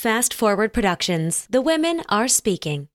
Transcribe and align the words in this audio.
Fast 0.00 0.32
Forward 0.32 0.72
Productions. 0.72 1.46
The 1.50 1.60
women 1.60 2.02
are 2.08 2.26
speaking. 2.26 2.88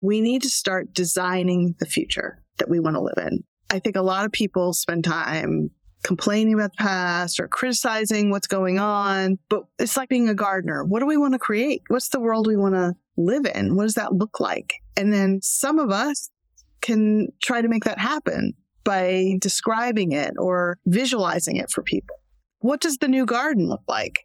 We 0.00 0.22
need 0.22 0.40
to 0.40 0.48
start 0.48 0.94
designing 0.94 1.74
the 1.80 1.84
future 1.84 2.42
that 2.56 2.70
we 2.70 2.80
want 2.80 2.96
to 2.96 3.02
live 3.02 3.18
in. 3.18 3.44
I 3.68 3.78
think 3.78 3.94
a 3.94 4.00
lot 4.00 4.24
of 4.24 4.32
people 4.32 4.72
spend 4.72 5.04
time 5.04 5.70
complaining 6.02 6.54
about 6.54 6.70
the 6.70 6.82
past 6.82 7.38
or 7.38 7.46
criticizing 7.46 8.30
what's 8.30 8.46
going 8.46 8.78
on, 8.78 9.38
but 9.50 9.64
it's 9.78 9.98
like 9.98 10.08
being 10.08 10.30
a 10.30 10.34
gardener. 10.34 10.82
What 10.82 11.00
do 11.00 11.06
we 11.06 11.18
want 11.18 11.34
to 11.34 11.38
create? 11.38 11.82
What's 11.88 12.08
the 12.08 12.18
world 12.18 12.46
we 12.46 12.56
want 12.56 12.74
to 12.74 12.94
live 13.18 13.44
in? 13.54 13.76
What 13.76 13.82
does 13.82 13.96
that 13.96 14.14
look 14.14 14.40
like? 14.40 14.72
And 14.96 15.12
then 15.12 15.40
some 15.42 15.78
of 15.78 15.90
us 15.90 16.30
can 16.80 17.28
try 17.42 17.60
to 17.60 17.68
make 17.68 17.84
that 17.84 17.98
happen 17.98 18.54
by 18.82 19.36
describing 19.42 20.12
it 20.12 20.32
or 20.38 20.78
visualizing 20.86 21.56
it 21.56 21.70
for 21.70 21.82
people. 21.82 22.16
What 22.60 22.80
does 22.80 22.96
the 22.96 23.08
new 23.08 23.26
garden 23.26 23.68
look 23.68 23.82
like? 23.86 24.24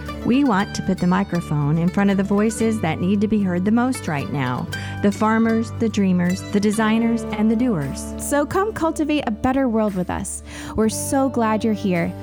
We 0.25 0.43
want 0.43 0.75
to 0.75 0.83
put 0.83 0.99
the 0.99 1.07
microphone 1.07 1.77
in 1.77 1.89
front 1.89 2.11
of 2.11 2.17
the 2.17 2.23
voices 2.23 2.79
that 2.81 2.99
need 2.99 3.21
to 3.21 3.27
be 3.27 3.41
heard 3.41 3.65
the 3.65 3.71
most 3.71 4.07
right 4.07 4.31
now 4.31 4.67
the 5.01 5.11
farmers, 5.11 5.71
the 5.79 5.89
dreamers, 5.89 6.43
the 6.51 6.59
designers, 6.59 7.23
and 7.23 7.49
the 7.49 7.55
doers. 7.55 8.13
So 8.19 8.45
come 8.45 8.71
cultivate 8.71 9.23
a 9.25 9.31
better 9.31 9.67
world 9.67 9.95
with 9.95 10.11
us. 10.11 10.43
We're 10.75 10.89
so 10.89 11.27
glad 11.29 11.63
you're 11.63 11.73
here. 11.73 12.13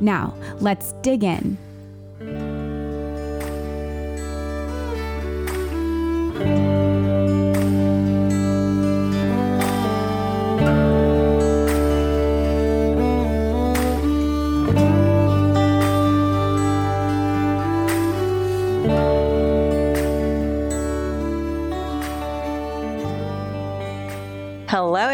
Now, 0.00 0.34
let's 0.60 0.92
dig 1.02 1.24
in. 1.24 1.58
Hello, 6.42 6.71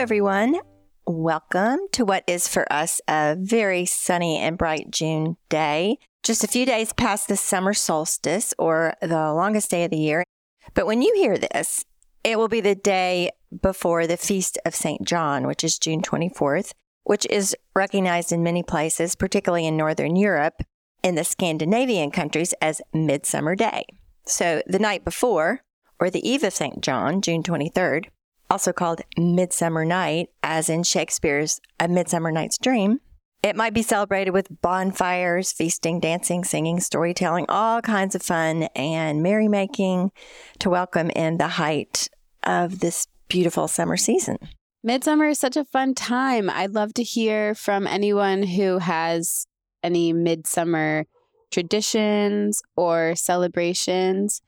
everyone. 0.08 0.58
Welcome 1.06 1.80
to 1.92 2.02
what 2.02 2.24
is 2.26 2.48
for 2.48 2.64
us 2.72 2.98
a 3.06 3.36
very 3.38 3.84
sunny 3.84 4.38
and 4.38 4.56
bright 4.56 4.90
June 4.90 5.36
day. 5.50 5.98
Just 6.22 6.42
a 6.42 6.48
few 6.48 6.64
days 6.64 6.94
past 6.94 7.28
the 7.28 7.36
summer 7.36 7.74
solstice 7.74 8.54
or 8.58 8.94
the 9.02 9.34
longest 9.34 9.70
day 9.70 9.84
of 9.84 9.90
the 9.90 9.98
year. 9.98 10.24
But 10.72 10.86
when 10.86 11.02
you 11.02 11.12
hear 11.14 11.36
this, 11.36 11.84
it 12.24 12.38
will 12.38 12.48
be 12.48 12.62
the 12.62 12.74
day 12.74 13.32
before 13.60 14.06
the 14.06 14.16
Feast 14.16 14.56
of 14.64 14.74
St. 14.74 15.04
John, 15.04 15.46
which 15.46 15.62
is 15.62 15.78
June 15.78 16.00
24th, 16.00 16.72
which 17.04 17.26
is 17.26 17.54
recognized 17.76 18.32
in 18.32 18.42
many 18.42 18.62
places, 18.62 19.14
particularly 19.14 19.66
in 19.66 19.76
Northern 19.76 20.16
Europe, 20.16 20.62
in 21.02 21.16
the 21.16 21.22
Scandinavian 21.24 22.12
countries, 22.12 22.54
as 22.62 22.80
Midsummer 22.94 23.54
Day. 23.54 23.84
So 24.24 24.62
the 24.66 24.78
night 24.78 25.04
before, 25.04 25.60
or 26.00 26.08
the 26.08 26.26
eve 26.26 26.44
of 26.44 26.54
St. 26.54 26.80
John, 26.80 27.20
June 27.20 27.42
23rd, 27.42 28.06
also 28.50 28.72
called 28.72 29.02
Midsummer 29.16 29.84
Night, 29.84 30.30
as 30.42 30.68
in 30.68 30.82
Shakespeare's 30.82 31.60
A 31.78 31.88
Midsummer 31.88 32.32
Night's 32.32 32.58
Dream. 32.58 33.00
It 33.42 33.54
might 33.54 33.74
be 33.74 33.82
celebrated 33.82 34.32
with 34.32 34.60
bonfires, 34.62 35.52
feasting, 35.52 36.00
dancing, 36.00 36.42
singing, 36.42 36.80
storytelling, 36.80 37.46
all 37.48 37.80
kinds 37.80 38.14
of 38.14 38.22
fun 38.22 38.64
and 38.74 39.22
merrymaking 39.22 40.10
to 40.58 40.70
welcome 40.70 41.10
in 41.10 41.38
the 41.38 41.48
height 41.48 42.08
of 42.42 42.80
this 42.80 43.06
beautiful 43.28 43.68
summer 43.68 43.96
season. 43.96 44.38
Midsummer 44.82 45.26
is 45.26 45.38
such 45.38 45.56
a 45.56 45.64
fun 45.64 45.94
time. 45.94 46.50
I'd 46.50 46.74
love 46.74 46.94
to 46.94 47.02
hear 47.02 47.54
from 47.54 47.86
anyone 47.86 48.42
who 48.42 48.78
has 48.78 49.46
any 49.82 50.12
midsummer 50.12 51.04
traditions 51.50 52.62
or 52.76 53.14
celebrations. 53.14 54.42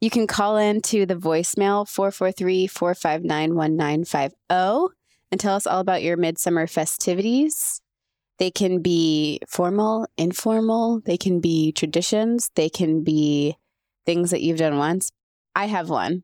You 0.00 0.10
can 0.10 0.28
call 0.28 0.56
in 0.56 0.80
to 0.82 1.06
the 1.06 1.16
voicemail 1.16 1.88
443 1.88 2.68
459 2.68 3.54
1950 3.56 4.94
and 5.32 5.40
tell 5.40 5.56
us 5.56 5.66
all 5.66 5.80
about 5.80 6.04
your 6.04 6.16
midsummer 6.16 6.68
festivities. 6.68 7.80
They 8.38 8.52
can 8.52 8.80
be 8.80 9.40
formal, 9.48 10.06
informal, 10.16 11.00
they 11.00 11.16
can 11.16 11.40
be 11.40 11.72
traditions, 11.72 12.50
they 12.54 12.68
can 12.68 13.02
be 13.02 13.56
things 14.06 14.30
that 14.30 14.40
you've 14.40 14.58
done 14.58 14.78
once. 14.78 15.10
I 15.56 15.66
have 15.66 15.90
one. 15.90 16.22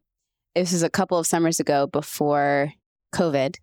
This 0.55 0.71
was 0.71 0.85
a 0.85 0.91
couple 0.91 1.19
of 1.19 1.27
summers 1.27 1.59
ago 1.59 1.89
before 1.89 2.73
COVID 3.12 3.56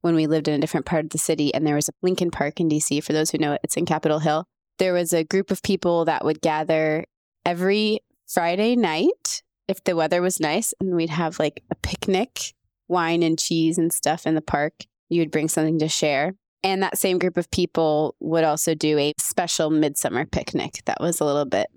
when 0.00 0.14
we 0.14 0.26
lived 0.26 0.48
in 0.48 0.54
a 0.54 0.58
different 0.58 0.86
part 0.86 1.04
of 1.04 1.10
the 1.10 1.18
city 1.18 1.52
and 1.52 1.66
there 1.66 1.74
was 1.74 1.90
a 1.90 1.92
Lincoln 2.00 2.30
Park 2.30 2.60
in 2.60 2.70
DC. 2.70 3.04
For 3.04 3.12
those 3.12 3.30
who 3.30 3.36
know 3.36 3.52
it, 3.52 3.60
it's 3.62 3.76
in 3.76 3.84
Capitol 3.84 4.20
Hill. 4.20 4.46
There 4.78 4.94
was 4.94 5.12
a 5.12 5.24
group 5.24 5.50
of 5.50 5.62
people 5.62 6.06
that 6.06 6.24
would 6.24 6.40
gather 6.40 7.04
every 7.44 8.00
Friday 8.26 8.74
night 8.74 9.42
if 9.70 9.84
the 9.84 9.94
weather 9.94 10.20
was 10.20 10.40
nice 10.40 10.74
and 10.80 10.96
we'd 10.96 11.10
have 11.10 11.38
like 11.38 11.62
a 11.70 11.76
picnic, 11.76 12.54
wine 12.88 13.22
and 13.22 13.38
cheese 13.38 13.78
and 13.78 13.92
stuff 13.92 14.26
in 14.26 14.34
the 14.34 14.40
park. 14.42 14.72
You 15.08 15.22
would 15.22 15.30
bring 15.30 15.48
something 15.48 15.78
to 15.78 15.88
share. 15.88 16.34
And 16.64 16.82
that 16.82 16.98
same 16.98 17.18
group 17.18 17.36
of 17.36 17.50
people 17.52 18.16
would 18.18 18.42
also 18.42 18.74
do 18.74 18.98
a 18.98 19.14
special 19.18 19.70
midsummer 19.70 20.26
picnic 20.26 20.82
that 20.86 20.98
was 21.00 21.20
a 21.20 21.24
little 21.24 21.44
bit 21.44 21.68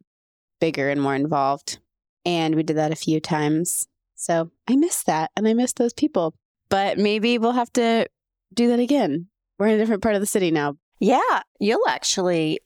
bigger 0.59 0.89
and 0.89 1.01
more 1.01 1.13
involved. 1.13 1.77
And 2.25 2.55
we 2.55 2.63
did 2.63 2.77
that 2.77 2.91
a 2.91 2.95
few 2.95 3.19
times. 3.19 3.87
So 4.15 4.49
I 4.67 4.75
miss 4.75 5.03
that 5.03 5.29
and 5.37 5.47
I 5.47 5.53
miss 5.53 5.73
those 5.73 5.93
people. 5.93 6.33
But 6.69 6.97
maybe 6.97 7.37
we'll 7.37 7.51
have 7.51 7.71
to 7.73 8.07
do 8.53 8.69
that 8.69 8.79
again. 8.79 9.27
We're 9.59 9.67
in 9.67 9.75
a 9.75 9.77
different 9.77 10.01
part 10.01 10.15
of 10.15 10.21
the 10.21 10.27
city 10.27 10.49
now. 10.49 10.77
Yeah, 10.99 11.41
you'll 11.59 11.87
actually 11.87 12.59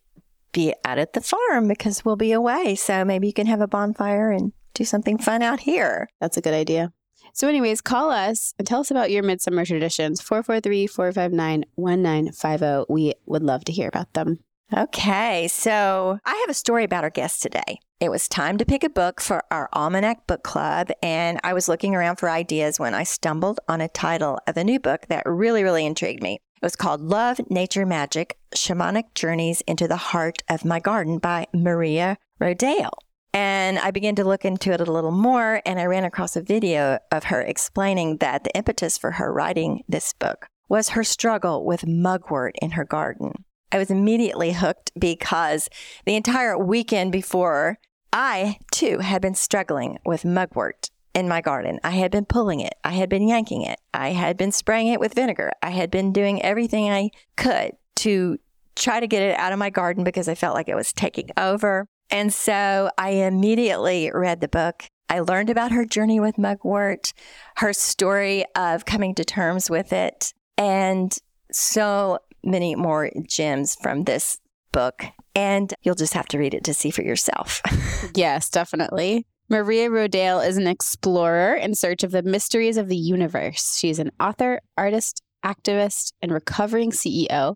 be 0.54 0.74
out 0.86 1.00
at 1.00 1.14
the 1.14 1.22
farm 1.22 1.68
because 1.68 2.06
we'll 2.06 2.16
be 2.16 2.32
away. 2.32 2.76
So 2.76 3.04
maybe 3.04 3.28
you 3.28 3.34
can 3.34 3.48
have 3.48 3.62
a 3.62 3.68
bonfire 3.68 4.32
and 4.32 4.54
do 4.78 4.86
something 4.86 5.18
fun 5.18 5.42
out 5.42 5.62
here. 5.62 6.10
That's 6.22 6.38
a 6.38 6.42
good 6.42 6.54
idea. 6.54 6.94
So, 7.34 7.48
anyways, 7.48 7.82
call 7.82 8.10
us 8.10 8.54
and 8.58 8.68
tell 8.68 8.80
us 8.80 8.92
about 8.92 9.12
your 9.12 9.24
midsummer 9.24 9.66
traditions 9.66 10.22
443 10.22 10.88
459 10.88 11.66
1950. 11.76 12.86
We 12.90 13.14
would 13.26 13.44
love 13.44 13.66
to 13.66 13.72
hear 13.72 13.88
about 13.88 14.14
them. 14.14 14.40
Okay, 14.76 15.48
so 15.48 16.20
I 16.26 16.36
have 16.36 16.50
a 16.50 16.54
story 16.54 16.84
about 16.84 17.06
our 17.06 17.10
guest 17.10 17.42
today. 17.42 17.80
It 18.02 18.10
was 18.10 18.28
time 18.28 18.58
to 18.58 18.66
pick 18.66 18.84
a 18.84 18.90
book 18.90 19.22
for 19.22 19.44
our 19.50 19.70
Almanac 19.72 20.28
Book 20.28 20.44
Club, 20.44 20.90
and 21.02 21.40
I 21.44 21.54
was 21.54 21.70
looking 21.70 21.96
around 21.96 22.18
for 22.18 22.30
ideas 22.30 22.78
when 22.80 22.94
I 22.94 23.04
stumbled 23.04 23.60
on 23.70 23.80
a 23.80 23.88
title 23.88 24.40
of 24.46 24.58
a 24.58 24.64
new 24.64 24.80
book 24.80 25.08
that 25.08 25.24
really, 25.26 25.64
really 25.64 25.86
intrigued 25.86 26.22
me. 26.22 26.36
It 26.36 26.66
was 26.66 26.76
called 26.76 27.02
Love, 27.02 27.40
Nature, 27.50 27.86
Magic 27.86 28.38
Shamanic 28.56 29.14
Journeys 29.16 29.62
into 29.62 29.88
the 29.88 29.96
Heart 29.96 30.44
of 30.50 30.66
My 30.66 30.80
Garden 30.80 31.18
by 31.18 31.48
Maria 31.54 32.18
Rodale. 32.42 32.92
And 33.34 33.78
I 33.80 33.92
began 33.92 34.16
to 34.16 34.24
look 34.24 34.46
into 34.46 34.72
it 34.72 34.81
a 34.81 34.92
little 34.92 35.12
more, 35.12 35.62
and 35.66 35.80
I 35.80 35.86
ran 35.86 36.04
across 36.04 36.36
a 36.36 36.42
video 36.42 37.00
of 37.12 37.25
her 37.25 37.42
explaining 37.42 38.18
that 38.18 38.44
the 38.44 38.56
impetus 38.56 38.98
for 38.98 39.12
her 39.12 39.31
writing 39.31 39.84
this 39.88 40.13
book 40.13 40.48
was 40.69 40.90
her 40.90 41.04
struggle 41.04 41.66
with 41.66 41.88
mugwort 41.88 42.56
in 42.62 42.72
her 42.72 42.86
garden. 42.86 43.46
I 43.72 43.78
was 43.78 43.92
immediately 43.92 44.54
hooked 44.54 44.92
because 44.98 45.69
the 46.06 46.16
entire 46.16 46.57
weekend 46.57 47.12
before, 47.12 47.80
I 48.13 48.57
too 48.72 49.00
had 49.00 49.22
been 49.22 49.36
struggling 49.36 50.00
with 50.06 50.25
mugwort 50.25 50.90
in 51.13 51.28
my 51.28 51.42
garden. 51.42 51.80
I 51.84 51.92
had 51.92 52.12
been 52.12 52.25
pulling 52.25 52.62
it, 52.62 52.75
I 52.84 52.92
had 52.92 53.10
been 53.10 53.28
yanking 53.28 53.63
it, 53.63 53.80
I 53.94 54.12
had 54.12 54.38
been 54.38 54.51
spraying 54.51 54.88
it 54.88 55.00
with 55.00 55.16
vinegar, 55.16 55.51
I 55.62 55.72
had 55.72 55.92
been 55.92 56.13
doing 56.13 56.42
everything 56.42 56.90
I 56.90 57.10
could 57.36 57.74
to 57.98 58.38
try 58.75 59.00
to 59.00 59.07
get 59.07 59.24
it 59.24 59.38
out 59.38 59.51
of 59.51 59.60
my 59.60 59.69
garden 59.69 60.04
because 60.04 60.30
I 60.30 60.36
felt 60.36 60.56
like 60.56 60.69
it 60.69 60.75
was 60.75 60.94
taking 60.94 61.30
over. 61.36 61.88
And 62.09 62.33
so 62.33 62.89
I 62.98 63.09
immediately 63.09 64.12
read 64.13 64.42
the 64.42 64.48
book. 64.48 64.86
I 65.09 65.19
learned 65.21 65.50
about 65.50 65.71
her 65.71 65.86
journey 65.86 66.19
with 66.19 66.38
mugwort, 66.38 67.13
her 67.57 67.74
story 67.74 68.45
of 68.56 68.86
coming 68.86 69.15
to 69.15 69.25
terms 69.25 69.69
with 69.69 69.94
it, 69.94 70.33
and 70.57 71.15
so 71.51 72.19
many 72.44 72.75
more 72.75 73.12
gems 73.27 73.75
from 73.75 74.04
this 74.04 74.38
book, 74.71 75.06
and 75.33 75.74
you'll 75.81 75.95
just 75.95 76.13
have 76.13 76.27
to 76.27 76.38
read 76.38 76.54
it 76.54 76.63
to 76.65 76.74
see 76.74 76.92
for 76.92 77.04
yourself. 77.04 77.62
yes, 78.15 78.50
definitely. 78.50 79.25
Maria 79.50 79.89
Rodale 79.89 80.45
is 80.45 80.57
an 80.57 80.68
explorer 80.68 81.56
in 81.56 81.74
search 81.74 82.03
of 82.03 82.12
the 82.12 82.21
mysteries 82.21 82.75
of 82.75 82.89
the 82.89 82.98
universe. 82.98 83.77
She's 83.77 83.98
an 83.98 84.12
author, 84.19 84.60
artist, 84.77 85.21
activist, 85.45 86.12
and 86.21 86.33
recovering 86.33 86.92
CEO. 86.92 87.56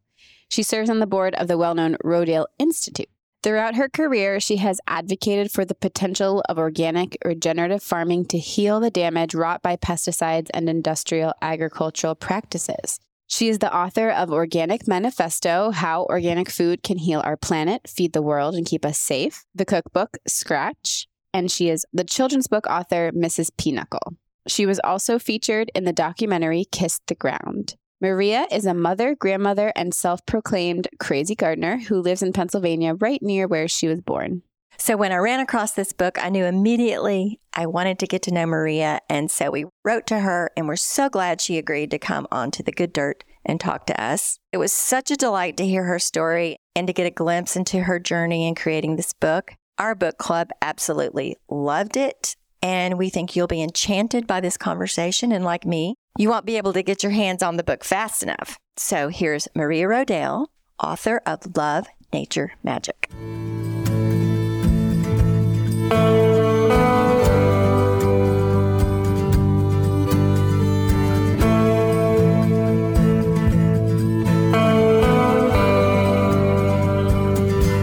She 0.49 0.63
serves 0.63 0.89
on 0.89 0.99
the 0.99 1.07
board 1.07 1.35
of 1.35 1.47
the 1.47 1.57
well 1.57 1.75
known 1.75 1.97
Rodale 2.03 2.45
Institute. 2.57 3.09
Throughout 3.43 3.75
her 3.75 3.89
career, 3.89 4.39
she 4.39 4.57
has 4.57 4.79
advocated 4.85 5.51
for 5.51 5.65
the 5.65 5.73
potential 5.73 6.43
of 6.47 6.59
organic 6.59 7.17
regenerative 7.25 7.81
farming 7.81 8.25
to 8.25 8.37
heal 8.37 8.79
the 8.79 8.91
damage 8.91 9.33
wrought 9.33 9.63
by 9.63 9.77
pesticides 9.77 10.49
and 10.53 10.69
industrial 10.69 11.33
agricultural 11.41 12.13
practices. 12.13 12.99
She 13.25 13.49
is 13.49 13.59
the 13.59 13.75
author 13.75 14.11
of 14.11 14.29
Organic 14.29 14.87
Manifesto 14.87 15.71
How 15.71 16.03
Organic 16.03 16.51
Food 16.51 16.83
Can 16.83 16.99
Heal 16.99 17.21
Our 17.23 17.37
Planet, 17.37 17.87
Feed 17.87 18.13
the 18.13 18.21
World, 18.21 18.53
and 18.53 18.65
Keep 18.65 18.85
Us 18.85 18.99
Safe, 18.99 19.45
the 19.55 19.65
cookbook 19.65 20.17
Scratch, 20.27 21.07
and 21.33 21.49
she 21.49 21.69
is 21.69 21.85
the 21.93 22.03
children's 22.03 22.47
book 22.47 22.67
author, 22.67 23.11
Mrs. 23.11 23.49
Peanuckle. 23.57 24.17
She 24.47 24.65
was 24.65 24.81
also 24.83 25.17
featured 25.17 25.71
in 25.73 25.85
the 25.85 25.93
documentary 25.93 26.65
Kiss 26.71 26.99
the 27.07 27.15
Ground. 27.15 27.75
Maria 28.01 28.47
is 28.51 28.65
a 28.65 28.73
mother, 28.73 29.13
grandmother, 29.13 29.71
and 29.75 29.93
self 29.93 30.25
proclaimed 30.25 30.87
crazy 30.99 31.35
gardener 31.35 31.77
who 31.77 32.01
lives 32.01 32.23
in 32.23 32.33
Pennsylvania, 32.33 32.95
right 32.95 33.21
near 33.21 33.47
where 33.47 33.67
she 33.67 33.87
was 33.87 34.01
born. 34.01 34.41
So, 34.79 34.97
when 34.97 35.11
I 35.11 35.17
ran 35.17 35.39
across 35.39 35.73
this 35.73 35.93
book, 35.93 36.17
I 36.19 36.29
knew 36.29 36.45
immediately 36.45 37.39
I 37.53 37.67
wanted 37.67 37.99
to 37.99 38.07
get 38.07 38.23
to 38.23 38.33
know 38.33 38.47
Maria. 38.47 39.01
And 39.07 39.29
so 39.29 39.51
we 39.51 39.65
wrote 39.85 40.07
to 40.07 40.17
her, 40.17 40.49
and 40.57 40.67
we're 40.67 40.77
so 40.77 41.09
glad 41.09 41.39
she 41.39 41.59
agreed 41.59 41.91
to 41.91 41.99
come 41.99 42.25
onto 42.31 42.63
the 42.63 42.71
good 42.71 42.91
dirt 42.91 43.23
and 43.45 43.59
talk 43.59 43.85
to 43.85 44.03
us. 44.03 44.39
It 44.51 44.57
was 44.57 44.73
such 44.73 45.11
a 45.11 45.15
delight 45.15 45.55
to 45.57 45.67
hear 45.67 45.83
her 45.83 45.99
story 45.99 46.57
and 46.75 46.87
to 46.87 46.93
get 46.93 47.05
a 47.05 47.11
glimpse 47.11 47.55
into 47.55 47.81
her 47.81 47.99
journey 47.99 48.47
in 48.47 48.55
creating 48.55 48.95
this 48.95 49.13
book. 49.13 49.53
Our 49.77 49.93
book 49.93 50.17
club 50.17 50.49
absolutely 50.63 51.37
loved 51.49 51.97
it. 51.97 52.35
And 52.63 52.97
we 52.97 53.09
think 53.09 53.35
you'll 53.35 53.47
be 53.47 53.61
enchanted 53.61 54.25
by 54.25 54.39
this 54.39 54.57
conversation. 54.57 55.31
And 55.31 55.43
like 55.43 55.65
me, 55.65 55.95
you 56.17 56.29
won't 56.29 56.45
be 56.45 56.57
able 56.57 56.73
to 56.73 56.83
get 56.83 57.03
your 57.03 57.11
hands 57.11 57.41
on 57.41 57.57
the 57.57 57.63
book 57.63 57.83
fast 57.83 58.21
enough. 58.21 58.59
So 58.75 59.07
here's 59.07 59.47
Maria 59.55 59.87
Rodale, 59.87 60.47
author 60.81 61.21
of 61.25 61.55
Love, 61.55 61.87
Nature, 62.11 62.53
Magic. 62.63 63.09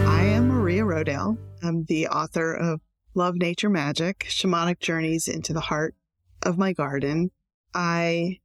I'm 0.07 0.47
Maria 0.47 0.83
Rodale. 0.83 1.37
I'm 1.63 1.83
the 1.85 2.07
author 2.07 2.53
of 2.53 2.81
Love, 3.15 3.35
Nature, 3.35 3.69
Magic 3.69 4.25
Shamanic 4.29 4.79
Journeys 4.79 5.27
into 5.27 5.51
the 5.51 5.59
Heart 5.59 5.95
of 6.43 6.57
My 6.57 6.73
Garden. 6.73 7.31
I 7.73 8.39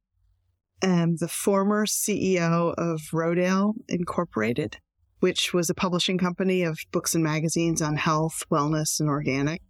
am 0.81 1.17
the 1.17 1.27
former 1.27 1.85
CEO 1.85 2.73
of 2.77 3.01
Rodale 3.11 3.73
Incorporated, 3.87 4.77
which 5.19 5.53
was 5.53 5.69
a 5.69 5.75
publishing 5.75 6.17
company 6.17 6.63
of 6.63 6.79
books 6.91 7.15
and 7.15 7.23
magazines 7.23 7.81
on 7.81 7.95
health, 7.95 8.43
wellness, 8.51 8.99
and 8.99 9.09
organic. 9.09 9.61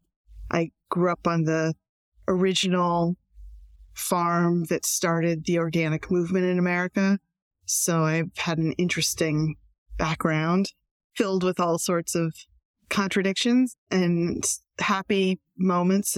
I 0.51 0.71
grew 0.89 1.11
up 1.11 1.27
on 1.27 1.43
the 1.43 1.73
original 2.27 3.15
farm 3.93 4.65
that 4.65 4.85
started 4.85 5.45
the 5.45 5.59
organic 5.59 6.11
movement 6.11 6.45
in 6.45 6.59
America. 6.59 7.19
So 7.65 8.03
I've 8.03 8.37
had 8.37 8.57
an 8.57 8.73
interesting 8.73 9.55
background 9.97 10.73
filled 11.15 11.43
with 11.43 11.59
all 11.59 11.77
sorts 11.77 12.13
of 12.13 12.35
contradictions 12.89 13.75
and 13.89 14.45
happy 14.79 15.39
moments. 15.57 16.17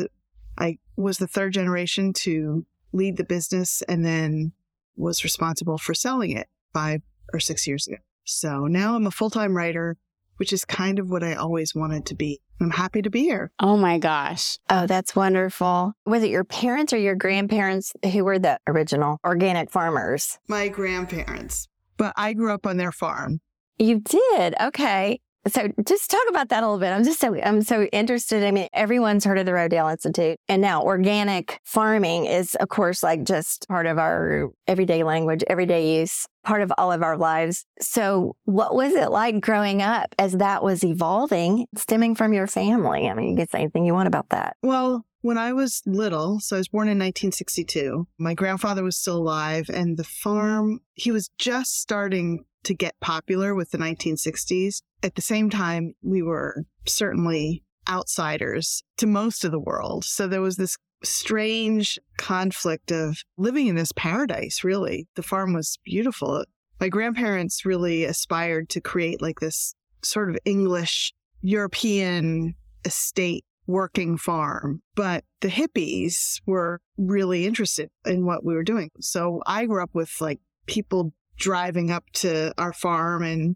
I 0.58 0.80
was 0.96 1.20
the 1.20 1.28
third 1.28 1.54
generation 1.54 2.14
to 2.14 2.66
lead 2.94 3.18
the 3.18 3.24
business 3.24 3.82
and 3.84 4.06
then 4.06 4.54
was 4.96 5.24
responsible 5.24 5.78
for 5.78 5.94
selling 5.94 6.32
it 6.32 6.48
five 6.74 7.02
or 7.34 7.40
six 7.40 7.68
years 7.68 7.88
ago. 7.88 7.98
So 8.26 8.66
now 8.66 8.96
I'm 8.96 9.08
a 9.08 9.12
full 9.12 9.30
time 9.30 9.56
writer, 9.56 9.98
which 10.38 10.52
is 10.52 10.66
kind 10.66 11.00
of 11.00 11.10
what 11.10 11.24
I 11.24 11.34
always 11.36 11.74
wanted 11.76 12.06
to 12.08 12.16
be. 12.16 12.42
I'm 12.60 12.72
happy 12.72 13.04
to 13.04 13.10
be 13.10 13.22
here. 13.22 13.52
Oh 13.60 13.78
my 13.78 14.00
gosh. 14.00 14.58
Oh, 14.70 14.88
that's 14.88 15.16
wonderful. 15.16 15.94
Was 16.06 16.24
it 16.24 16.32
your 16.32 16.44
parents 16.44 16.92
or 16.92 16.98
your 16.98 17.16
grandparents 17.16 17.94
who 18.12 18.24
were 18.24 18.40
the 18.40 18.60
original 18.68 19.20
organic 19.24 19.70
farmers? 19.70 20.40
My 20.48 20.68
grandparents, 20.68 21.68
but 21.98 22.14
I 22.18 22.34
grew 22.34 22.52
up 22.52 22.66
on 22.66 22.78
their 22.78 22.92
farm. 22.92 23.42
You 23.78 24.00
did? 24.00 24.56
Okay. 24.60 25.20
So 25.50 25.70
just 25.86 26.10
talk 26.12 26.24
about 26.30 26.50
that 26.50 26.64
a 26.64 26.66
little 26.66 26.80
bit. 26.80 26.92
I'm 26.92 27.04
just 27.04 27.20
so 27.20 27.36
I'm 27.42 27.62
so 27.62 27.84
interested. 27.86 28.44
I 28.44 28.52
mean, 28.52 28.68
everyone's 28.74 29.24
heard 29.24 29.38
of 29.38 29.46
the 29.46 29.52
Rodale 29.52 29.92
Institute, 29.92 30.40
and 30.48 30.62
now 30.62 30.84
organic 30.84 31.60
farming 31.64 32.26
is, 32.26 32.56
of 32.56 32.70
course, 32.70 33.04
like 33.04 33.24
just 33.24 33.68
part 33.68 33.86
of 33.86 33.98
our 33.98 34.50
everyday 34.68 35.04
language, 35.04 35.44
everyday 35.48 36.00
use, 36.00 36.28
part 36.44 36.62
of 36.62 36.72
all 36.78 36.92
of 36.92 37.04
our 37.04 37.18
lives. 37.18 37.66
So, 37.80 38.36
what 38.46 38.76
was 38.76 38.94
it 38.94 39.12
like 39.12 39.40
growing 39.40 39.82
up 39.82 40.14
as 40.18 40.34
that 40.34 40.64
was 40.64 40.84
evolving, 40.84 41.68
stemming 41.76 42.16
from 42.16 42.34
your 42.34 42.48
family? 42.48 43.08
I 43.08 43.14
mean, 43.14 43.30
you 43.30 43.36
can 43.38 43.48
say 43.48 43.60
anything 43.60 43.86
you 43.86 43.94
want 43.94 44.08
about 44.08 44.30
that. 44.30 44.58
Well, 44.62 45.06
when 45.22 45.38
I 45.38 45.52
was 45.54 45.82
little, 45.86 46.40
so 46.40 46.56
I 46.56 46.60
was 46.60 46.70
born 46.70 46.88
in 46.88 47.00
1962, 47.00 48.08
my 48.18 48.34
grandfather 48.34 48.84
was 48.84 48.98
still 48.98 49.18
alive, 49.18 49.70
and 49.74 49.98
the 49.98 50.04
farm, 50.04 50.80
he 50.94 51.12
was 51.12 51.30
just 51.38 51.82
starting 51.82 52.46
to 52.64 52.74
get 52.74 53.00
popular 53.00 53.56
with 53.56 53.72
the 53.72 53.78
1960s. 53.78 54.82
At 55.04 55.16
the 55.16 55.22
same 55.22 55.50
time, 55.50 55.94
we 56.02 56.22
were 56.22 56.66
certainly 56.86 57.64
outsiders 57.88 58.84
to 58.98 59.08
most 59.08 59.46
of 59.46 59.52
the 59.52 59.60
world. 59.60 60.04
So 60.04 60.28
there 60.28 60.42
was 60.42 60.58
this 60.58 60.78
strange 61.04 62.00
conflict 62.18 62.92
of 62.92 63.18
living 63.38 63.68
in 63.68 63.76
this 63.76 63.92
paradise, 63.92 64.64
really. 64.64 65.08
The 65.16 65.24
farm 65.24 65.54
was 65.54 65.78
beautiful. 65.86 66.44
My 66.80 66.90
grandparents 66.90 67.66
really 67.66 68.04
aspired 68.04 68.70
to 68.70 68.82
create 68.82 69.22
like 69.22 69.40
this 69.40 69.74
sort 70.04 70.30
of 70.30 70.38
English 70.46 71.14
European 71.42 72.56
estate 72.86 73.46
working 73.68 74.18
farm, 74.18 74.82
but 74.96 75.24
the 75.42 75.50
hippies 75.50 76.42
were 76.46 76.80
really 76.98 77.46
interested 77.46 77.90
in 78.06 78.26
what 78.26 78.44
we 78.44 78.54
were 78.54 78.64
doing. 78.64 78.90
So 79.00 79.42
I 79.46 79.66
grew 79.66 79.84
up 79.84 79.92
with 79.94 80.22
like 80.22 80.40
people 80.68 81.14
driving 81.38 81.92
up 81.92 82.04
to 82.14 82.54
our 82.58 82.74
farm 82.74 83.24
and 83.24 83.56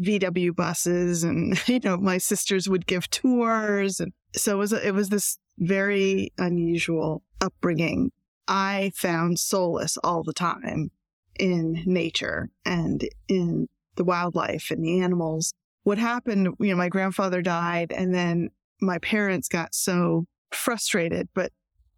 VW 0.00 0.54
buses 0.54 1.24
and 1.24 1.60
you 1.68 1.80
know 1.80 1.96
my 1.96 2.18
sisters 2.18 2.68
would 2.68 2.86
give 2.86 3.08
tours 3.10 4.00
and 4.00 4.12
so 4.34 4.56
it 4.56 4.58
was 4.58 4.72
it 4.72 4.94
was 4.94 5.08
this 5.08 5.38
very 5.58 6.32
unusual 6.38 7.22
upbringing. 7.40 8.10
I 8.48 8.92
found 8.94 9.38
solace 9.38 9.96
all 10.02 10.22
the 10.22 10.32
time 10.32 10.90
in 11.38 11.82
nature 11.86 12.48
and 12.64 13.06
in 13.28 13.68
the 13.96 14.04
wildlife 14.04 14.70
and 14.70 14.84
the 14.84 15.00
animals. 15.00 15.52
What 15.82 15.98
happened, 15.98 16.48
you 16.58 16.70
know, 16.70 16.76
my 16.76 16.88
grandfather 16.88 17.42
died 17.42 17.92
and 17.92 18.14
then 18.14 18.50
my 18.80 18.98
parents 18.98 19.48
got 19.48 19.74
so 19.74 20.26
frustrated, 20.50 21.28
but 21.34 21.52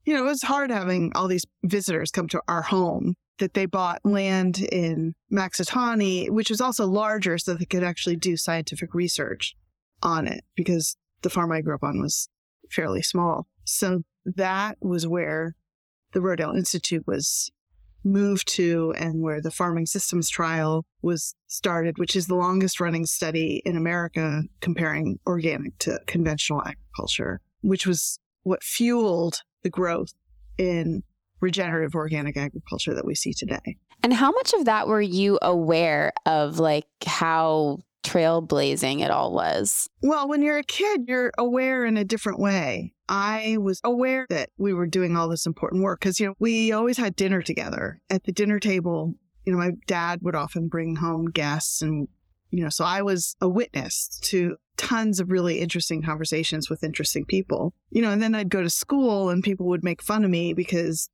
you 0.04 0.14
know, 0.14 0.24
it 0.24 0.28
was 0.28 0.42
hard 0.42 0.70
having 0.70 1.12
all 1.14 1.28
these 1.28 1.46
visitors 1.64 2.10
come 2.10 2.28
to 2.28 2.42
our 2.48 2.62
home 2.62 3.14
that 3.38 3.54
they 3.54 3.66
bought 3.66 4.00
land 4.04 4.60
in 4.60 5.14
Maxatawny, 5.32 6.30
which 6.30 6.50
was 6.50 6.60
also 6.60 6.86
larger 6.86 7.38
so 7.38 7.54
they 7.54 7.64
could 7.64 7.82
actually 7.82 8.16
do 8.16 8.36
scientific 8.36 8.94
research 8.94 9.54
on 10.02 10.26
it 10.26 10.44
because 10.54 10.96
the 11.22 11.30
farm 11.30 11.52
I 11.52 11.60
grew 11.60 11.74
up 11.74 11.82
on 11.82 12.00
was 12.00 12.28
fairly 12.70 13.02
small. 13.02 13.46
So 13.64 14.02
that 14.24 14.76
was 14.80 15.06
where 15.06 15.54
the 16.12 16.20
Rodale 16.20 16.56
Institute 16.56 17.04
was 17.06 17.50
moved 18.04 18.48
to 18.48 18.92
and 18.98 19.22
where 19.22 19.40
the 19.40 19.50
farming 19.50 19.86
systems 19.86 20.28
trial 20.28 20.84
was 21.02 21.34
started, 21.46 21.98
which 21.98 22.16
is 22.16 22.26
the 22.26 22.34
longest 22.34 22.80
running 22.80 23.06
study 23.06 23.62
in 23.64 23.76
America 23.76 24.42
comparing 24.60 25.18
organic 25.26 25.78
to 25.78 26.00
conventional 26.06 26.60
agriculture, 26.62 27.40
which 27.60 27.86
was 27.86 28.18
what 28.42 28.62
fueled 28.62 29.40
the 29.62 29.70
growth 29.70 30.12
in 30.58 31.02
regenerative 31.42 31.94
organic 31.94 32.36
agriculture 32.36 32.94
that 32.94 33.04
we 33.04 33.14
see 33.14 33.34
today. 33.34 33.76
And 34.02 34.14
how 34.14 34.30
much 34.30 34.54
of 34.54 34.64
that 34.64 34.88
were 34.88 35.02
you 35.02 35.38
aware 35.42 36.12
of, 36.24 36.58
like 36.58 36.86
how 37.04 37.78
trailblazing 38.02 39.00
it 39.00 39.10
all 39.10 39.32
was? 39.32 39.88
Well, 40.02 40.28
when 40.28 40.42
you're 40.42 40.58
a 40.58 40.64
kid, 40.64 41.04
you're 41.06 41.32
aware 41.38 41.84
in 41.84 41.96
a 41.96 42.04
different 42.04 42.40
way. 42.40 42.94
I 43.08 43.58
was 43.60 43.80
aware 43.84 44.26
that 44.30 44.50
we 44.58 44.72
were 44.72 44.86
doing 44.86 45.16
all 45.16 45.28
this 45.28 45.46
important 45.46 45.82
work 45.82 46.00
because, 46.00 46.18
you 46.18 46.26
know, 46.26 46.34
we 46.38 46.72
always 46.72 46.96
had 46.96 47.14
dinner 47.14 47.42
together 47.42 48.00
at 48.10 48.24
the 48.24 48.32
dinner 48.32 48.58
table. 48.58 49.14
You 49.44 49.52
know, 49.52 49.58
my 49.58 49.72
dad 49.86 50.20
would 50.22 50.34
often 50.34 50.68
bring 50.68 50.96
home 50.96 51.26
guests 51.26 51.82
and, 51.82 52.08
you 52.50 52.62
know, 52.62 52.70
so 52.70 52.84
I 52.84 53.02
was 53.02 53.36
a 53.40 53.48
witness 53.48 54.18
to 54.24 54.56
tons 54.76 55.20
of 55.20 55.30
really 55.30 55.60
interesting 55.60 56.02
conversations 56.02 56.68
with 56.68 56.82
interesting 56.82 57.24
people. 57.24 57.72
You 57.90 58.02
know, 58.02 58.10
and 58.10 58.22
then 58.22 58.34
I'd 58.34 58.50
go 58.50 58.62
to 58.62 58.70
school 58.70 59.30
and 59.30 59.44
people 59.44 59.66
would 59.66 59.84
make 59.84 60.02
fun 60.02 60.24
of 60.24 60.30
me 60.30 60.54
because 60.54 61.08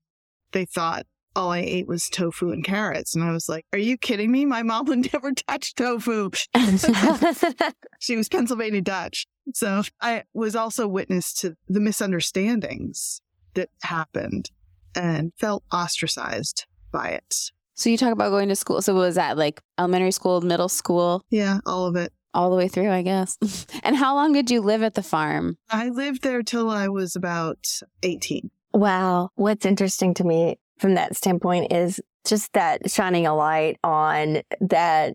they 0.53 0.65
thought 0.65 1.07
all 1.37 1.51
I 1.53 1.59
ate 1.61 1.87
was 1.87 2.09
tofu 2.09 2.51
and 2.51 2.65
carrots. 2.65 3.15
And 3.15 3.23
I 3.23 3.31
was 3.33 3.49
like, 3.49 3.65
Are 3.73 3.79
you 3.79 3.97
kidding 3.97 4.33
me? 4.33 4.45
My 4.45 4.63
mom 4.63 4.85
would 4.89 5.13
never 5.13 5.33
touch 5.33 5.75
tofu. 5.75 6.31
she 8.01 8.17
was 8.17 8.29
Pennsylvania 8.29 8.81
Dutch. 8.81 9.27
So 9.55 9.83
I 10.01 10.25
was 10.35 10.57
also 10.57 10.87
witness 10.89 11.33
to 11.41 11.55
the 11.69 11.81
misunderstandings 11.81 13.21
that 13.55 13.69
happened 13.83 14.51
and 14.95 15.33
felt 15.39 15.63
ostracized 15.73 16.67
by 16.93 17.09
it. 17.11 17.35
So 17.75 17.91
you 17.91 17.97
talk 17.97 18.13
about 18.13 18.31
going 18.31 18.49
to 18.49 18.57
school. 18.57 18.83
So 18.83 18.95
was 18.95 19.15
that 19.15 19.37
like 19.39 19.61
elementary 19.79 20.11
school, 20.11 20.41
middle 20.41 20.69
school, 20.69 21.25
Yeah, 21.31 21.59
all 21.65 21.87
of 21.87 21.95
it. 21.97 22.13
all 22.35 22.51
the 22.51 22.57
way 22.57 22.69
through, 22.69 22.91
I 22.91 23.03
guess? 23.03 23.39
and 23.85 23.97
how 23.97 24.15
long 24.15 24.33
did 24.33 24.51
you 24.51 24.61
live 24.61 24.83
at 24.83 24.95
the 24.95 25.03
farm? 25.03 25.57
I 25.71 25.89
lived 25.89 26.23
there 26.23 26.43
till 26.43 26.69
I 26.71 26.89
was 26.89 27.15
about 27.15 27.67
18. 28.03 28.51
Wow. 28.73 29.31
What's 29.35 29.67
interesting 29.67 30.15
to 30.15 30.25
me 30.25 30.59
from 30.79 30.95
that 30.95 31.17
standpoint 31.17 31.73
is 31.73 32.01
just 32.27 32.53
that 32.53 32.91
shining 32.91 33.27
a 33.27 33.35
light 33.35 33.79
on 33.83 34.43
that 34.61 35.15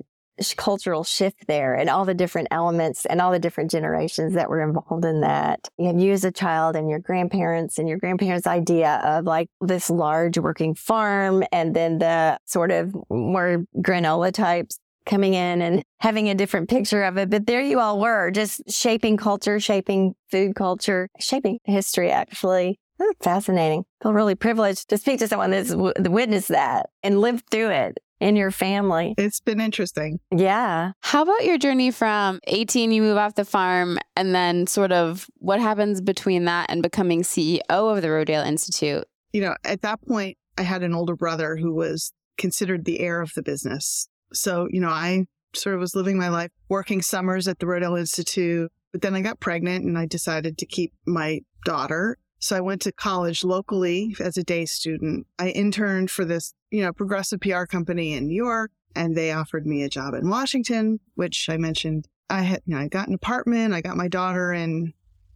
cultural 0.57 1.03
shift 1.03 1.45
there 1.47 1.75
and 1.75 1.89
all 1.89 2.05
the 2.05 2.13
different 2.13 2.47
elements 2.49 3.05
and 3.05 3.21
all 3.21 3.31
the 3.31 3.39
different 3.39 3.69
generations 3.69 4.33
that 4.33 4.49
were 4.49 4.61
involved 4.61 5.05
in 5.05 5.21
that. 5.21 5.69
You 5.77 5.97
you 5.97 6.11
as 6.11 6.23
a 6.23 6.31
child 6.31 6.75
and 6.75 6.89
your 6.89 6.99
grandparents 6.99 7.77
and 7.77 7.87
your 7.87 7.99
grandparents' 7.99 8.47
idea 8.47 8.99
of 9.03 9.25
like 9.25 9.49
this 9.61 9.89
large 9.89 10.37
working 10.37 10.73
farm 10.73 11.43
and 11.51 11.75
then 11.75 11.99
the 11.99 12.39
sort 12.45 12.71
of 12.71 12.95
more 13.09 13.65
granola 13.77 14.33
types 14.33 14.79
coming 15.05 15.33
in 15.33 15.61
and 15.61 15.83
having 15.99 16.29
a 16.29 16.35
different 16.35 16.69
picture 16.69 17.03
of 17.03 17.17
it. 17.17 17.29
But 17.29 17.45
there 17.45 17.61
you 17.61 17.79
all 17.79 17.99
were 17.99 18.31
just 18.31 18.61
shaping 18.69 19.17
culture, 19.17 19.59
shaping 19.59 20.15
food 20.31 20.55
culture, 20.55 21.09
shaping 21.19 21.59
history 21.65 22.09
actually. 22.09 22.79
Oh, 22.99 23.13
Fascinating. 23.21 23.85
Feel 24.01 24.13
really 24.13 24.35
privileged 24.35 24.89
to 24.89 24.97
speak 24.97 25.19
to 25.19 25.27
someone 25.27 25.51
that's 25.51 25.71
w- 25.71 25.93
witnessed 25.99 26.49
that 26.49 26.89
and 27.01 27.19
lived 27.19 27.45
through 27.49 27.69
it 27.69 27.99
in 28.19 28.35
your 28.35 28.51
family. 28.51 29.15
It's 29.17 29.41
been 29.41 29.59
interesting. 29.59 30.19
Yeah. 30.31 30.93
How 31.01 31.23
about 31.23 31.43
your 31.43 31.57
journey 31.57 31.91
from 31.91 32.39
18, 32.47 32.91
you 32.91 33.01
move 33.01 33.17
off 33.17 33.35
the 33.35 33.45
farm, 33.45 33.99
and 34.15 34.33
then 34.33 34.67
sort 34.67 34.91
of 34.91 35.27
what 35.39 35.59
happens 35.59 35.99
between 35.99 36.45
that 36.45 36.69
and 36.69 36.81
becoming 36.81 37.23
CEO 37.23 37.61
of 37.69 38.01
the 38.01 38.07
Rodale 38.07 38.45
Institute? 38.45 39.05
You 39.33 39.41
know, 39.41 39.55
at 39.65 39.81
that 39.81 40.01
point, 40.07 40.37
I 40.57 40.61
had 40.61 40.83
an 40.83 40.93
older 40.93 41.15
brother 41.15 41.57
who 41.57 41.73
was 41.73 42.13
considered 42.37 42.85
the 42.85 42.99
heir 42.99 43.21
of 43.21 43.33
the 43.35 43.43
business. 43.43 44.07
So, 44.31 44.67
you 44.71 44.79
know, 44.79 44.89
I 44.89 45.25
sort 45.55 45.75
of 45.75 45.81
was 45.81 45.95
living 45.95 46.17
my 46.17 46.29
life 46.29 46.51
working 46.69 47.01
summers 47.01 47.47
at 47.47 47.59
the 47.59 47.65
Rodale 47.65 47.99
Institute, 47.99 48.71
but 48.91 49.01
then 49.01 49.15
I 49.15 49.21
got 49.21 49.39
pregnant 49.39 49.85
and 49.85 49.97
I 49.97 50.05
decided 50.05 50.57
to 50.59 50.65
keep 50.65 50.93
my 51.05 51.41
daughter. 51.65 52.17
So 52.43 52.57
I 52.57 52.59
went 52.59 52.81
to 52.81 52.91
college 52.91 53.45
locally 53.45 54.17
as 54.19 54.35
a 54.35 54.43
day 54.43 54.65
student. 54.65 55.27
I 55.39 55.51
interned 55.51 56.11
for 56.11 56.25
this, 56.25 56.53
you 56.71 56.81
know, 56.81 56.91
progressive 56.91 57.39
PR 57.39 57.63
company 57.63 58.11
in 58.11 58.27
New 58.27 58.35
York, 58.35 58.69
and 58.97 59.15
they 59.15 59.31
offered 59.31 59.65
me 59.65 59.81
a 59.81 59.87
job 59.87 60.13
in 60.13 60.29
Washington, 60.29 60.99
which 61.15 61.47
I 61.49 61.55
mentioned. 61.55 62.09
I 62.29 62.41
had, 62.41 62.61
you 62.65 62.75
know, 62.75 62.81
I 62.81 62.89
got 62.89 63.07
an 63.07 63.13
apartment. 63.13 63.73
I 63.73 63.79
got 63.79 63.95
my 63.95 64.09
daughter 64.09 64.51
in 64.51 64.91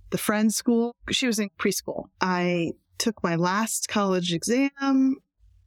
the 0.10 0.18
friend's 0.18 0.58
school. 0.58 0.98
She 1.10 1.28
was 1.28 1.40
in 1.40 1.50
preschool. 1.58 2.08
I 2.20 2.74
took 2.98 3.24
my 3.24 3.38
last 3.38 3.88
college 3.88 4.34
exam, 4.34 5.16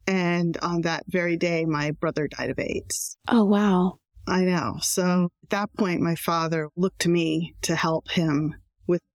and 0.05 0.57
on 0.61 0.81
that 0.81 1.05
very 1.07 1.37
day, 1.37 1.65
my 1.65 1.89
brother 1.89 2.27
died 2.27 2.51
of 2.51 2.59
AIDS. 2.59 3.17
Oh, 3.27 3.45
wow. 3.45 3.97
I 4.27 4.41
know. 4.41 4.75
So 4.83 5.29
at 5.41 5.49
that 5.49 5.73
point, 5.75 6.01
my 6.01 6.13
father 6.13 6.69
looked 6.75 6.99
to 6.99 7.09
me 7.09 7.55
to 7.63 7.75
help 7.75 8.11
him 8.11 8.57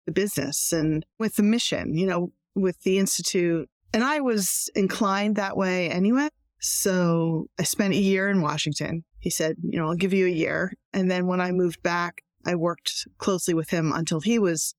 the 0.07 0.13
business 0.13 0.73
and 0.73 1.05
with 1.19 1.37
the 1.37 1.43
mission, 1.43 1.95
you 1.95 2.07
know, 2.07 2.33
with 2.55 2.83
the 2.83 2.99
Institute. 2.99 3.69
And 3.93 4.03
I 4.03 4.21
was 4.21 4.71
inclined 4.75 5.37
that 5.37 5.57
way 5.57 5.91
anyway. 5.91 6.29
So 6.61 7.47
I 7.59 7.65
spent 7.65 7.95
a 7.95 7.99
year 7.99 8.31
in 8.31 8.41
Washington. 8.41 9.05
He 9.21 9.31
said, 9.31 9.57
you 9.63 9.79
know, 9.79 9.89
I'll 9.89 9.95
give 9.95 10.13
you 10.13 10.27
a 10.27 10.31
year. 10.31 10.73
And 10.93 11.11
then 11.11 11.27
when 11.27 11.41
I 11.41 11.53
moved 11.53 11.83
back, 11.83 12.23
I 12.47 12.55
worked 12.55 13.07
closely 13.19 13.55
with 13.55 13.71
him 13.71 13.93
until 13.93 14.21
he 14.21 14.39
was 14.39 14.75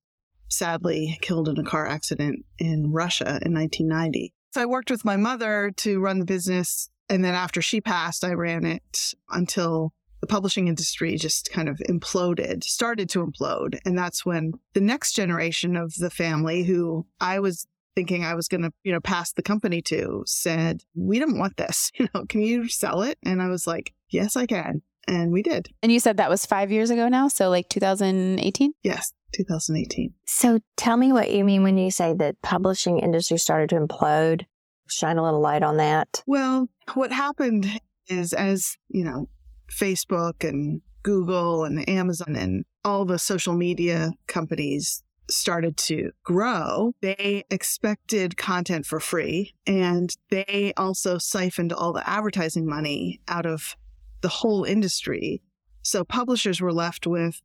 sadly 0.49 1.17
killed 1.21 1.49
in 1.49 1.57
a 1.57 1.63
car 1.63 1.85
accident 1.85 2.45
in 2.57 2.91
Russia 2.91 3.39
in 3.41 3.53
1990. 3.53 4.33
So 4.53 4.61
I 4.61 4.65
worked 4.65 4.89
with 4.89 5.05
my 5.05 5.17
mother 5.17 5.71
to 5.77 5.99
run 5.99 6.19
the 6.19 6.25
business. 6.25 6.89
And 7.09 7.23
then 7.23 7.35
after 7.35 7.61
she 7.61 7.81
passed, 7.81 8.23
I 8.23 8.33
ran 8.33 8.65
it 8.65 9.13
until 9.29 9.93
the 10.21 10.27
publishing 10.27 10.67
industry 10.67 11.15
just 11.17 11.51
kind 11.51 11.69
of 11.69 11.77
imploded, 11.89 12.63
started 12.63 13.09
to 13.09 13.25
implode. 13.25 13.79
And 13.85 13.97
that's 13.97 14.25
when 14.25 14.53
the 14.73 14.81
next 14.81 15.13
generation 15.13 15.75
of 15.75 15.93
the 15.95 16.09
family, 16.09 16.63
who 16.63 17.05
I 17.19 17.39
was 17.39 17.67
thinking 17.95 18.23
I 18.23 18.35
was 18.35 18.47
going 18.47 18.61
to, 18.61 18.71
you 18.83 18.91
know, 18.91 18.99
pass 18.99 19.33
the 19.33 19.41
company 19.41 19.81
to, 19.83 20.23
said, 20.27 20.83
We 20.95 21.19
don't 21.19 21.37
want 21.37 21.57
this. 21.57 21.91
You 21.99 22.07
know, 22.13 22.25
can 22.25 22.41
you 22.41 22.67
sell 22.67 23.01
it? 23.01 23.17
And 23.23 23.41
I 23.41 23.47
was 23.47 23.65
like, 23.65 23.93
Yes, 24.09 24.35
I 24.35 24.45
can. 24.45 24.81
And 25.07 25.31
we 25.31 25.41
did. 25.41 25.69
And 25.81 25.91
you 25.91 25.99
said 25.99 26.17
that 26.17 26.29
was 26.29 26.45
five 26.45 26.71
years 26.71 26.89
ago 26.89 27.07
now, 27.07 27.27
so 27.27 27.49
like 27.49 27.69
2018? 27.69 28.73
Yes, 28.83 29.13
2018. 29.33 30.13
So 30.25 30.59
tell 30.75 30.97
me 30.97 31.13
what 31.13 31.31
you 31.31 31.43
mean 31.45 31.63
when 31.63 31.77
you 31.77 31.91
say 31.91 32.13
that 32.13 32.41
publishing 32.41 32.99
industry 32.99 33.37
started 33.37 33.69
to 33.69 33.75
implode. 33.77 34.45
Shine 34.89 35.17
a 35.17 35.23
little 35.23 35.41
light 35.41 35.63
on 35.63 35.77
that. 35.77 36.23
Well, 36.27 36.69
what 36.93 37.11
happened 37.11 37.67
is 38.09 38.33
as, 38.33 38.77
you 38.89 39.03
know, 39.03 39.27
Facebook 39.71 40.47
and 40.47 40.81
Google 41.03 41.63
and 41.63 41.87
Amazon 41.87 42.35
and 42.35 42.65
all 42.83 43.05
the 43.05 43.19
social 43.19 43.53
media 43.53 44.11
companies 44.27 45.03
started 45.29 45.75
to 45.75 46.11
grow, 46.23 46.93
they 47.01 47.43
expected 47.49 48.37
content 48.37 48.85
for 48.85 48.99
free 48.99 49.53
and 49.65 50.15
they 50.29 50.73
also 50.77 51.17
siphoned 51.17 51.73
all 51.73 51.93
the 51.93 52.07
advertising 52.09 52.65
money 52.65 53.19
out 53.27 53.45
of 53.45 53.75
the 54.21 54.29
whole 54.29 54.63
industry. 54.63 55.41
So 55.81 56.03
publishers 56.03 56.61
were 56.61 56.73
left 56.73 57.05
with 57.05 57.41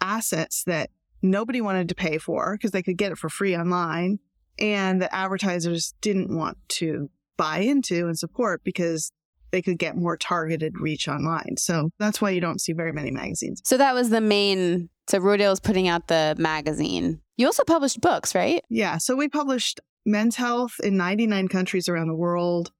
assets 0.00 0.64
that 0.64 0.90
nobody 1.22 1.60
wanted 1.60 1.88
to 1.88 1.94
pay 1.94 2.18
for 2.18 2.54
because 2.54 2.72
they 2.72 2.82
could 2.82 2.98
get 2.98 3.12
it 3.12 3.18
for 3.18 3.28
free 3.28 3.56
online 3.56 4.18
and 4.58 5.00
the 5.00 5.14
advertisers 5.14 5.94
didn't 6.00 6.34
want 6.34 6.56
to 6.68 7.10
buy 7.36 7.58
into 7.58 8.06
and 8.06 8.18
support 8.18 8.62
because 8.64 9.12
they 9.56 9.62
could 9.62 9.78
get 9.78 9.96
more 9.96 10.18
targeted 10.18 10.78
reach 10.78 11.08
online. 11.08 11.56
So 11.56 11.88
that's 11.98 12.20
why 12.20 12.28
you 12.28 12.42
don't 12.42 12.60
see 12.60 12.74
very 12.74 12.92
many 12.92 13.10
magazines. 13.10 13.62
So 13.64 13.78
that 13.78 13.94
was 13.94 14.10
the 14.10 14.20
main. 14.20 14.90
So 15.08 15.18
Rodale 15.18 15.48
was 15.48 15.60
putting 15.60 15.88
out 15.88 16.08
the 16.08 16.34
magazine. 16.36 17.22
You 17.38 17.46
also 17.46 17.64
published 17.64 18.02
books, 18.02 18.34
right? 18.34 18.62
Yeah. 18.68 18.98
So 18.98 19.16
we 19.16 19.28
published 19.28 19.80
men's 20.04 20.36
health 20.36 20.74
in 20.84 20.98
99 20.98 21.48
countries 21.48 21.88
around 21.88 22.08
the 22.08 22.14
world, 22.14 22.70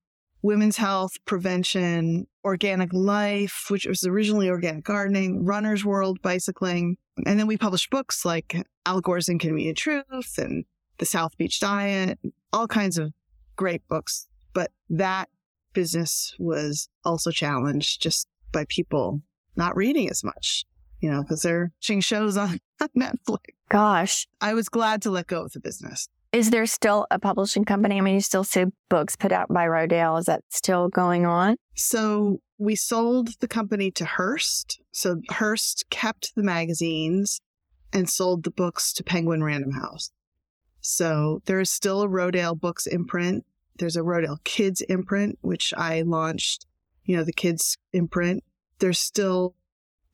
women's 0.43 0.77
health, 0.77 1.13
prevention, 1.25 2.27
organic 2.45 2.93
life, 2.93 3.65
which 3.69 3.87
was 3.87 4.05
originally 4.05 4.51
organic 4.51 4.85
gardening, 4.85 5.47
runner's 5.47 5.83
world, 5.83 6.21
bicycling. 6.21 6.99
And 7.25 7.41
then 7.41 7.47
we 7.47 7.57
published 7.57 7.89
books 7.89 8.27
like 8.27 8.55
Al 8.85 9.01
Gore's 9.01 9.31
Inconvenient 9.31 9.79
Truth 9.79 10.37
and 10.37 10.67
The 10.99 11.07
South 11.07 11.39
Beach 11.39 11.59
Diet, 11.59 12.19
all 12.53 12.69
kinds 12.69 12.99
of 12.99 13.15
great 13.57 13.89
books. 13.89 14.29
But 14.53 14.73
that 14.91 15.31
business 15.77 16.35
was 16.39 16.89
also 17.05 17.31
challenged 17.31 18.03
just 18.03 18.27
by 18.51 18.65
people 18.69 19.21
not 19.57 19.77
reading 19.77 20.09
as 20.09 20.25
much, 20.25 20.65
you 21.01 21.11
know, 21.11 21.23
because 21.23 21.43
they're 21.43 21.71
watching 21.79 22.01
shows 22.01 22.37
on, 22.37 22.59
on 22.81 22.89
Netflix. 22.99 23.53
Gosh, 23.69 24.27
I 24.41 24.55
was 24.55 24.69
glad 24.69 25.03
to 25.03 25.11
let 25.11 25.27
go 25.27 25.45
of 25.45 25.53
the 25.53 25.61
business. 25.61 26.09
is 26.33 26.51
there 26.51 26.67
still 26.67 27.07
a 27.11 27.19
publishing 27.19 27.65
company? 27.65 27.99
I 27.99 28.01
mean, 28.01 28.15
you 28.15 28.21
still 28.21 28.45
see 28.45 28.65
books 28.89 29.15
put 29.17 29.33
out 29.33 29.49
by 29.49 29.67
Rodale. 29.67 30.19
Is 30.19 30.27
that 30.27 30.43
still 30.49 30.89
going 30.89 31.27
on? 31.27 31.57
So 31.75 32.41
we 32.59 32.75
sold 32.75 33.29
the 33.41 33.49
company 33.49 33.91
to 33.93 34.05
Hearst. 34.07 34.81
So 34.93 35.21
Hearst 35.29 35.85
kept 35.91 36.35
the 36.35 36.43
magazines 36.43 37.41
and 37.93 38.09
sold 38.09 38.45
the 38.45 38.51
books 38.51 38.93
to 38.95 39.05
Penguin 39.05 39.43
Random 39.43 39.73
House. 39.73 40.11
So 40.81 41.43
there 41.47 41.61
is 41.61 41.71
still 41.71 42.03
a 42.03 42.09
Rodale 42.09 42.59
Books 42.59 42.87
imprint. 42.87 43.45
There's 43.79 43.97
a 43.97 44.01
Rodale 44.01 44.43
Kids 44.45 44.81
imprint, 44.83 45.39
which 45.43 45.73
I 45.77 46.03
launched, 46.03 46.67
you 47.05 47.17
know, 47.17 47.25
the 47.25 47.33
kids 47.33 47.77
imprint. 47.93 48.43
There's 48.79 48.99
still 48.99 49.55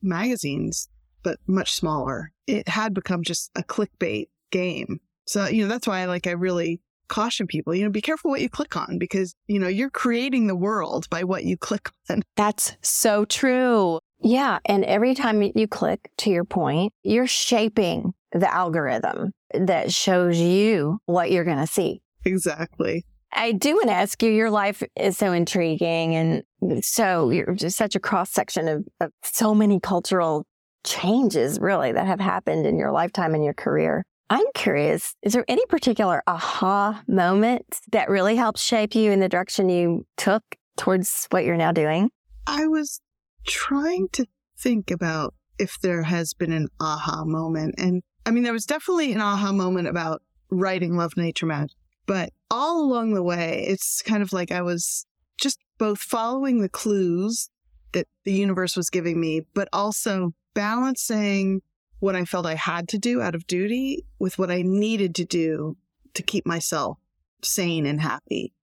magazines, 0.01 0.89
but 1.23 1.39
much 1.47 1.73
smaller. 1.73 2.31
It 2.47 2.67
had 2.67 2.93
become 2.93 3.23
just 3.23 3.51
a 3.55 3.63
clickbait 3.63 4.27
game. 4.51 4.99
So, 5.25 5.47
you 5.47 5.63
know, 5.63 5.69
that's 5.69 5.87
why 5.87 5.99
I 6.01 6.05
like 6.05 6.27
I 6.27 6.31
really 6.31 6.81
caution 7.07 7.47
people, 7.47 7.75
you 7.75 7.83
know, 7.83 7.89
be 7.89 8.01
careful 8.01 8.31
what 8.31 8.41
you 8.41 8.49
click 8.49 8.75
on 8.75 8.97
because, 8.97 9.35
you 9.47 9.59
know, 9.59 9.67
you're 9.67 9.89
creating 9.89 10.47
the 10.47 10.55
world 10.55 11.09
by 11.09 11.23
what 11.23 11.43
you 11.43 11.57
click 11.57 11.89
on. 12.09 12.23
That's 12.35 12.75
so 12.81 13.25
true. 13.25 13.99
Yeah. 14.19 14.59
And 14.65 14.85
every 14.85 15.15
time 15.15 15.41
you 15.41 15.67
click 15.67 16.09
to 16.17 16.29
your 16.29 16.45
point, 16.45 16.93
you're 17.03 17.27
shaping 17.27 18.13
the 18.31 18.51
algorithm 18.51 19.31
that 19.53 19.91
shows 19.91 20.39
you 20.39 20.99
what 21.05 21.29
you're 21.29 21.43
going 21.43 21.57
to 21.57 21.67
see. 21.67 22.01
Exactly. 22.25 23.05
I 23.35 23.51
do 23.51 23.75
want 23.75 23.87
to 23.87 23.93
ask 23.93 24.21
you, 24.21 24.31
your 24.31 24.51
life 24.51 24.83
is 24.95 25.17
so 25.17 25.31
intriguing 25.31 26.15
and 26.15 26.83
so 26.83 27.29
you're 27.29 27.55
just 27.55 27.77
such 27.77 27.95
a 27.95 27.99
cross 27.99 28.31
section 28.31 28.67
of, 28.67 28.85
of 28.99 29.11
so 29.23 29.53
many 29.53 29.79
cultural 29.79 30.45
changes 30.85 31.59
really 31.59 31.91
that 31.91 32.07
have 32.07 32.19
happened 32.19 32.65
in 32.65 32.77
your 32.77 32.91
lifetime 32.91 33.33
and 33.33 33.43
your 33.43 33.53
career. 33.53 34.03
I'm 34.29 34.45
curious, 34.55 35.15
is 35.21 35.33
there 35.33 35.45
any 35.47 35.65
particular 35.67 36.23
aha 36.27 37.03
moment 37.07 37.79
that 37.91 38.09
really 38.09 38.35
helped 38.35 38.59
shape 38.59 38.95
you 38.95 39.11
in 39.11 39.19
the 39.19 39.29
direction 39.29 39.69
you 39.69 40.05
took 40.17 40.43
towards 40.77 41.27
what 41.29 41.45
you're 41.45 41.57
now 41.57 41.71
doing? 41.71 42.09
I 42.47 42.67
was 42.67 43.01
trying 43.45 44.07
to 44.13 44.25
think 44.57 44.91
about 44.91 45.33
if 45.59 45.79
there 45.81 46.03
has 46.03 46.33
been 46.33 46.51
an 46.51 46.67
aha 46.79 47.23
moment. 47.25 47.75
And 47.77 48.01
I 48.25 48.31
mean, 48.31 48.43
there 48.43 48.53
was 48.53 48.65
definitely 48.65 49.11
an 49.13 49.21
aha 49.21 49.51
moment 49.51 49.87
about 49.87 50.21
writing 50.49 50.95
Love 50.95 51.15
Nature 51.17 51.45
Magic, 51.45 51.77
but 52.05 52.31
all 52.53 52.81
along 52.81 53.15
the 53.15 53.23
way, 53.23 53.65
it's 53.67 54.03
kind 54.03 54.21
of 54.21 54.31
like 54.31 54.51
I 54.51 54.61
was 54.61 55.07
just 55.41 55.57
both 55.79 55.99
following 55.99 56.61
the 56.61 56.69
clues 56.69 57.49
that 57.93 58.07
the 58.25 58.31
universe 58.31 58.77
was 58.77 58.91
giving 58.91 59.19
me, 59.19 59.41
but 59.55 59.67
also 59.73 60.33
balancing 60.53 61.63
what 61.99 62.15
I 62.15 62.25
felt 62.25 62.45
I 62.45 62.53
had 62.53 62.87
to 62.89 62.99
do 62.99 63.23
out 63.23 63.33
of 63.33 63.47
duty 63.47 64.05
with 64.19 64.37
what 64.37 64.51
I 64.51 64.61
needed 64.61 65.15
to 65.15 65.25
do 65.25 65.77
to 66.13 66.21
keep 66.21 66.45
myself 66.45 66.99
sane 67.41 67.87
and 67.87 67.99
happy. 67.99 68.53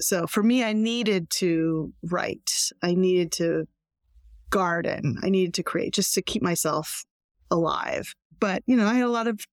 So 0.00 0.26
for 0.26 0.42
me, 0.42 0.64
I 0.64 0.72
needed 0.72 1.30
to 1.30 1.92
write. 2.02 2.72
I 2.82 2.94
needed 2.94 3.30
to 3.32 3.68
garden. 4.50 5.18
I 5.22 5.30
needed 5.30 5.54
to 5.54 5.62
create 5.62 5.94
just 5.94 6.12
to 6.14 6.22
keep 6.22 6.42
myself 6.42 7.04
alive. 7.52 8.16
But, 8.40 8.64
you 8.66 8.74
know, 8.74 8.86
I 8.86 8.94
had 8.94 9.04
a 9.04 9.08
lot 9.08 9.28
of 9.28 9.46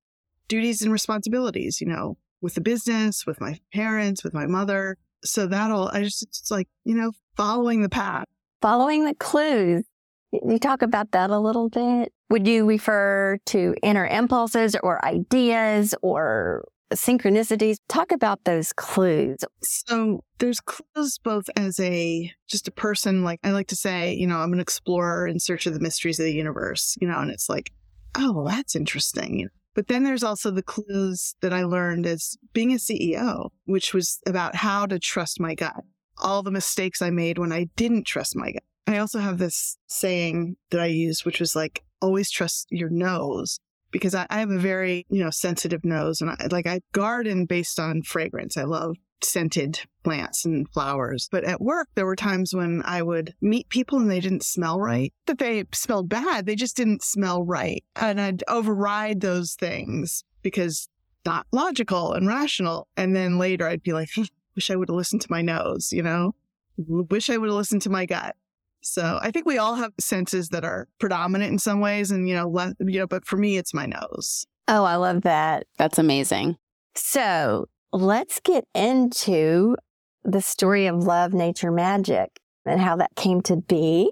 duties 0.47 0.81
and 0.81 0.91
responsibilities, 0.91 1.79
you 1.79 1.85
know, 1.85 2.17
with 2.41 2.55
the 2.55 2.61
business, 2.61 3.25
with 3.25 3.41
my 3.41 3.57
parents, 3.73 4.23
with 4.23 4.33
my 4.33 4.45
mother. 4.45 4.97
So 5.23 5.47
that 5.47 5.71
all, 5.71 5.89
I 5.89 6.03
just, 6.03 6.23
it's 6.23 6.51
like, 6.51 6.67
you 6.85 6.95
know, 6.95 7.11
following 7.35 7.81
the 7.81 7.89
path. 7.89 8.25
Following 8.61 9.05
the 9.05 9.15
clues. 9.15 9.83
You 10.31 10.59
talk 10.59 10.81
about 10.81 11.11
that 11.11 11.29
a 11.31 11.39
little 11.39 11.69
bit. 11.69 12.13
Would 12.29 12.47
you 12.47 12.67
refer 12.67 13.39
to 13.47 13.75
inner 13.81 14.05
impulses 14.05 14.75
or 14.83 15.03
ideas 15.03 15.95
or 16.03 16.65
synchronicities? 16.93 17.77
Talk 17.87 18.11
about 18.11 18.43
those 18.43 18.71
clues. 18.71 19.39
So 19.63 20.23
there's 20.37 20.59
clues 20.59 21.17
both 21.17 21.49
as 21.55 21.79
a 21.79 22.31
just 22.47 22.67
a 22.67 22.71
person, 22.71 23.23
like 23.23 23.39
I 23.43 23.51
like 23.51 23.67
to 23.69 23.75
say, 23.75 24.13
you 24.13 24.27
know, 24.27 24.37
I'm 24.37 24.53
an 24.53 24.59
explorer 24.59 25.27
in 25.27 25.39
search 25.39 25.65
of 25.65 25.73
the 25.73 25.79
mysteries 25.79 26.19
of 26.19 26.25
the 26.25 26.33
universe, 26.33 26.95
you 27.01 27.07
know, 27.07 27.19
and 27.19 27.31
it's 27.31 27.49
like, 27.49 27.71
oh, 28.15 28.47
that's 28.47 28.75
interesting. 28.75 29.49
But 29.79 29.87
then 29.87 30.03
there's 30.03 30.25
also 30.25 30.51
the 30.51 30.61
clues 30.61 31.35
that 31.39 31.53
I 31.53 31.63
learned 31.63 32.05
as 32.05 32.35
being 32.51 32.73
a 32.73 32.75
CEO, 32.75 33.51
which 33.63 33.93
was 33.93 34.19
about 34.27 34.53
how 34.53 34.85
to 34.85 34.99
trust 34.99 35.39
my 35.39 35.55
gut. 35.55 35.85
All 36.17 36.43
the 36.43 36.51
mistakes 36.51 37.01
I 37.01 37.11
made 37.11 37.37
when 37.37 37.53
I 37.53 37.69
didn't 37.77 38.05
trust 38.05 38.35
my 38.35 38.51
gut. 38.51 38.63
I 38.87 38.97
also 38.97 39.19
have 39.19 39.37
this 39.37 39.77
saying 39.87 40.57
that 40.71 40.81
I 40.81 40.87
use, 40.87 41.23
which 41.23 41.39
was 41.39 41.55
like, 41.55 41.81
always 42.01 42.29
trust 42.29 42.67
your 42.69 42.89
nose 42.89 43.57
because 43.91 44.15
I, 44.15 44.25
I 44.29 44.39
have 44.39 44.51
a 44.51 44.57
very, 44.57 45.05
you 45.09 45.23
know, 45.23 45.29
sensitive 45.29 45.83
nose 45.83 46.21
and 46.21 46.31
I, 46.31 46.47
like 46.51 46.67
I 46.67 46.81
garden 46.91 47.45
based 47.45 47.79
on 47.79 48.01
fragrance. 48.01 48.57
I 48.57 48.63
love 48.63 48.95
scented 49.23 49.81
plants 50.03 50.45
and 50.45 50.67
flowers. 50.69 51.27
But 51.31 51.43
at 51.43 51.61
work, 51.61 51.89
there 51.95 52.05
were 52.05 52.15
times 52.15 52.53
when 52.53 52.81
I 52.85 53.01
would 53.01 53.33
meet 53.41 53.69
people 53.69 53.99
and 53.99 54.09
they 54.09 54.19
didn't 54.19 54.43
smell 54.43 54.79
right, 54.79 55.13
that 55.25 55.39
they 55.39 55.65
smelled 55.73 56.09
bad. 56.09 56.45
They 56.45 56.55
just 56.55 56.77
didn't 56.77 57.03
smell 57.03 57.43
right. 57.43 57.83
And 57.95 58.19
I'd 58.19 58.43
override 58.47 59.21
those 59.21 59.55
things 59.55 60.23
because 60.41 60.87
not 61.25 61.47
logical 61.51 62.13
and 62.13 62.27
rational. 62.27 62.87
And 62.95 63.15
then 63.15 63.37
later 63.37 63.67
I'd 63.67 63.83
be 63.83 63.93
like, 63.93 64.09
wish 64.55 64.71
I 64.71 64.75
would 64.75 64.89
have 64.89 64.95
listened 64.95 65.21
to 65.21 65.31
my 65.31 65.41
nose, 65.41 65.91
you 65.91 66.03
know? 66.03 66.33
Wish 66.77 67.29
I 67.29 67.37
would 67.37 67.49
have 67.49 67.57
listened 67.57 67.81
to 67.83 67.89
my 67.89 68.05
gut. 68.05 68.35
So 68.81 69.19
I 69.21 69.31
think 69.31 69.45
we 69.45 69.57
all 69.57 69.75
have 69.75 69.91
senses 69.99 70.49
that 70.49 70.63
are 70.63 70.87
predominant 70.99 71.51
in 71.51 71.59
some 71.59 71.79
ways, 71.79 72.11
and 72.11 72.27
you 72.27 72.35
know, 72.35 72.49
le- 72.49 72.75
you 72.79 72.99
know. 72.99 73.07
But 73.07 73.25
for 73.25 73.37
me, 73.37 73.57
it's 73.57 73.73
my 73.73 73.85
nose. 73.85 74.45
Oh, 74.67 74.83
I 74.83 74.95
love 74.95 75.23
that. 75.23 75.65
That's 75.77 75.97
amazing. 75.97 76.57
So 76.95 77.67
let's 77.91 78.39
get 78.39 78.65
into 78.73 79.75
the 80.23 80.41
story 80.41 80.87
of 80.87 81.03
love, 81.03 81.33
nature, 81.33 81.71
magic, 81.71 82.39
and 82.65 82.79
how 82.79 82.95
that 82.97 83.15
came 83.15 83.41
to 83.43 83.57
be. 83.57 84.11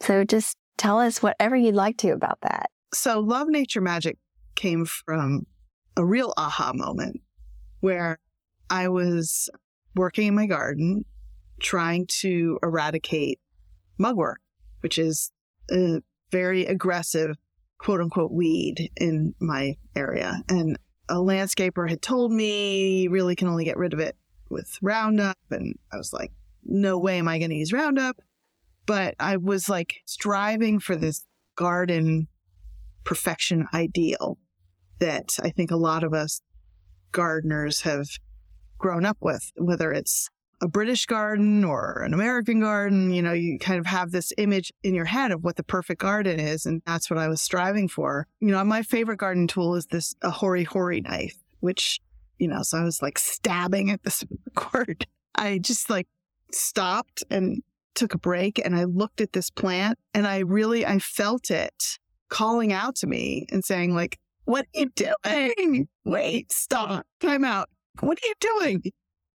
So 0.00 0.24
just 0.24 0.56
tell 0.76 1.00
us 1.00 1.22
whatever 1.22 1.56
you'd 1.56 1.74
like 1.74 1.96
to 1.98 2.10
about 2.10 2.38
that. 2.42 2.70
So 2.94 3.20
love, 3.20 3.48
nature, 3.48 3.80
magic 3.80 4.18
came 4.54 4.84
from 4.84 5.46
a 5.96 6.04
real 6.04 6.32
aha 6.36 6.72
moment 6.74 7.20
where 7.80 8.18
I 8.70 8.88
was 8.88 9.50
working 9.96 10.28
in 10.28 10.34
my 10.34 10.46
garden 10.46 11.04
trying 11.60 12.06
to 12.20 12.58
eradicate 12.62 13.40
mugwort, 13.98 14.40
which 14.80 14.98
is 14.98 15.30
a 15.70 16.00
very 16.30 16.66
aggressive 16.66 17.36
quote 17.78 18.00
unquote 18.00 18.32
weed 18.32 18.90
in 18.96 19.34
my 19.40 19.76
area. 19.94 20.42
And 20.48 20.78
a 21.08 21.16
landscaper 21.16 21.88
had 21.88 22.02
told 22.02 22.32
me 22.32 23.02
you 23.02 23.10
really 23.10 23.36
can 23.36 23.48
only 23.48 23.64
get 23.64 23.76
rid 23.76 23.92
of 23.92 24.00
it 24.00 24.16
with 24.50 24.78
Roundup. 24.82 25.38
And 25.50 25.78
I 25.92 25.96
was 25.96 26.12
like, 26.12 26.32
no 26.64 26.98
way 26.98 27.18
am 27.18 27.28
I 27.28 27.38
going 27.38 27.50
to 27.50 27.56
use 27.56 27.72
Roundup. 27.72 28.20
But 28.86 29.14
I 29.18 29.36
was 29.36 29.68
like 29.68 29.96
striving 30.06 30.80
for 30.80 30.96
this 30.96 31.24
garden 31.56 32.28
perfection 33.04 33.66
ideal 33.72 34.38
that 34.98 35.36
I 35.42 35.50
think 35.50 35.70
a 35.70 35.76
lot 35.76 36.04
of 36.04 36.12
us 36.12 36.40
gardeners 37.12 37.82
have 37.82 38.06
grown 38.78 39.04
up 39.04 39.18
with, 39.20 39.50
whether 39.56 39.92
it's 39.92 40.28
a 40.60 40.68
British 40.68 41.06
garden 41.06 41.64
or 41.64 42.02
an 42.02 42.12
American 42.12 42.60
garden, 42.60 43.12
you 43.12 43.22
know, 43.22 43.32
you 43.32 43.58
kind 43.58 43.78
of 43.78 43.86
have 43.86 44.10
this 44.10 44.32
image 44.38 44.72
in 44.82 44.94
your 44.94 45.04
head 45.04 45.30
of 45.30 45.44
what 45.44 45.56
the 45.56 45.62
perfect 45.62 46.00
garden 46.00 46.40
is. 46.40 46.66
And 46.66 46.82
that's 46.86 47.08
what 47.08 47.18
I 47.18 47.28
was 47.28 47.40
striving 47.40 47.88
for. 47.88 48.26
You 48.40 48.48
know, 48.48 48.64
my 48.64 48.82
favorite 48.82 49.18
garden 49.18 49.46
tool 49.46 49.74
is 49.76 49.86
this, 49.86 50.14
a 50.22 50.30
hori 50.30 50.64
hori 50.64 51.00
knife, 51.00 51.36
which, 51.60 52.00
you 52.38 52.48
know, 52.48 52.62
so 52.62 52.78
I 52.78 52.84
was 52.84 53.02
like 53.02 53.18
stabbing 53.18 53.90
at 53.90 54.02
this 54.02 54.24
cord. 54.54 55.06
I 55.34 55.58
just 55.58 55.88
like 55.88 56.08
stopped 56.52 57.22
and 57.30 57.62
took 57.94 58.14
a 58.14 58.18
break 58.18 58.60
and 58.64 58.76
I 58.76 58.84
looked 58.84 59.20
at 59.20 59.32
this 59.32 59.50
plant 59.50 59.98
and 60.14 60.26
I 60.26 60.38
really, 60.40 60.84
I 60.84 60.98
felt 60.98 61.50
it 61.50 61.98
calling 62.28 62.72
out 62.72 62.96
to 62.96 63.06
me 63.06 63.46
and 63.50 63.64
saying 63.64 63.94
like, 63.94 64.18
what 64.44 64.66
are 64.74 64.80
you 64.80 64.90
doing? 64.94 65.88
Wait, 66.04 66.50
stop, 66.50 67.06
time 67.20 67.44
out. 67.44 67.68
What 68.00 68.18
are 68.22 68.26
you 68.26 68.34
doing? 68.40 68.82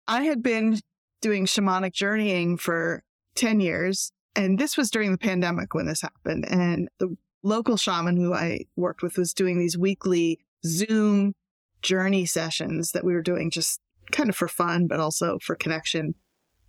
I 0.08 0.24
had 0.24 0.42
been 0.42 0.80
doing 1.22 1.46
shamanic 1.46 1.94
journeying 1.94 2.58
for 2.58 3.04
10 3.36 3.60
years. 3.60 4.12
And 4.36 4.58
this 4.58 4.78
was 4.78 4.90
during 4.92 5.12
the 5.12 5.18
pandemic 5.18 5.74
when 5.74 5.86
this 5.86 6.02
happened. 6.02 6.46
And 6.50 6.90
the 7.00 7.16
local 7.44 7.78
shaman 7.78 8.18
who 8.18 8.34
I 8.34 8.66
worked 8.76 9.02
with 9.02 9.18
was 9.18 9.34
doing 9.34 9.60
these 9.60 9.78
weekly 9.78 10.40
Zoom 10.66 11.34
journey 11.82 12.26
sessions 12.26 12.92
that 12.92 13.04
we 13.04 13.14
were 13.14 13.22
doing 13.22 13.50
just 13.50 13.80
kind 14.12 14.30
of 14.30 14.36
for 14.36 14.48
fun, 14.48 14.88
but 14.88 15.00
also 15.00 15.40
for 15.42 15.56
connection. 15.56 16.16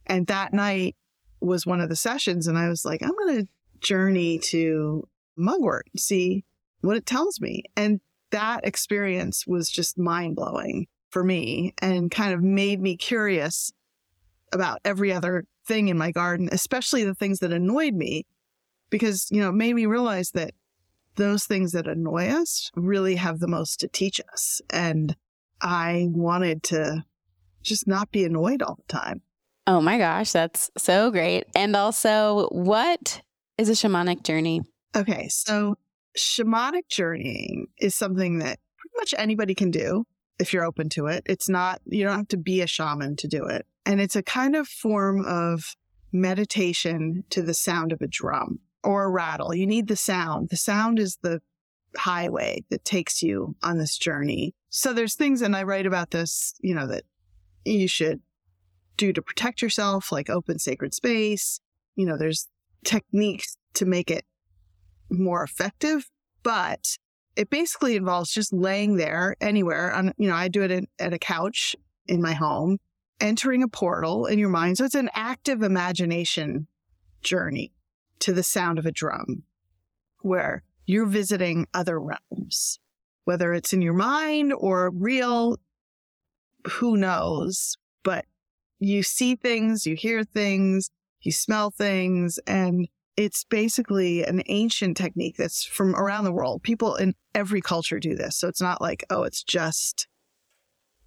And 0.07 0.27
that 0.29 0.53
night 0.53 0.97
was 1.41 1.67
one 1.67 1.81
of 1.81 1.89
the 1.89 1.97
sessions. 1.97 2.47
And 2.47 2.59
I 2.59 2.69
was 2.69 2.85
like, 2.85 3.03
I'm 3.03 3.17
going 3.17 3.43
to 3.43 3.49
journey 3.81 4.39
to 4.39 5.09
mugwort 5.37 5.87
see 5.97 6.45
what 6.83 6.97
it 6.97 7.07
tells 7.07 7.41
me. 7.41 7.65
And 7.77 8.01
that 8.31 8.65
experience 8.65 9.47
was 9.47 9.71
just 9.71 9.99
mind 9.99 10.37
blowing 10.37 10.87
for 11.11 11.25
me 11.25 11.75
and 11.79 12.11
kind 12.11 12.33
of 12.33 12.43
made 12.43 12.81
me 12.81 12.97
curious 12.97 13.73
about 14.53 14.81
every 14.85 15.13
other 15.13 15.45
thing 15.67 15.89
in 15.89 15.99
my 15.99 16.11
garden, 16.11 16.49
especially 16.53 17.05
the 17.05 17.15
things 17.15 17.39
that 17.41 17.53
annoyed 17.53 17.95
me, 17.95 18.27
because, 18.91 19.27
you 19.31 19.41
know, 19.41 19.51
it 19.51 19.55
made 19.55 19.75
me 19.75 19.87
realize 19.87 20.31
that 20.33 20.53
those 21.17 21.45
things 21.45 21.73
that 21.73 21.87
annoy 21.87 22.29
us 22.29 22.71
really 22.75 23.17
have 23.17 23.39
the 23.39 23.49
most 23.49 23.81
to 23.81 23.89
teach 23.89 24.21
us. 24.33 24.61
And 24.71 25.17
I 25.61 26.07
wanted 26.11 26.63
to 26.65 27.05
just 27.63 27.87
not 27.87 28.11
be 28.11 28.25
annoyed 28.25 28.63
all 28.63 28.77
the 28.77 28.93
time. 28.93 29.23
Oh 29.67 29.81
my 29.81 29.99
gosh, 29.99 30.33
that's 30.33 30.71
so 30.79 31.11
great. 31.11 31.45
And 31.55 31.77
also, 31.77 32.49
what 32.51 33.21
is 33.59 33.69
a 33.69 33.73
shamanic 33.73 34.25
journey? 34.25 34.63
Okay, 34.97 35.29
so 35.29 35.77
shamanic 36.19 36.89
journeying 36.89 37.67
is 37.79 37.95
something 37.95 38.39
that 38.39 38.59
pretty 38.79 38.95
much 38.97 39.15
anybody 39.17 39.55
can 39.55 39.71
do 39.71 40.05
if 40.41 40.53
you're 40.53 40.65
open 40.65 40.89
to 40.89 41.07
it. 41.07 41.23
It's 41.27 41.49
not, 41.49 41.81
you 41.85 42.05
don't 42.05 42.17
have 42.17 42.29
to 42.29 42.37
be 42.37 42.63
a 42.63 42.67
shaman 42.67 43.15
to 43.17 43.29
do 43.29 43.45
it. 43.45 43.67
And 43.87 44.01
it's 44.01 44.17
a 44.17 44.23
kind 44.23 44.57
of 44.57 44.67
form 44.67 45.25
of 45.27 45.77
meditation 46.13 47.25
to 47.31 47.43
the 47.43 47.55
sound 47.55 47.93
of 47.93 48.01
a 48.01 48.09
drum 48.09 48.59
or 48.83 49.05
a 49.05 49.11
rattle. 49.11 49.55
You 49.55 49.67
need 49.67 49.87
the 49.87 49.97
sound. 49.97 50.49
The 50.49 50.57
sound 50.57 50.99
is 50.99 51.19
the 51.23 51.41
highway 51.97 52.65
that 52.71 52.85
takes 52.85 53.23
you 53.23 53.55
on 53.63 53.79
this 53.79 53.99
journey. 53.99 54.55
So 54.71 54.93
there's 54.93 55.15
things, 55.15 55.43
and 55.43 55.55
I 55.55 55.65
write 55.65 55.87
about 55.87 56.11
this, 56.11 56.55
you 56.61 56.75
know, 56.75 56.87
that 56.87 57.05
you 57.65 57.89
should 57.89 58.21
do 58.97 59.13
to 59.13 59.23
protect 59.23 59.61
yourself, 59.61 60.11
like 60.11 60.31
open 60.31 60.59
sacred 60.59 60.95
space. 60.95 61.61
You 61.97 62.07
know, 62.07 62.17
there's 62.17 62.49
techniques 62.85 63.57
to 63.75 63.85
make 63.85 64.11
it 64.11 64.25
more 65.11 65.43
effective, 65.43 66.09
but 66.43 66.97
it 67.37 67.51
basically 67.51 67.97
involves 67.97 68.33
just 68.33 68.53
laying 68.53 68.97
there 68.97 69.37
anywhere 69.41 69.93
on, 69.93 70.13
you 70.17 70.29
know, 70.29 70.35
I 70.35 70.49
do 70.49 70.63
it 70.63 70.71
in, 70.71 70.87
at 70.99 71.13
a 71.13 71.19
couch 71.19 71.77
in 72.07 72.21
my 72.21 72.33
home 72.33 72.79
entering 73.21 73.63
a 73.63 73.69
portal 73.69 74.27
in 74.27 74.39
your 74.39 74.49
mind. 74.49 74.79
So 74.79 74.85
it's 74.85 74.95
an 74.95 75.11
active 75.15 75.63
imagination 75.63 76.67
journey 77.23 77.73
to 78.21 78.33
the 78.33 78.43
sound 78.43 78.79
of 78.79 78.87
a 78.87 78.93
drum 78.93 79.45
where 80.23 80.63
you're 80.87 81.07
visiting 81.07 81.67
other 81.73 82.01
realms, 82.01 82.79
whether 83.25 83.53
it's 83.53 83.73
in 83.73 83.83
your 83.83 83.95
mind 83.95 84.53
or 84.53 84.91
real, 84.91 85.59
who 86.67 86.97
knows? 86.97 87.77
But 88.03 88.25
you 88.79 89.03
see 89.03 89.37
things, 89.37 89.87
you 89.87 89.95
hear 89.95 90.25
things, 90.25 90.91
you 91.21 91.33
smell 91.33 91.71
things, 91.71 92.39
and 92.47 92.89
it's 93.21 93.45
basically 93.45 94.25
an 94.25 94.43
ancient 94.47 94.97
technique 94.97 95.37
that's 95.37 95.63
from 95.63 95.95
around 95.95 96.25
the 96.25 96.33
world. 96.33 96.63
People 96.63 96.97
in 96.97 97.15
every 97.35 97.61
culture 97.61 98.01
do 98.01 98.17
this. 98.17 98.39
So 98.39 98.49
it's 98.49 98.63
not 98.63 98.81
like, 98.81 99.05
oh, 99.11 99.25
it's 99.25 99.43
just 99.43 100.09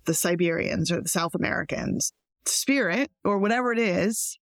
the 0.06 0.14
Siberians 0.14 0.92
or 0.92 1.02
the 1.02 1.10
South 1.10 1.34
Americans. 1.34 2.14
Spirit 2.46 3.10
or 3.24 3.40
whatever 3.40 3.74
it 3.74 3.80
is 3.80 4.38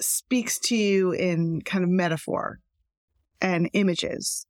speaks 0.00 0.60
to 0.60 0.76
you 0.76 1.10
in 1.10 1.60
kind 1.62 1.82
of 1.82 1.90
metaphor 1.90 2.60
and 3.40 3.68
images. 3.72 4.46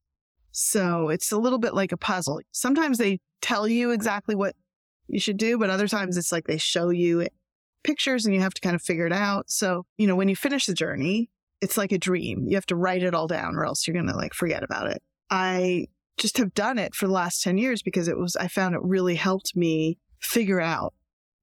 So 0.52 1.08
it's 1.08 1.32
a 1.32 1.38
little 1.38 1.58
bit 1.58 1.72
like 1.72 1.92
a 1.92 1.96
puzzle. 1.96 2.40
Sometimes 2.52 2.98
they 2.98 3.18
tell 3.40 3.66
you 3.66 3.92
exactly 3.92 4.34
what 4.34 4.54
you 5.06 5.20
should 5.20 5.38
do, 5.38 5.56
but 5.56 5.70
other 5.70 5.88
times 5.88 6.18
it's 6.18 6.32
like 6.32 6.46
they 6.46 6.58
show 6.58 6.90
you 6.90 7.28
pictures 7.82 8.26
and 8.26 8.34
you 8.34 8.42
have 8.42 8.52
to 8.52 8.60
kind 8.60 8.76
of 8.76 8.82
figure 8.82 9.06
it 9.06 9.12
out. 9.12 9.48
So, 9.48 9.86
you 9.96 10.06
know, 10.06 10.16
when 10.16 10.28
you 10.28 10.36
finish 10.36 10.66
the 10.66 10.74
journey, 10.74 11.30
it's 11.60 11.76
like 11.76 11.92
a 11.92 11.98
dream. 11.98 12.44
You 12.46 12.56
have 12.56 12.66
to 12.66 12.76
write 12.76 13.02
it 13.02 13.14
all 13.14 13.26
down 13.26 13.56
or 13.56 13.64
else 13.64 13.86
you're 13.86 13.94
going 13.94 14.06
to 14.06 14.16
like 14.16 14.34
forget 14.34 14.62
about 14.62 14.88
it. 14.88 15.02
I 15.30 15.86
just 16.16 16.38
have 16.38 16.54
done 16.54 16.78
it 16.78 16.94
for 16.94 17.06
the 17.06 17.12
last 17.12 17.42
10 17.42 17.58
years 17.58 17.82
because 17.82 18.08
it 18.08 18.18
was, 18.18 18.36
I 18.36 18.48
found 18.48 18.74
it 18.74 18.82
really 18.82 19.14
helped 19.14 19.56
me 19.56 19.98
figure 20.20 20.60
out 20.60 20.94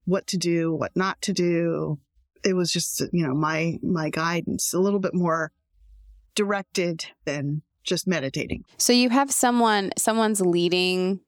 what 0.06 0.28
to 0.28 0.38
do, 0.38 0.74
what 0.74 0.96
not 0.96 1.22
to 1.24 1.34
do. 1.34 2.00
It 2.44 2.54
was 2.54 2.72
just, 2.72 3.02
you 3.12 3.26
know, 3.26 3.34
my, 3.34 3.78
my 3.82 4.10
guidance 4.10 4.74
a 4.74 4.80
little 4.80 5.00
bit 5.00 5.14
more 5.14 5.52
directed 6.36 7.06
than 7.26 7.62
just 7.84 8.08
meditating. 8.08 8.64
So 8.78 8.94
you 8.94 9.10
have 9.10 9.32
someone, 9.32 9.92
someone's 9.98 10.42
leading. 10.42 11.22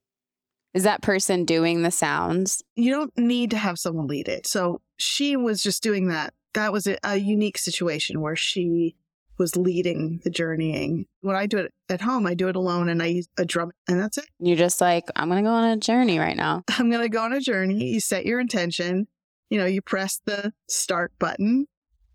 Is 0.74 0.84
that 0.84 1.02
person 1.02 1.46
doing 1.46 1.82
the 1.82 1.92
sounds? 1.92 2.64
You 2.76 2.92
don't 2.92 3.18
need 3.18 3.52
to 3.52 3.58
have 3.58 3.80
someone 3.80 4.08
lead 4.08 4.28
it. 4.28 4.46
So 4.46 4.82
she 4.98 5.36
was 5.36 5.64
just 5.64 5.82
doing 5.82 6.10
that 6.10 6.34
that 6.54 6.72
was 6.72 6.88
a, 6.88 6.98
a 7.04 7.18
unique 7.18 7.58
situation 7.58 8.22
where 8.22 8.36
she 8.36 8.96
was 9.38 9.56
leading 9.56 10.20
the 10.24 10.30
journeying. 10.30 11.06
When 11.22 11.36
I 11.36 11.46
do 11.46 11.60
it 11.60 11.74
at 11.90 12.02
home, 12.02 12.26
I 12.26 12.34
do 12.34 12.48
it 12.48 12.56
alone 12.56 12.90
and 12.90 13.02
I 13.02 13.08
use 13.08 13.28
a 13.38 13.46
drum 13.46 13.72
and 13.88 14.00
that's 14.00 14.18
it. 14.18 14.26
You're 14.40 14.58
just 14.58 14.82
like, 14.82 15.06
I'm 15.16 15.30
going 15.30 15.44
to 15.44 15.48
go 15.48 15.54
on 15.54 15.66
a 15.66 15.78
journey 15.78 16.20
right 16.20 16.36
now. 16.36 16.64
I'm 16.80 16.90
going 16.90 17.04
to 17.04 17.10
go 17.10 17.24
on 17.24 17.34
a 17.34 17.40
journey. 17.40 17.92
You 17.92 18.00
set 18.00 18.26
your 18.26 18.40
intention. 18.40 19.08
You 19.50 19.60
know, 19.60 19.66
you 19.66 19.82
press 19.82 20.20
the 20.26 20.54
start 20.68 21.12
button 21.20 21.68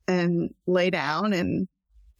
and 0.08 0.50
lay 0.66 0.90
down. 0.90 1.32
And 1.32 1.68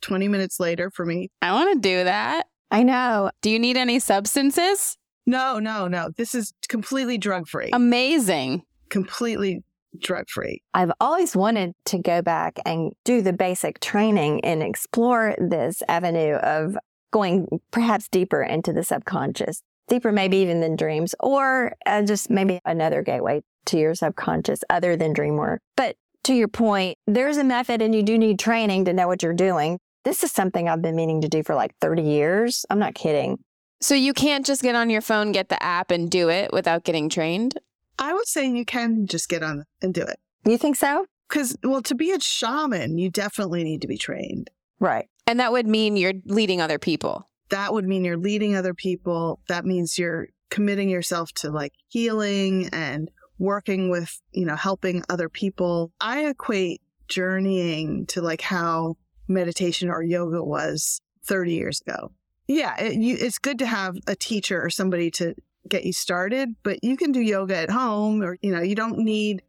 20 0.01 0.29
minutes 0.29 0.59
later 0.61 0.90
for 0.90 1.05
me, 1.05 1.31
I 1.42 1.53
want 1.53 1.75
to 1.75 1.81
do 1.81 2.05
that. 2.05 2.46
I 2.70 2.83
know. 2.83 3.31
Do 3.42 3.51
you 3.51 3.59
need 3.59 3.77
any 3.77 3.98
substances? 3.98 4.96
No, 5.27 5.59
no, 5.59 5.88
no. 5.88 6.11
This 6.16 6.35
is 6.35 6.53
completely 6.68 7.18
drug 7.18 7.46
free. 7.46 7.70
Amazing. 7.72 8.62
Completely 8.88 9.62
drug 9.99 10.29
free. 10.29 10.63
I've 10.75 10.93
always 11.01 11.37
wanted 11.37 11.73
to 11.87 11.99
go 11.99 12.23
back 12.23 12.59
and 12.65 12.93
do 13.05 13.23
the 13.23 13.33
basic 13.33 13.81
training 13.81 14.45
and 14.45 14.63
explore 14.63 15.35
this 15.39 15.83
avenue 15.89 16.35
of 16.35 16.77
going 17.13 17.47
perhaps 17.71 18.09
deeper 18.09 18.43
into 18.43 18.73
the 18.73 18.83
subconscious, 18.83 19.63
deeper 19.89 20.13
maybe 20.13 20.39
even 20.39 20.61
than 20.61 20.77
dreams, 20.77 21.15
or 21.21 21.75
uh, 21.87 22.03
just 22.03 22.31
maybe 22.31 22.61
another 22.65 23.03
gateway 23.03 23.43
to 23.67 23.79
your 23.79 23.95
subconscious 23.95 24.61
other 24.71 24.97
than 24.97 25.13
dream 25.13 25.37
work. 25.37 25.61
But 25.77 25.97
to 26.25 26.35
your 26.35 26.49
point, 26.49 26.99
there's 27.07 27.37
a 27.37 27.45
method 27.45 27.83
and 27.83 27.95
you 27.95 28.03
do 28.03 28.17
need 28.17 28.39
training 28.39 28.87
to 28.87 28.93
know 28.93 29.09
what 29.09 29.23
you're 29.23 29.33
doing. 29.33 29.79
This 30.05 30.25
is 30.25 30.33
something 30.33 30.69
I've 30.69 30.83
been 30.83 30.97
meaning 30.97 31.21
to 31.21 31.29
do 31.29 31.43
for 31.43 31.55
like 31.55 31.77
30 31.81 32.03
years. 32.03 32.65
I'm 32.71 32.79
not 32.79 32.95
kidding. 32.95 33.39
So 33.81 33.95
you 33.95 34.15
can't 34.15 34.47
just 34.47 34.63
get 34.63 34.77
on 34.77 34.91
your 34.91 35.01
phone, 35.01 35.33
get 35.33 35.49
the 35.49 35.61
app, 35.63 35.91
and 35.91 36.09
do 36.09 36.29
it 36.31 36.53
without 36.53 36.85
getting 36.85 37.09
trained? 37.09 37.59
I 38.03 38.12
would 38.15 38.27
say 38.27 38.51
you 38.51 38.65
can 38.65 39.07
just 39.07 39.29
get 39.29 39.45
on 39.45 39.65
and 39.81 39.95
do 39.95 40.03
it. 40.03 40.19
You 40.45 40.59
think 40.59 40.75
so? 40.75 41.07
Because, 41.29 41.57
well, 41.62 41.83
to 41.83 41.95
be 41.95 42.11
a 42.11 42.19
shaman, 42.19 42.99
you 42.99 43.11
definitely 43.11 43.62
need 43.62 43.81
to 43.83 43.87
be 43.87 43.97
trained. 43.97 44.51
Right. 44.81 45.09
And 45.29 45.38
that 45.38 45.53
would 45.53 45.69
mean 45.69 45.97
you're 45.97 46.15
leading 46.25 46.61
other 46.61 46.81
people. 46.81 47.31
That 47.51 47.73
would 47.73 47.87
mean 47.87 48.05
you're 48.05 48.17
leading 48.17 48.57
other 48.57 48.75
people. 48.75 49.38
That 49.47 49.65
means 49.65 49.99
you're 49.99 50.27
committing 50.51 50.88
yourself 50.88 51.31
to 51.35 51.51
like 51.51 51.75
healing 51.91 52.69
and 52.73 53.09
working 53.38 53.88
with, 53.88 54.21
you 54.33 54.47
know, 54.47 54.57
helping 54.57 55.05
other 55.09 55.29
people. 55.29 55.93
I 56.01 56.27
equate 56.27 56.83
journeying 57.07 58.07
to 58.07 58.21
like 58.21 58.41
how 58.41 58.97
meditation 59.29 59.88
or 59.88 60.03
yoga 60.03 60.43
was 60.43 61.01
30 61.25 61.53
years 61.53 61.81
ago. 61.87 62.11
Yeah, 62.49 62.77
it, 62.81 62.95
you, 62.95 63.17
it's 63.17 63.38
good 63.38 63.61
to 63.61 63.67
have 63.67 63.97
a 64.09 64.17
teacher 64.17 64.61
or 64.61 64.71
somebody 64.71 65.11
to 65.12 65.37
get 65.68 65.85
you 65.85 65.92
started, 65.92 66.55
but 66.62 66.83
you 66.83 66.96
can 66.96 67.12
do 67.12 67.20
yoga 67.20 67.57
at 67.57 67.70
home 67.70 68.22
or, 68.22 68.38
you 68.42 68.53
know, 68.53 68.62
you 68.62 68.75
don't 68.75 68.98
need 68.98 69.42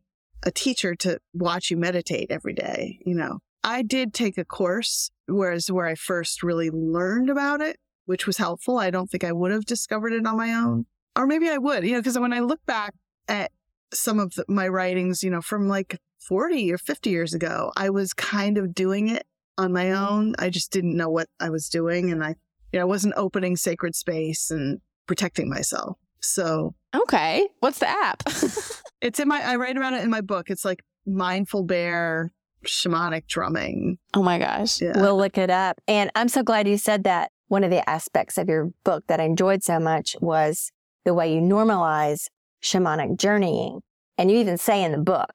a 0.45 0.51
teacher 0.51 0.95
to 0.95 1.19
watch 1.33 1.71
you 1.71 1.77
meditate 1.77 2.29
every 2.29 2.53
day, 2.53 2.99
you 3.05 3.15
know. 3.15 3.39
I 3.63 3.81
did 3.81 4.13
take 4.13 4.37
a 4.37 4.45
course, 4.45 5.09
whereas 5.27 5.71
where 5.71 5.85
I 5.85 5.95
first 5.95 6.43
really 6.43 6.69
learned 6.69 7.29
about 7.29 7.61
it, 7.61 7.77
which 8.05 8.27
was 8.27 8.37
helpful. 8.37 8.77
I 8.77 8.89
don't 8.89 9.09
think 9.09 9.23
I 9.23 9.31
would 9.31 9.51
have 9.51 9.65
discovered 9.65 10.11
it 10.11 10.25
on 10.25 10.37
my 10.37 10.53
own. 10.53 10.85
Or 11.15 11.25
maybe 11.27 11.49
I 11.49 11.57
would, 11.57 11.85
you 11.85 11.93
know, 11.93 11.99
because 11.99 12.19
when 12.19 12.33
I 12.33 12.39
look 12.39 12.59
back 12.65 12.93
at 13.27 13.51
some 13.93 14.19
of 14.19 14.33
the, 14.33 14.43
my 14.47 14.67
writings, 14.67 15.23
you 15.23 15.29
know, 15.29 15.41
from 15.41 15.67
like 15.67 15.97
40 16.27 16.71
or 16.73 16.77
50 16.77 17.09
years 17.09 17.33
ago, 17.33 17.71
I 17.77 17.89
was 17.89 18.13
kind 18.13 18.57
of 18.57 18.73
doing 18.73 19.07
it 19.07 19.25
on 19.57 19.71
my 19.71 19.85
mm-hmm. 19.85 20.13
own. 20.13 20.35
I 20.39 20.49
just 20.49 20.71
didn't 20.71 20.97
know 20.97 21.09
what 21.09 21.27
I 21.39 21.49
was 21.49 21.69
doing. 21.69 22.11
And 22.11 22.23
I, 22.23 22.35
you 22.71 22.79
know, 22.79 22.81
I 22.81 22.85
wasn't 22.85 23.13
opening 23.15 23.55
sacred 23.55 23.95
space 23.95 24.49
and 24.51 24.81
protecting 25.05 25.49
myself. 25.49 25.97
So, 26.23 26.73
okay. 26.95 27.47
What's 27.59 27.79
the 27.79 27.89
app? 27.89 28.23
it's 29.01 29.19
in 29.19 29.27
my, 29.27 29.41
I 29.41 29.55
write 29.57 29.77
about 29.77 29.93
it 29.93 30.03
in 30.03 30.09
my 30.09 30.21
book. 30.21 30.49
It's 30.49 30.65
like 30.65 30.81
mindful 31.05 31.63
bear 31.63 32.31
shamanic 32.65 33.27
drumming. 33.27 33.97
Oh 34.13 34.23
my 34.23 34.39
gosh. 34.39 34.81
Yeah. 34.81 34.93
We'll 34.95 35.17
look 35.17 35.37
it 35.37 35.49
up. 35.49 35.79
And 35.87 36.09
I'm 36.15 36.29
so 36.29 36.43
glad 36.43 36.67
you 36.67 36.77
said 36.77 37.03
that. 37.03 37.31
One 37.49 37.63
of 37.63 37.69
the 37.69 37.87
aspects 37.87 38.37
of 38.39 38.49
your 38.49 38.71
book 38.83 39.03
that 39.07 39.19
I 39.19 39.25
enjoyed 39.25 39.63
so 39.63 39.79
much 39.79 40.15
was 40.21 40.71
the 41.05 41.13
way 41.13 41.35
you 41.35 41.41
normalize 41.41 42.27
shamanic 42.63 43.19
journeying. 43.19 43.81
And 44.17 44.31
you 44.31 44.37
even 44.37 44.57
say 44.57 44.83
in 44.83 44.91
the 44.91 44.97
book, 44.97 45.33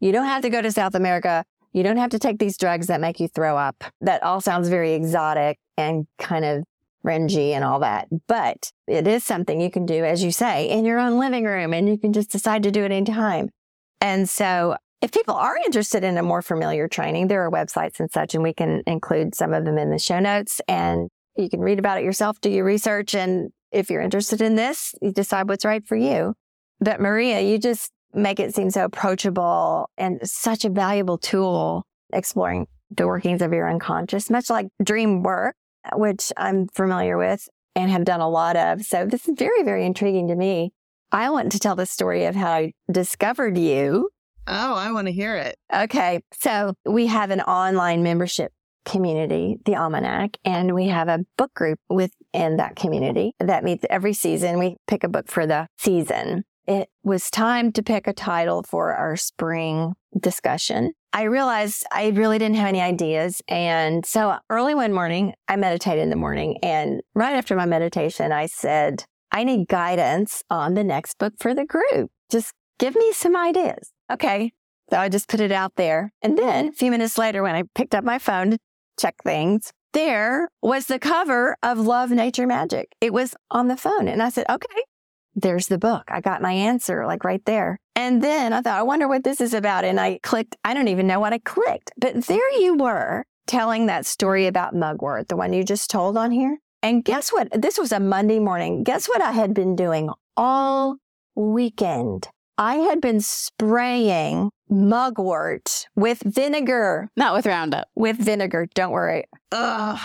you 0.00 0.10
don't 0.10 0.26
have 0.26 0.42
to 0.42 0.50
go 0.50 0.62
to 0.62 0.72
South 0.72 0.94
America. 0.94 1.44
You 1.72 1.82
don't 1.82 1.98
have 1.98 2.10
to 2.10 2.18
take 2.18 2.38
these 2.38 2.56
drugs 2.56 2.88
that 2.88 3.00
make 3.00 3.20
you 3.20 3.28
throw 3.28 3.56
up. 3.56 3.84
That 4.00 4.22
all 4.22 4.40
sounds 4.40 4.68
very 4.68 4.94
exotic 4.94 5.58
and 5.76 6.06
kind 6.18 6.44
of 6.44 6.64
Renji 7.04 7.50
and 7.50 7.64
all 7.64 7.80
that. 7.80 8.08
But 8.26 8.70
it 8.86 9.06
is 9.06 9.24
something 9.24 9.60
you 9.60 9.70
can 9.70 9.86
do, 9.86 10.04
as 10.04 10.22
you 10.22 10.32
say, 10.32 10.68
in 10.68 10.84
your 10.84 10.98
own 10.98 11.18
living 11.18 11.44
room 11.44 11.72
and 11.72 11.88
you 11.88 11.98
can 11.98 12.12
just 12.12 12.30
decide 12.30 12.62
to 12.64 12.70
do 12.70 12.84
it 12.84 12.92
anytime. 12.92 13.50
And 14.00 14.28
so 14.28 14.76
if 15.00 15.12
people 15.12 15.34
are 15.34 15.56
interested 15.56 16.04
in 16.04 16.18
a 16.18 16.22
more 16.22 16.42
familiar 16.42 16.88
training, 16.88 17.28
there 17.28 17.44
are 17.44 17.50
websites 17.50 18.00
and 18.00 18.10
such, 18.10 18.34
and 18.34 18.42
we 18.42 18.52
can 18.52 18.82
include 18.86 19.34
some 19.34 19.54
of 19.54 19.64
them 19.64 19.78
in 19.78 19.90
the 19.90 19.98
show 19.98 20.20
notes 20.20 20.60
and 20.68 21.08
you 21.36 21.48
can 21.48 21.60
read 21.60 21.78
about 21.78 21.98
it 21.98 22.04
yourself, 22.04 22.40
do 22.40 22.50
your 22.50 22.64
research. 22.64 23.14
And 23.14 23.50
if 23.72 23.88
you're 23.88 24.02
interested 24.02 24.42
in 24.42 24.56
this, 24.56 24.94
you 25.00 25.12
decide 25.12 25.48
what's 25.48 25.64
right 25.64 25.86
for 25.86 25.96
you. 25.96 26.34
But 26.80 27.00
Maria, 27.00 27.40
you 27.40 27.58
just 27.58 27.90
make 28.12 28.40
it 28.40 28.54
seem 28.54 28.70
so 28.70 28.84
approachable 28.84 29.88
and 29.96 30.20
such 30.24 30.64
a 30.64 30.70
valuable 30.70 31.18
tool 31.18 31.84
exploring 32.12 32.66
the 32.90 33.06
workings 33.06 33.40
of 33.40 33.52
your 33.52 33.70
unconscious, 33.70 34.30
much 34.30 34.50
like 34.50 34.66
dream 34.82 35.22
work 35.22 35.54
which 35.94 36.32
I'm 36.36 36.68
familiar 36.68 37.16
with 37.16 37.48
and 37.74 37.90
have 37.90 38.04
done 38.04 38.20
a 38.20 38.28
lot 38.28 38.56
of. 38.56 38.82
So 38.82 39.06
this 39.06 39.28
is 39.28 39.34
very, 39.36 39.62
very 39.62 39.84
intriguing 39.84 40.28
to 40.28 40.36
me. 40.36 40.72
I 41.12 41.30
want 41.30 41.52
to 41.52 41.58
tell 41.58 41.76
the 41.76 41.86
story 41.86 42.24
of 42.26 42.34
how 42.36 42.52
I 42.52 42.72
discovered 42.90 43.58
you. 43.58 44.10
Oh, 44.46 44.74
I 44.74 44.92
want 44.92 45.06
to 45.06 45.12
hear 45.12 45.36
it. 45.36 45.56
Okay. 45.72 46.20
So 46.40 46.74
we 46.84 47.06
have 47.06 47.30
an 47.30 47.40
online 47.40 48.02
membership 48.02 48.52
community, 48.84 49.58
the 49.64 49.76
Almanac, 49.76 50.36
and 50.44 50.74
we 50.74 50.88
have 50.88 51.08
a 51.08 51.24
book 51.36 51.52
group 51.54 51.78
within 51.88 52.56
that 52.56 52.76
community 52.76 53.34
that 53.38 53.64
meets 53.64 53.84
every 53.90 54.12
season. 54.12 54.58
We 54.58 54.76
pick 54.86 55.04
a 55.04 55.08
book 55.08 55.28
for 55.28 55.46
the 55.46 55.68
season. 55.78 56.44
It 56.66 56.88
was 57.02 57.30
time 57.30 57.72
to 57.72 57.82
pick 57.82 58.06
a 58.06 58.12
title 58.12 58.62
for 58.62 58.94
our 58.94 59.16
spring 59.16 59.94
discussion. 60.18 60.92
I 61.12 61.24
realized 61.24 61.84
I 61.92 62.08
really 62.08 62.38
didn't 62.38 62.56
have 62.56 62.68
any 62.68 62.80
ideas. 62.80 63.42
And 63.48 64.06
so 64.06 64.38
early 64.48 64.74
one 64.74 64.92
morning, 64.92 65.34
I 65.48 65.56
meditated 65.56 66.02
in 66.02 66.10
the 66.10 66.16
morning. 66.16 66.58
And 66.62 67.00
right 67.14 67.34
after 67.34 67.56
my 67.56 67.66
meditation, 67.66 68.32
I 68.32 68.46
said, 68.46 69.04
I 69.32 69.44
need 69.44 69.68
guidance 69.68 70.42
on 70.50 70.74
the 70.74 70.84
next 70.84 71.18
book 71.18 71.34
for 71.38 71.54
the 71.54 71.64
group. 71.64 72.10
Just 72.30 72.52
give 72.78 72.94
me 72.94 73.12
some 73.12 73.36
ideas. 73.36 73.90
Okay. 74.10 74.52
So 74.90 74.98
I 74.98 75.08
just 75.08 75.28
put 75.28 75.40
it 75.40 75.52
out 75.52 75.76
there. 75.76 76.12
And 76.22 76.36
then 76.36 76.68
a 76.68 76.72
few 76.72 76.90
minutes 76.90 77.18
later, 77.18 77.42
when 77.42 77.54
I 77.54 77.62
picked 77.74 77.94
up 77.94 78.04
my 78.04 78.18
phone 78.18 78.52
to 78.52 78.58
check 78.98 79.16
things, 79.24 79.72
there 79.92 80.48
was 80.62 80.86
the 80.86 80.98
cover 80.98 81.56
of 81.62 81.78
Love, 81.78 82.10
Nature, 82.10 82.46
Magic. 82.46 82.88
It 83.00 83.12
was 83.12 83.34
on 83.50 83.68
the 83.68 83.76
phone. 83.76 84.08
And 84.08 84.22
I 84.22 84.30
said, 84.30 84.46
okay, 84.48 84.82
there's 85.34 85.68
the 85.68 85.78
book. 85.78 86.04
I 86.08 86.20
got 86.20 86.42
my 86.42 86.52
answer 86.52 87.06
like 87.06 87.24
right 87.24 87.44
there. 87.44 87.78
And 88.00 88.22
then 88.22 88.54
I 88.54 88.62
thought, 88.62 88.78
I 88.78 88.82
wonder 88.82 89.06
what 89.06 89.24
this 89.24 89.42
is 89.42 89.52
about. 89.52 89.84
And 89.84 90.00
I 90.00 90.20
clicked, 90.22 90.56
I 90.64 90.72
don't 90.72 90.88
even 90.88 91.06
know 91.06 91.20
what 91.20 91.34
I 91.34 91.38
clicked, 91.38 91.92
but 91.98 92.24
there 92.24 92.58
you 92.58 92.74
were 92.74 93.26
telling 93.46 93.86
that 93.86 94.06
story 94.06 94.46
about 94.46 94.74
mugwort, 94.74 95.28
the 95.28 95.36
one 95.36 95.52
you 95.52 95.62
just 95.62 95.90
told 95.90 96.16
on 96.16 96.30
here. 96.30 96.56
And 96.82 97.04
guess 97.04 97.30
what? 97.30 97.48
This 97.52 97.76
was 97.76 97.92
a 97.92 98.00
Monday 98.00 98.38
morning. 98.38 98.84
Guess 98.84 99.06
what 99.06 99.20
I 99.20 99.32
had 99.32 99.52
been 99.52 99.76
doing 99.76 100.08
all 100.34 100.96
weekend, 101.34 102.28
I 102.56 102.76
had 102.76 103.02
been 103.02 103.20
spraying 103.20 104.50
mugwort 104.70 105.86
with 105.94 106.22
vinegar. 106.24 107.10
Not 107.18 107.34
with 107.34 107.44
Roundup. 107.44 107.88
With 107.94 108.16
vinegar, 108.16 108.66
don't 108.74 108.92
worry. 108.92 109.24
Uh, 109.52 109.98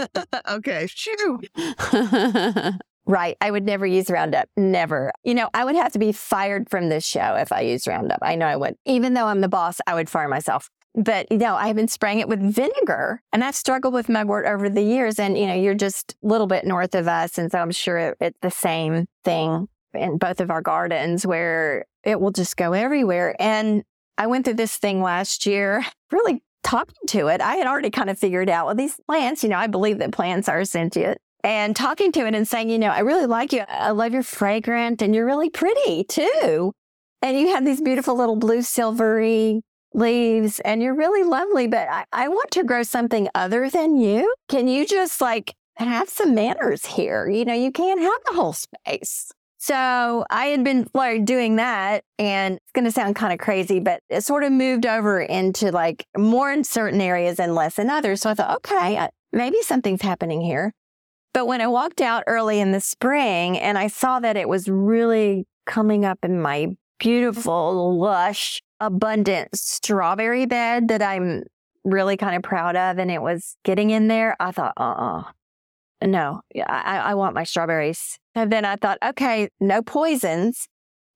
okay, 0.50 0.88
shoo. 0.90 1.40
Right. 3.08 3.38
I 3.40 3.50
would 3.50 3.64
never 3.64 3.86
use 3.86 4.10
Roundup. 4.10 4.50
Never. 4.54 5.10
You 5.24 5.34
know, 5.34 5.48
I 5.54 5.64
would 5.64 5.76
have 5.76 5.92
to 5.92 5.98
be 5.98 6.12
fired 6.12 6.68
from 6.68 6.90
this 6.90 7.06
show 7.06 7.36
if 7.36 7.50
I 7.52 7.62
used 7.62 7.86
Roundup. 7.86 8.18
I 8.20 8.34
know 8.34 8.44
I 8.44 8.54
would. 8.54 8.76
Even 8.84 9.14
though 9.14 9.24
I'm 9.24 9.40
the 9.40 9.48
boss, 9.48 9.78
I 9.86 9.94
would 9.94 10.10
fire 10.10 10.28
myself. 10.28 10.68
But, 10.94 11.32
you 11.32 11.38
know, 11.38 11.54
I've 11.54 11.74
been 11.74 11.88
spraying 11.88 12.18
it 12.18 12.28
with 12.28 12.42
vinegar 12.42 13.22
and 13.32 13.42
I've 13.42 13.54
struggled 13.54 13.94
with 13.94 14.10
mugwort 14.10 14.44
over 14.44 14.68
the 14.68 14.82
years. 14.82 15.18
And, 15.18 15.38
you 15.38 15.46
know, 15.46 15.54
you're 15.54 15.74
just 15.74 16.16
a 16.22 16.26
little 16.26 16.46
bit 16.46 16.66
north 16.66 16.94
of 16.94 17.08
us. 17.08 17.38
And 17.38 17.50
so 17.50 17.58
I'm 17.58 17.70
sure 17.70 17.96
it, 17.96 18.16
it's 18.20 18.38
the 18.42 18.50
same 18.50 19.06
thing 19.24 19.68
in 19.94 20.18
both 20.18 20.40
of 20.40 20.50
our 20.50 20.60
gardens 20.60 21.26
where 21.26 21.86
it 22.04 22.20
will 22.20 22.30
just 22.30 22.58
go 22.58 22.74
everywhere. 22.74 23.34
And 23.38 23.84
I 24.18 24.26
went 24.26 24.44
through 24.44 24.54
this 24.54 24.76
thing 24.76 25.00
last 25.00 25.46
year, 25.46 25.82
really 26.12 26.42
talking 26.62 27.06
to 27.06 27.28
it. 27.28 27.40
I 27.40 27.56
had 27.56 27.66
already 27.66 27.88
kind 27.88 28.10
of 28.10 28.18
figured 28.18 28.50
out, 28.50 28.66
well, 28.66 28.74
these 28.74 29.00
plants, 29.06 29.42
you 29.42 29.48
know, 29.48 29.56
I 29.56 29.66
believe 29.66 29.96
that 29.98 30.12
plants 30.12 30.46
are 30.46 30.62
sentient 30.66 31.18
and 31.44 31.74
talking 31.76 32.12
to 32.12 32.26
it 32.26 32.34
and 32.34 32.46
saying, 32.46 32.70
you 32.70 32.78
know, 32.78 32.88
I 32.88 33.00
really 33.00 33.26
like 33.26 33.52
you. 33.52 33.64
I 33.68 33.90
love 33.90 34.12
your 34.12 34.22
fragrant 34.22 35.02
and 35.02 35.14
you're 35.14 35.26
really 35.26 35.50
pretty 35.50 36.04
too. 36.04 36.72
And 37.22 37.38
you 37.38 37.48
have 37.48 37.64
these 37.64 37.80
beautiful 37.80 38.16
little 38.16 38.36
blue 38.36 38.62
silvery 38.62 39.62
leaves 39.94 40.60
and 40.60 40.82
you're 40.82 40.94
really 40.94 41.22
lovely, 41.22 41.66
but 41.66 41.88
I, 41.88 42.04
I 42.12 42.28
want 42.28 42.50
to 42.52 42.64
grow 42.64 42.82
something 42.82 43.28
other 43.34 43.70
than 43.70 43.98
you. 43.98 44.32
Can 44.48 44.68
you 44.68 44.86
just 44.86 45.20
like 45.20 45.54
have 45.76 46.08
some 46.08 46.34
manners 46.34 46.84
here? 46.86 47.28
You 47.28 47.44
know, 47.44 47.54
you 47.54 47.72
can't 47.72 48.00
have 48.00 48.20
the 48.26 48.34
whole 48.34 48.52
space. 48.52 49.30
So 49.60 50.24
I 50.30 50.46
had 50.46 50.62
been 50.62 50.88
like 50.94 51.24
doing 51.24 51.56
that 51.56 52.04
and 52.18 52.54
it's 52.54 52.72
going 52.72 52.84
to 52.84 52.92
sound 52.92 53.16
kind 53.16 53.32
of 53.32 53.40
crazy, 53.40 53.80
but 53.80 54.00
it 54.08 54.22
sort 54.22 54.44
of 54.44 54.52
moved 54.52 54.86
over 54.86 55.20
into 55.20 55.72
like 55.72 56.06
more 56.16 56.52
in 56.52 56.62
certain 56.62 57.00
areas 57.00 57.40
and 57.40 57.54
less 57.54 57.78
in 57.78 57.90
others. 57.90 58.20
So 58.20 58.30
I 58.30 58.34
thought, 58.34 58.56
okay, 58.58 58.96
uh, 58.96 59.08
maybe 59.32 59.60
something's 59.62 60.02
happening 60.02 60.40
here. 60.40 60.72
But 61.32 61.46
when 61.46 61.60
I 61.60 61.66
walked 61.66 62.00
out 62.00 62.24
early 62.26 62.60
in 62.60 62.72
the 62.72 62.80
spring 62.80 63.58
and 63.58 63.78
I 63.78 63.88
saw 63.88 64.20
that 64.20 64.36
it 64.36 64.48
was 64.48 64.68
really 64.68 65.46
coming 65.66 66.04
up 66.04 66.18
in 66.22 66.40
my 66.40 66.68
beautiful, 66.98 67.98
lush, 67.98 68.60
abundant 68.80 69.48
strawberry 69.54 70.46
bed 70.46 70.88
that 70.88 71.02
I'm 71.02 71.44
really 71.84 72.16
kind 72.16 72.36
of 72.36 72.42
proud 72.42 72.76
of, 72.76 72.98
and 72.98 73.10
it 73.10 73.22
was 73.22 73.56
getting 73.64 73.90
in 73.90 74.08
there, 74.08 74.36
I 74.40 74.52
thought, 74.52 74.74
uh 74.76 74.82
uh 74.82 75.22
no, 76.00 76.42
I, 76.54 76.98
I 77.06 77.14
want 77.14 77.34
my 77.34 77.44
strawberries. 77.44 78.18
And 78.34 78.52
then 78.52 78.64
I 78.64 78.76
thought, 78.76 78.98
okay, 79.04 79.48
no 79.58 79.82
poisons 79.82 80.68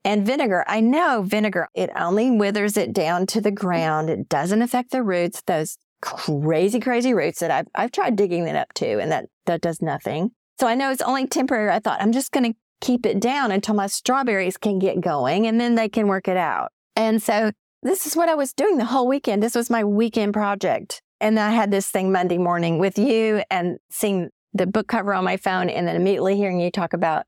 and 0.04 0.26
vinegar. 0.26 0.64
I 0.66 0.80
know 0.80 1.22
vinegar, 1.22 1.68
it 1.74 1.90
only 1.96 2.30
withers 2.30 2.76
it 2.76 2.92
down 2.92 3.26
to 3.26 3.40
the 3.40 3.52
ground. 3.52 4.10
It 4.10 4.28
doesn't 4.28 4.62
affect 4.62 4.90
the 4.90 5.04
roots. 5.04 5.42
Those 5.46 5.78
crazy, 6.02 6.80
crazy 6.80 7.14
roots 7.14 7.40
that 7.40 7.50
I've, 7.50 7.68
I've 7.74 7.92
tried 7.92 8.16
digging 8.16 8.46
it 8.46 8.56
up 8.56 8.74
too, 8.74 8.98
and 9.00 9.10
that, 9.10 9.26
that 9.46 9.62
does 9.62 9.80
nothing. 9.80 10.32
So 10.60 10.66
I 10.66 10.74
know 10.74 10.90
it's 10.90 11.02
only 11.02 11.26
temporary. 11.26 11.70
I 11.70 11.78
thought 11.78 12.02
I'm 12.02 12.12
just 12.12 12.30
going 12.30 12.52
to 12.52 12.58
keep 12.82 13.06
it 13.06 13.20
down 13.20 13.50
until 13.50 13.74
my 13.74 13.86
strawberries 13.86 14.56
can 14.56 14.78
get 14.78 15.00
going 15.00 15.46
and 15.46 15.60
then 15.60 15.76
they 15.76 15.88
can 15.88 16.08
work 16.08 16.28
it 16.28 16.36
out. 16.36 16.70
And 16.94 17.22
so 17.22 17.52
this 17.82 18.06
is 18.06 18.16
what 18.16 18.28
I 18.28 18.34
was 18.34 18.52
doing 18.52 18.76
the 18.76 18.84
whole 18.84 19.08
weekend. 19.08 19.42
This 19.42 19.54
was 19.54 19.70
my 19.70 19.84
weekend 19.84 20.34
project. 20.34 21.00
And 21.20 21.38
I 21.38 21.50
had 21.50 21.70
this 21.70 21.88
thing 21.88 22.12
Monday 22.12 22.38
morning 22.38 22.78
with 22.78 22.98
you 22.98 23.42
and 23.50 23.78
seeing 23.90 24.30
the 24.52 24.66
book 24.66 24.88
cover 24.88 25.14
on 25.14 25.24
my 25.24 25.36
phone 25.36 25.70
and 25.70 25.86
then 25.86 25.96
immediately 25.96 26.36
hearing 26.36 26.60
you 26.60 26.70
talk 26.70 26.92
about 26.92 27.24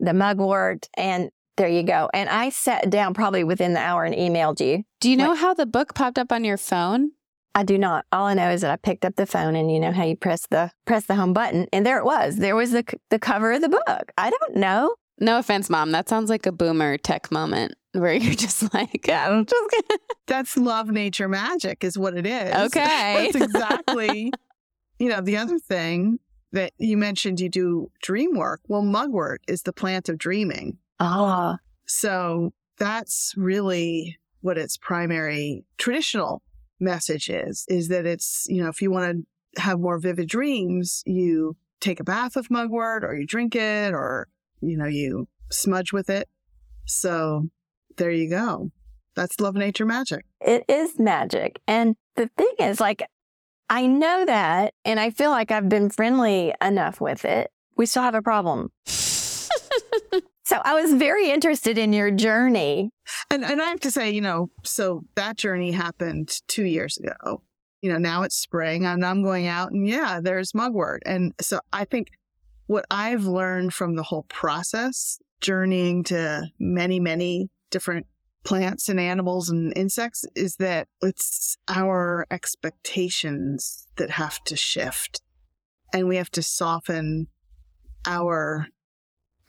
the 0.00 0.12
mugwort 0.12 0.88
and 0.96 1.30
there 1.56 1.68
you 1.68 1.82
go. 1.82 2.10
And 2.12 2.28
I 2.28 2.50
sat 2.50 2.90
down 2.90 3.14
probably 3.14 3.44
within 3.44 3.72
the 3.72 3.80
hour 3.80 4.04
and 4.04 4.14
emailed 4.14 4.60
you. 4.60 4.84
Do 5.00 5.10
you 5.10 5.16
know 5.16 5.34
how 5.34 5.54
the 5.54 5.64
book 5.64 5.94
popped 5.94 6.18
up 6.18 6.30
on 6.30 6.44
your 6.44 6.58
phone? 6.58 7.12
I 7.56 7.62
do 7.62 7.78
not. 7.78 8.04
All 8.12 8.26
I 8.26 8.34
know 8.34 8.50
is 8.50 8.60
that 8.60 8.70
I 8.70 8.76
picked 8.76 9.06
up 9.06 9.16
the 9.16 9.24
phone 9.24 9.56
and 9.56 9.72
you 9.72 9.80
know 9.80 9.90
how 9.90 10.04
you 10.04 10.14
press 10.14 10.46
the 10.50 10.70
press 10.84 11.06
the 11.06 11.14
home 11.14 11.32
button 11.32 11.66
and 11.72 11.86
there 11.86 11.96
it 11.96 12.04
was. 12.04 12.36
There 12.36 12.54
was 12.54 12.72
the 12.72 12.84
the 13.08 13.18
cover 13.18 13.52
of 13.52 13.62
the 13.62 13.70
book. 13.70 14.12
I 14.18 14.28
don't 14.28 14.56
know. 14.56 14.94
No 15.18 15.38
offense, 15.38 15.70
mom. 15.70 15.90
That 15.90 16.06
sounds 16.06 16.28
like 16.28 16.44
a 16.44 16.52
boomer 16.52 16.98
tech 16.98 17.32
moment 17.32 17.74
where 17.92 18.12
you're 18.14 18.34
just 18.34 18.74
like, 18.74 19.06
yeah, 19.08 19.30
I'm 19.30 19.46
just 19.46 19.70
gonna. 19.70 20.00
That's 20.26 20.58
love, 20.58 20.88
nature, 20.88 21.30
magic, 21.30 21.82
is 21.82 21.96
what 21.96 22.14
it 22.14 22.26
is. 22.26 22.54
Okay. 22.66 23.30
That's 23.32 23.36
exactly. 23.46 24.32
you 24.98 25.08
know, 25.08 25.22
the 25.22 25.38
other 25.38 25.58
thing 25.58 26.18
that 26.52 26.74
you 26.76 26.98
mentioned 26.98 27.40
you 27.40 27.48
do 27.48 27.90
dream 28.02 28.36
work. 28.36 28.60
Well, 28.68 28.82
mugwort 28.82 29.40
is 29.48 29.62
the 29.62 29.72
plant 29.72 30.10
of 30.10 30.18
dreaming. 30.18 30.76
Ah. 31.00 31.56
So 31.86 32.52
that's 32.76 33.32
really 33.34 34.18
what 34.42 34.58
its 34.58 34.76
primary 34.76 35.64
traditional 35.78 36.42
message 36.80 37.28
is, 37.28 37.64
is 37.68 37.88
that 37.88 38.06
it's, 38.06 38.46
you 38.48 38.62
know, 38.62 38.68
if 38.68 38.82
you 38.82 38.90
want 38.90 39.24
to 39.54 39.60
have 39.60 39.80
more 39.80 39.98
vivid 39.98 40.28
dreams, 40.28 41.02
you 41.06 41.56
take 41.80 42.00
a 42.00 42.04
bath 42.04 42.36
of 42.36 42.50
mugwort 42.50 43.04
or 43.04 43.14
you 43.14 43.26
drink 43.26 43.54
it 43.54 43.92
or, 43.92 44.28
you 44.60 44.76
know, 44.76 44.86
you 44.86 45.28
smudge 45.50 45.92
with 45.92 46.10
it. 46.10 46.28
So 46.86 47.48
there 47.96 48.10
you 48.10 48.28
go. 48.30 48.70
That's 49.14 49.40
love, 49.40 49.54
nature, 49.54 49.86
magic. 49.86 50.24
It 50.40 50.64
is 50.68 50.98
magic. 50.98 51.60
And 51.66 51.96
the 52.16 52.28
thing 52.36 52.52
is, 52.58 52.80
like, 52.80 53.02
I 53.68 53.86
know 53.86 54.24
that, 54.26 54.74
and 54.84 55.00
I 55.00 55.10
feel 55.10 55.30
like 55.30 55.50
I've 55.50 55.68
been 55.68 55.90
friendly 55.90 56.54
enough 56.62 57.00
with 57.00 57.24
it. 57.24 57.50
We 57.76 57.86
still 57.86 58.02
have 58.02 58.14
a 58.14 58.22
problem. 58.22 58.70
so 60.46 60.60
I 60.64 60.80
was 60.80 60.94
very 60.94 61.28
interested 61.30 61.76
in 61.76 61.92
your 61.92 62.12
journey. 62.12 62.92
And 63.30 63.44
and 63.44 63.60
I 63.60 63.64
have 63.64 63.80
to 63.80 63.90
say, 63.90 64.10
you 64.10 64.20
know, 64.20 64.48
so 64.62 65.02
that 65.16 65.36
journey 65.36 65.72
happened 65.72 66.40
two 66.46 66.64
years 66.64 66.96
ago. 66.98 67.42
You 67.82 67.92
know, 67.92 67.98
now 67.98 68.22
it's 68.22 68.36
spring 68.36 68.86
and 68.86 69.04
I'm 69.04 69.24
going 69.24 69.48
out 69.48 69.72
and 69.72 69.88
yeah, 69.88 70.20
there's 70.22 70.54
mugwort. 70.54 71.02
And 71.04 71.34
so 71.40 71.58
I 71.72 71.84
think 71.84 72.10
what 72.66 72.84
I've 72.92 73.24
learned 73.24 73.74
from 73.74 73.96
the 73.96 74.04
whole 74.04 74.22
process, 74.28 75.18
journeying 75.40 76.04
to 76.04 76.46
many, 76.60 77.00
many 77.00 77.50
different 77.72 78.06
plants 78.44 78.88
and 78.88 79.00
animals 79.00 79.50
and 79.50 79.76
insects 79.76 80.24
is 80.36 80.56
that 80.56 80.86
it's 81.02 81.56
our 81.66 82.24
expectations 82.30 83.88
that 83.96 84.10
have 84.10 84.42
to 84.44 84.54
shift 84.54 85.20
and 85.92 86.06
we 86.06 86.16
have 86.16 86.30
to 86.30 86.42
soften 86.42 87.26
our 88.06 88.68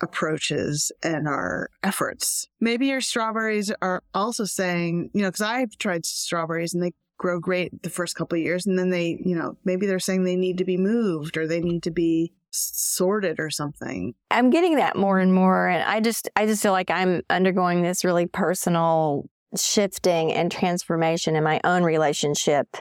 approaches 0.02 0.92
and 1.04 1.28
our 1.28 1.70
efforts. 1.84 2.48
Maybe 2.60 2.88
your 2.88 3.02
strawberries 3.02 3.72
are 3.82 4.04
also 4.14 4.46
saying, 4.46 5.10
you 5.14 5.22
know, 5.22 5.30
because 5.30 5.42
I've 5.42 5.78
tried 5.78 6.06
strawberries 6.06 6.74
and 6.74 6.84
they 6.84 6.94
grow 7.18 7.40
great 7.40 7.82
the 7.84 7.90
first 7.90 8.16
couple 8.16 8.38
of 8.38 8.44
years 8.44 8.66
and 8.66 8.78
then 8.78 8.90
they, 8.90 9.20
you 9.26 9.36
know, 9.36 9.58
maybe 9.66 9.88
they're 9.88 10.00
saying 10.00 10.24
they 10.24 10.36
need 10.36 10.60
to 10.60 10.66
be 10.66 10.78
moved 10.78 11.38
or 11.38 11.48
they 11.48 11.62
need 11.62 11.84
to 11.84 11.92
be 11.92 12.32
sorted 12.52 13.40
or 13.40 13.50
something. 13.50 14.14
I'm 14.32 14.50
getting 14.50 14.76
that 14.76 14.96
more 14.96 15.20
and 15.20 15.34
more. 15.34 15.68
And 15.68 15.84
I 15.84 16.00
just, 16.00 16.30
I 16.36 16.46
just 16.46 16.62
feel 16.62 16.72
like 16.72 16.92
I'm 16.92 17.22
undergoing 17.30 17.82
this 17.82 18.06
really 18.06 18.28
personal 18.28 19.30
shifting 19.56 20.32
and 20.34 20.52
transformation 20.52 21.36
in 21.36 21.44
my 21.44 21.60
own 21.64 21.84
relationship 21.84 22.78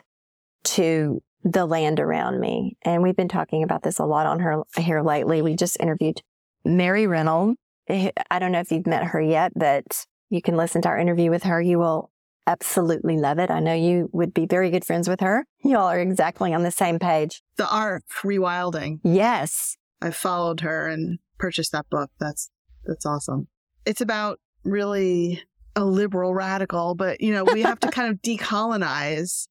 to 0.65 1.23
the 1.45 1.65
land 1.65 2.01
around 2.01 2.41
me. 2.41 2.77
And 2.83 3.03
we've 3.03 3.17
been 3.17 3.29
talking 3.29 3.63
about 3.63 3.83
this 3.83 3.99
a 3.99 4.05
lot 4.05 4.27
on 4.27 4.41
her 4.41 4.63
here 4.77 5.03
lately. 5.03 5.43
We 5.43 5.55
just 5.55 5.79
interviewed 5.81 6.21
Mary 6.67 7.07
Reynolds. 7.07 7.59
Eh, 7.89 8.11
I 8.31 8.39
don't 8.39 8.53
know 8.53 8.61
if 8.61 8.71
you've 8.71 8.87
met 8.87 9.05
her 9.05 9.21
yet, 9.21 9.53
but 9.55 10.07
you 10.29 10.43
can 10.43 10.57
listen 10.57 10.83
to 10.83 10.89
our 10.89 10.99
interview 10.99 11.31
with 11.31 11.45
her. 11.45 11.61
You 11.61 11.79
will 11.79 12.11
absolutely 12.47 13.17
love 13.17 13.39
it. 13.39 13.51
I 13.51 13.61
know 13.61 13.75
you 13.75 14.09
would 14.13 14.35
be 14.35 14.47
very 14.47 14.71
good 14.71 14.85
friends 14.85 15.09
with 15.09 15.21
her. 15.21 15.47
Y'all 15.65 15.87
are 15.87 16.01
exactly 16.01 16.53
on 16.53 16.63
the 16.63 16.71
same 16.71 16.99
page. 16.99 17.43
The 17.57 17.69
Ark 17.69 18.05
Rewilding. 18.23 19.01
Yes. 19.03 19.77
I 20.03 20.11
followed 20.11 20.61
her 20.61 20.89
and 20.89 21.19
purchased 21.39 21.73
that 21.73 21.89
book. 21.91 22.11
That's 22.21 22.51
that's 22.85 23.07
awesome. 23.07 23.49
It's 23.85 24.01
about 24.01 24.39
really 24.65 25.43
a 25.75 25.85
liberal 25.85 26.35
radical, 26.35 26.95
but 26.95 27.21
you 27.21 27.33
know, 27.33 27.45
we 27.45 27.63
have 27.63 27.81
to 27.81 27.91
kind 27.91 28.13
of 28.13 28.23
decolonize 28.23 29.49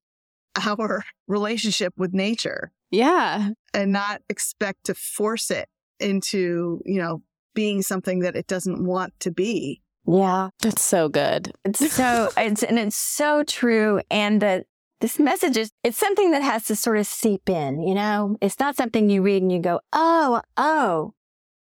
our 0.55 1.03
relationship 1.27 1.93
with 1.97 2.13
nature. 2.13 2.71
Yeah. 2.91 3.49
And 3.73 3.91
not 3.91 4.21
expect 4.29 4.85
to 4.85 4.93
force 4.93 5.51
it 5.51 5.67
into, 5.99 6.81
you 6.85 7.01
know, 7.01 7.21
being 7.53 7.81
something 7.81 8.19
that 8.19 8.35
it 8.35 8.47
doesn't 8.47 8.85
want 8.85 9.13
to 9.21 9.31
be. 9.31 9.81
Yeah. 10.07 10.49
That's 10.61 10.83
so 10.83 11.09
good. 11.09 11.53
It's 11.63 11.93
so 11.93 12.29
it's 12.37 12.63
and 12.63 12.77
it's 12.77 12.95
so 12.95 13.43
true. 13.43 14.01
And 14.11 14.41
that 14.41 14.65
this 15.01 15.19
message 15.19 15.57
is 15.57 15.71
it's 15.83 15.97
something 15.97 16.31
that 16.31 16.43
has 16.43 16.65
to 16.65 16.75
sort 16.75 16.97
of 16.97 17.07
seep 17.07 17.49
in, 17.49 17.81
you 17.81 17.95
know? 17.95 18.37
It's 18.41 18.59
not 18.59 18.75
something 18.75 19.09
you 19.09 19.21
read 19.21 19.41
and 19.41 19.51
you 19.51 19.59
go, 19.59 19.79
oh, 19.93 20.41
oh. 20.57 21.13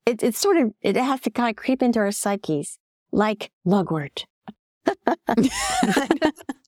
It, 0.05 0.21
it's 0.21 0.37
sort 0.37 0.57
of 0.57 0.71
it 0.81 0.95
has 0.95 1.21
to 1.21 1.31
kind 1.31 1.49
of 1.49 1.55
creep 1.55 1.81
into 1.81 1.99
our 1.99 2.11
psyches, 2.11 2.77
like 3.11 3.51
mugwort. 3.65 4.25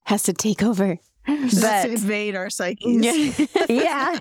has 0.05 0.23
to 0.23 0.33
take 0.33 0.63
over. 0.63 0.97
But, 1.27 1.83
to 1.83 1.91
invade 1.91 2.35
our 2.35 2.49
psyches. 2.49 3.39
yeah. 3.69 4.17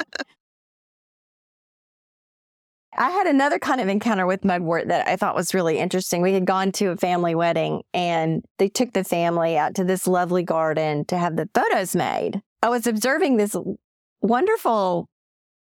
I 2.99 3.11
had 3.11 3.27
another 3.27 3.59
kind 3.59 3.81
of 3.81 3.89
encounter 3.89 4.27
with 4.27 4.45
mugwort 4.45 4.89
that 4.89 5.07
I 5.07 5.17
thought 5.17 5.35
was 5.35 5.53
really 5.53 5.79
interesting. 5.79 6.23
We 6.23 6.33
had 6.33 6.47
gone 6.47 6.73
to 6.73 6.87
a 6.87 6.97
family 6.97 7.35
wedding 7.35 7.83
and 7.93 8.43
they 8.59 8.69
took 8.69 8.93
the 8.93 9.05
family 9.05 9.59
out 9.59 9.75
to 9.75 9.85
this 9.85 10.07
lovely 10.07 10.43
garden 10.43 11.05
to 11.07 11.19
have 11.19 11.37
the 11.37 11.49
photos 11.55 11.95
made. 11.95 12.41
I 12.63 12.71
was 12.71 12.87
observing 12.87 13.37
this 13.37 13.55
wonderful 14.23 15.09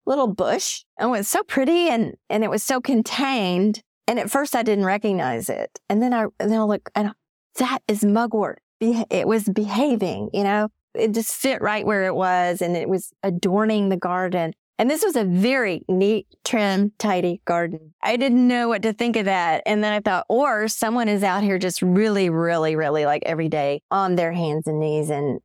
little 0.07 0.29
bush 0.29 0.85
and 0.99 1.09
it 1.09 1.11
was 1.11 1.29
so 1.29 1.43
pretty 1.43 1.89
and, 1.89 2.15
and 2.31 2.45
it 2.45 2.51
was 2.51 2.63
so 2.63 2.81
contained. 2.81 3.83
And 4.07 4.19
at 4.19 4.31
first 4.31 4.55
I 4.55 4.63
didn't 4.63 4.85
recognize 4.85 5.49
it. 5.49 5.81
And 5.89 6.01
then 6.01 6.13
I, 6.13 6.27
and 6.39 6.53
then 6.53 6.61
I 6.61 6.65
look 6.65 6.89
and 6.95 7.13
that 7.57 7.81
is 7.89 8.05
mugwort. 8.05 8.61
It 8.81 9.27
was 9.27 9.49
behaving, 9.49 10.31
you 10.33 10.45
know, 10.45 10.69
it 10.95 11.13
just 11.13 11.33
fit 11.33 11.63
right 11.63 11.85
where 11.87 12.05
it 12.05 12.15
was 12.15 12.63
and 12.63 12.77
it 12.77 12.89
was 12.89 13.13
adorning 13.23 13.89
the 13.89 13.97
garden. 13.97 14.53
And 14.77 14.91
this 14.91 15.05
was 15.05 15.15
a 15.15 15.25
very 15.25 15.85
neat, 15.89 16.27
trim, 16.45 16.93
tidy 16.99 17.41
garden. 17.45 17.95
I 18.03 18.17
didn't 18.17 18.49
know 18.49 18.69
what 18.69 18.83
to 18.83 18.93
think 18.93 19.15
of 19.15 19.27
that. 19.27 19.63
And 19.67 19.85
then 19.85 19.93
I 19.93 20.01
thought, 20.01 20.27
or 20.29 20.67
someone 20.67 21.09
is 21.09 21.23
out 21.23 21.45
here 21.45 21.59
just 21.59 21.81
really, 21.81 22.29
really, 22.29 22.75
really 22.75 23.07
like 23.07 23.23
every 23.25 23.49
day 23.49 23.83
on 23.93 24.17
their 24.17 24.33
hands 24.33 24.67
and 24.67 24.81
knees 24.81 25.11
and 25.11 25.39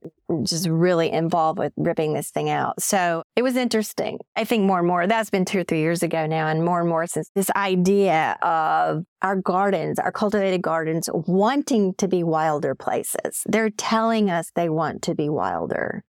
just 0.44 0.68
really 0.68 1.12
involved 1.12 1.60
with 1.60 1.74
ripping 1.78 2.13
this 2.13 2.32
thing 2.32 2.50
out. 2.50 2.82
So 2.82 3.22
it 3.36 3.44
was 3.44 3.56
interesting. 3.56 4.18
I 4.36 4.46
think 4.46 4.63
more 4.63 4.80
and 4.80 4.88
more, 4.88 5.06
that's 5.06 5.30
been 5.30 5.46
two 5.46 5.60
or 5.60 5.63
three 5.63 5.82
years 5.82 6.02
ago 6.02 6.26
now, 6.26 6.48
and 6.48 6.65
more 6.65 6.80
and 6.80 6.89
more 6.89 7.06
since 7.06 7.30
this 7.36 7.52
idea 7.56 8.36
of 8.42 9.06
our 9.22 9.36
gardens, 9.36 10.00
our 10.00 10.12
cultivated 10.12 10.63
gardens 10.63 11.08
wanting 11.13 11.94
to 11.96 12.08
be 12.08 12.24
wilder 12.24 12.74
places. 12.74 13.44
They're 13.46 13.70
telling 13.70 14.32
us 14.32 14.52
they 14.56 14.70
want 14.70 15.04
to 15.04 15.13
be 15.13 15.30
wilder. 15.30 16.04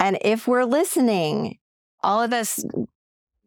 And 0.00 0.18
if 0.22 0.48
we're 0.48 0.64
listening, 0.64 1.58
all 2.02 2.22
of 2.22 2.32
us, 2.32 2.64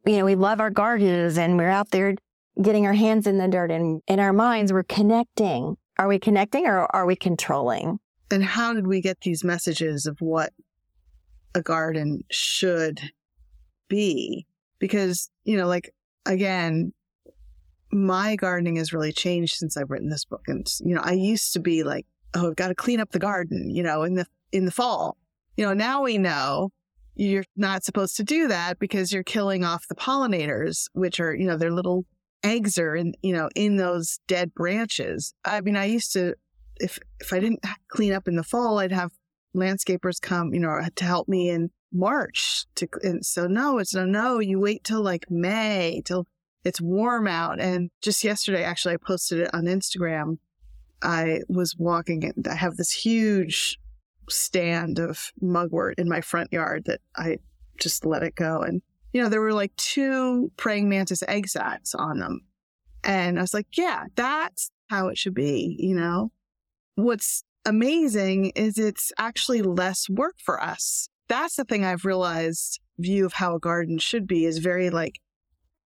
you 0.05 0.17
know, 0.17 0.25
we 0.25 0.35
love 0.35 0.59
our 0.59 0.69
gardens 0.69 1.37
and 1.37 1.57
we're 1.57 1.69
out 1.69 1.91
there 1.91 2.15
getting 2.61 2.85
our 2.85 2.93
hands 2.93 3.27
in 3.27 3.37
the 3.37 3.47
dirt 3.47 3.71
and 3.71 4.01
in 4.07 4.19
our 4.19 4.33
minds, 4.33 4.71
we're 4.71 4.83
connecting. 4.83 5.75
Are 5.97 6.07
we 6.07 6.19
connecting 6.19 6.65
or 6.65 6.93
are 6.95 7.05
we 7.05 7.15
controlling? 7.15 7.99
And 8.31 8.43
how 8.43 8.73
did 8.73 8.87
we 8.87 9.01
get 9.01 9.21
these 9.21 9.43
messages 9.43 10.05
of 10.05 10.17
what 10.19 10.53
a 11.53 11.61
garden 11.61 12.23
should 12.31 12.99
be? 13.87 14.45
Because, 14.79 15.29
you 15.43 15.57
know, 15.57 15.67
like, 15.67 15.93
again, 16.25 16.91
my 17.91 18.35
gardening 18.35 18.75
has 18.77 18.93
really 18.93 19.13
changed 19.13 19.55
since 19.55 19.77
I've 19.77 19.89
written 19.89 20.09
this 20.09 20.25
book. 20.25 20.41
And, 20.47 20.67
you 20.79 20.95
know, 20.95 21.01
I 21.03 21.13
used 21.13 21.53
to 21.53 21.59
be 21.59 21.83
like, 21.83 22.05
oh, 22.33 22.49
I've 22.49 22.55
got 22.55 22.69
to 22.69 22.75
clean 22.75 22.99
up 22.99 23.11
the 23.11 23.19
garden, 23.19 23.69
you 23.69 23.83
know, 23.83 24.03
in 24.03 24.15
the, 24.15 24.25
in 24.51 24.65
the 24.65 24.71
fall. 24.71 25.17
You 25.55 25.65
know, 25.65 25.73
now 25.73 26.01
we 26.01 26.17
know 26.17 26.71
you're 27.15 27.45
not 27.56 27.84
supposed 27.84 28.17
to 28.17 28.23
do 28.23 28.47
that 28.47 28.78
because 28.80 29.12
you're 29.12 29.23
killing 29.23 29.63
off 29.63 29.88
the 29.88 29.95
pollinators, 29.95 30.88
which 30.93 31.19
are, 31.19 31.34
you 31.34 31.47
know, 31.47 31.58
their 31.58 31.71
little 31.71 32.06
eggs 32.43 32.78
are 32.78 32.95
in, 32.95 33.13
you 33.21 33.34
know, 33.34 33.49
in 33.56 33.78
those 33.78 34.19
dead 34.28 34.54
branches. 34.54 35.34
I 35.43 35.62
mean, 35.62 35.75
I 35.75 35.86
used 35.86 36.13
to, 36.13 36.36
if, 36.78 36.99
if 37.19 37.32
I 37.32 37.39
didn't 37.39 37.63
clean 37.88 38.13
up 38.13 38.28
in 38.28 38.36
the 38.36 38.43
fall, 38.43 38.80
I'd 38.80 38.91
have 38.91 39.12
landscapers 39.56 40.21
come, 40.21 40.54
you 40.54 40.60
know, 40.60 40.82
to 40.95 41.06
help 41.06 41.28
me 41.28 41.49
in 41.49 41.71
March 41.91 42.65
to, 42.75 42.88
and 43.01 43.25
so 43.25 43.47
no, 43.47 43.78
it's 43.78 43.95
no, 43.95 44.06
no, 44.06 44.39
you 44.39 44.60
wait 44.60 44.84
till 44.84 45.01
like 45.01 45.25
May, 45.30 46.01
till 46.04 46.28
it's 46.65 46.82
warm 46.82 47.28
out. 47.28 47.62
And 47.62 47.89
just 48.01 48.23
yesterday, 48.23 48.63
actually, 48.63 48.95
I 48.95 48.97
posted 48.97 49.39
it 49.39 49.54
on 49.54 49.63
Instagram. 49.65 50.38
I 51.01 51.41
was 51.47 51.75
walking 51.78 52.25
and 52.25 52.47
I 52.47 52.56
have 52.56 52.75
this 52.75 52.91
huge 52.91 53.80
stand 54.29 54.99
of 54.99 55.31
mugwort 55.41 55.95
in 55.97 56.09
my 56.09 56.21
front 56.21 56.51
yard 56.51 56.85
that 56.85 57.01
I 57.15 57.38
just 57.79 58.05
let 58.05 58.23
it 58.23 58.35
go. 58.35 58.61
And, 58.61 58.81
you 59.13 59.21
know, 59.21 59.29
there 59.29 59.41
were 59.41 59.53
like 59.53 59.75
two 59.75 60.51
praying 60.57 60.89
mantis 60.89 61.23
egg 61.27 61.47
sacs 61.47 61.93
on 61.95 62.19
them. 62.19 62.41
And 63.03 63.38
I 63.38 63.41
was 63.41 63.53
like, 63.53 63.67
yeah, 63.77 64.05
that's 64.15 64.71
how 64.89 65.07
it 65.07 65.17
should 65.17 65.35
be, 65.35 65.75
you 65.79 65.95
know? 65.95 66.31
What's 66.95 67.43
amazing 67.65 68.51
is 68.55 68.77
it's 68.77 69.11
actually 69.17 69.61
less 69.61 70.09
work 70.09 70.35
for 70.43 70.61
us. 70.61 71.09
That's 71.27 71.55
the 71.55 71.65
thing 71.65 71.83
I've 71.83 72.05
realized 72.05 72.79
view 72.97 73.25
of 73.25 73.33
how 73.33 73.55
a 73.55 73.59
garden 73.59 73.97
should 73.97 74.27
be 74.27 74.45
is 74.45 74.59
very 74.59 74.89
like 74.89 75.19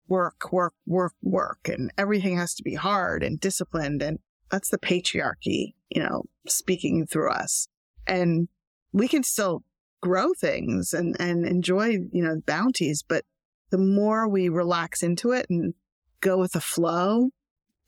work, 0.09 0.53
work, 0.53 0.75
work, 0.87 1.15
work. 1.23 1.69
And 1.69 1.93
everything 1.97 2.37
has 2.37 2.55
to 2.57 2.63
be 2.63 2.75
hard 2.75 3.23
and 3.23 3.41
disciplined. 3.41 4.03
And 4.03 4.19
that's 4.51 4.71
the 4.71 4.79
patriarchy, 4.79 5.75
you 5.89 6.03
know, 6.03 6.25
speaking 6.47 7.07
through 7.07 7.31
us 7.31 7.69
and 8.09 8.49
we 8.93 9.07
can 9.07 9.23
still 9.23 9.63
grow 10.01 10.33
things 10.35 10.93
and, 10.93 11.17
and 11.21 11.47
enjoy, 11.47 11.99
you 12.13 12.23
know, 12.23 12.41
bounties. 12.47 13.05
But 13.07 13.25
the 13.71 13.79
more 13.79 14.29
we 14.29 14.49
relax 14.49 15.03
into 15.03 15.33
it 15.33 15.47
and 15.51 15.75
go 16.21 16.39
with 16.39 16.53
the 16.53 16.61
flow, 16.61 17.31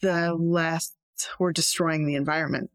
the 0.01 0.35
less 0.35 0.95
we're 1.39 1.53
destroying 1.53 2.07
the 2.07 2.15
environment. 2.15 2.71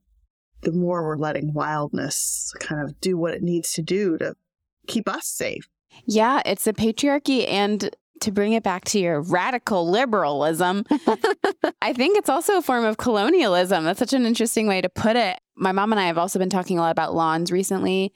The 0.61 0.71
more 0.71 1.03
we're 1.03 1.17
letting 1.17 1.53
wildness 1.53 2.53
kind 2.59 2.81
of 2.81 2.99
do 2.99 3.17
what 3.17 3.33
it 3.33 3.43
needs 3.43 3.73
to 3.73 3.81
do 3.81 4.17
to 4.17 4.35
keep 4.87 5.07
us 5.07 5.27
safe. 5.27 5.67
Yeah, 6.05 6.41
it's 6.45 6.67
a 6.67 6.73
patriarchy. 6.73 7.47
And 7.47 7.95
to 8.21 8.31
bring 8.31 8.53
it 8.53 8.63
back 8.63 8.85
to 8.85 8.99
your 8.99 9.21
radical 9.21 9.89
liberalism, 9.89 10.85
I 11.81 11.93
think 11.93 12.17
it's 12.17 12.29
also 12.29 12.57
a 12.57 12.61
form 12.61 12.85
of 12.85 12.97
colonialism. 12.97 13.83
That's 13.83 13.99
such 13.99 14.13
an 14.13 14.25
interesting 14.25 14.67
way 14.67 14.81
to 14.81 14.89
put 14.89 15.15
it 15.15 15.39
my 15.55 15.71
mom 15.71 15.91
and 15.91 15.99
I 15.99 16.07
have 16.07 16.17
also 16.17 16.39
been 16.39 16.49
talking 16.49 16.77
a 16.77 16.81
lot 16.81 16.91
about 16.91 17.15
lawns 17.15 17.51
recently. 17.51 18.13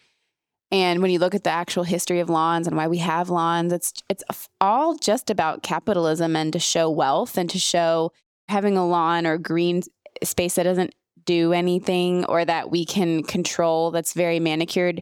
And 0.72 1.02
when 1.02 1.10
you 1.10 1.20
look 1.20 1.34
at 1.34 1.44
the 1.44 1.50
actual 1.50 1.84
history 1.84 2.20
of 2.20 2.30
lawns 2.30 2.68
and 2.68 2.78
why 2.78 2.88
we 2.88 3.00
have 3.00 3.30
lawns, 3.30 3.74
it's 3.74 3.94
it's 4.10 4.24
all 4.62 4.96
just 4.96 5.30
about 5.30 5.64
capitalism 5.64 6.36
and 6.36 6.54
to 6.54 6.60
show 6.60 6.90
wealth 6.90 7.38
and 7.38 7.50
to 7.50 7.58
show 7.58 8.12
having 8.50 8.78
a 8.78 8.88
lawn 8.88 9.26
or 9.26 9.38
green 9.38 9.82
space 10.24 10.56
that 10.56 10.64
doesn't 10.64 10.94
do 11.26 11.54
anything 11.54 12.26
or 12.26 12.44
that 12.46 12.72
we 12.72 12.86
can 12.86 13.24
control 13.24 13.92
that's 13.92 14.14
very 14.14 14.40
manicured 14.40 15.02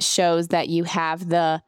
shows 0.00 0.48
that 0.48 0.68
you 0.68 0.84
have 0.84 1.28
the 1.28 1.62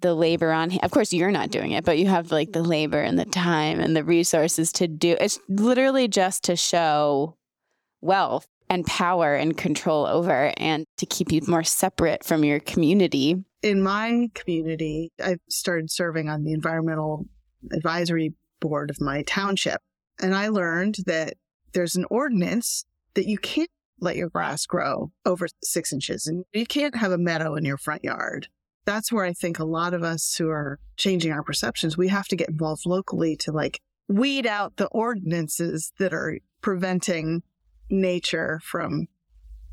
the 0.00 0.14
labor 0.14 0.52
on 0.52 0.78
of 0.80 0.90
course 0.90 1.14
you're 1.14 1.30
not 1.30 1.50
doing 1.50 1.72
it 1.72 1.84
but 1.84 1.98
you 1.98 2.06
have 2.06 2.30
like 2.30 2.52
the 2.52 2.62
labor 2.62 3.00
and 3.00 3.18
the 3.18 3.24
time 3.24 3.80
and 3.80 3.96
the 3.96 4.04
resources 4.04 4.70
to 4.70 4.86
do 4.86 5.16
it's 5.18 5.38
literally 5.48 6.06
just 6.06 6.44
to 6.44 6.54
show 6.54 7.34
wealth 8.02 8.46
and 8.68 8.84
power 8.86 9.34
and 9.34 9.56
control 9.56 10.06
over 10.06 10.52
and 10.56 10.86
to 10.96 11.06
keep 11.06 11.32
you 11.32 11.40
more 11.46 11.64
separate 11.64 12.24
from 12.24 12.44
your 12.44 12.60
community. 12.60 13.44
In 13.62 13.82
my 13.82 14.28
community, 14.34 15.12
I 15.22 15.36
started 15.48 15.90
serving 15.90 16.28
on 16.28 16.44
the 16.44 16.52
environmental 16.52 17.26
advisory 17.72 18.34
board 18.60 18.90
of 18.90 19.00
my 19.00 19.22
township. 19.22 19.80
And 20.20 20.34
I 20.34 20.48
learned 20.48 20.96
that 21.06 21.34
there's 21.72 21.96
an 21.96 22.06
ordinance 22.10 22.84
that 23.14 23.26
you 23.26 23.38
can't 23.38 23.70
let 24.00 24.16
your 24.16 24.28
grass 24.28 24.66
grow 24.66 25.10
over 25.24 25.46
six 25.62 25.92
inches 25.92 26.26
and 26.26 26.44
you 26.52 26.66
can't 26.66 26.96
have 26.96 27.12
a 27.12 27.18
meadow 27.18 27.54
in 27.54 27.64
your 27.64 27.78
front 27.78 28.04
yard. 28.04 28.48
That's 28.84 29.10
where 29.10 29.24
I 29.24 29.32
think 29.32 29.58
a 29.58 29.64
lot 29.64 29.94
of 29.94 30.02
us 30.02 30.36
who 30.36 30.48
are 30.48 30.78
changing 30.96 31.32
our 31.32 31.42
perceptions, 31.42 31.96
we 31.96 32.08
have 32.08 32.28
to 32.28 32.36
get 32.36 32.48
involved 32.48 32.86
locally 32.86 33.36
to 33.36 33.52
like 33.52 33.80
weed 34.08 34.46
out 34.46 34.76
the 34.76 34.86
ordinances 34.88 35.92
that 35.98 36.12
are 36.12 36.38
preventing 36.60 37.42
nature 37.90 38.60
from 38.62 39.08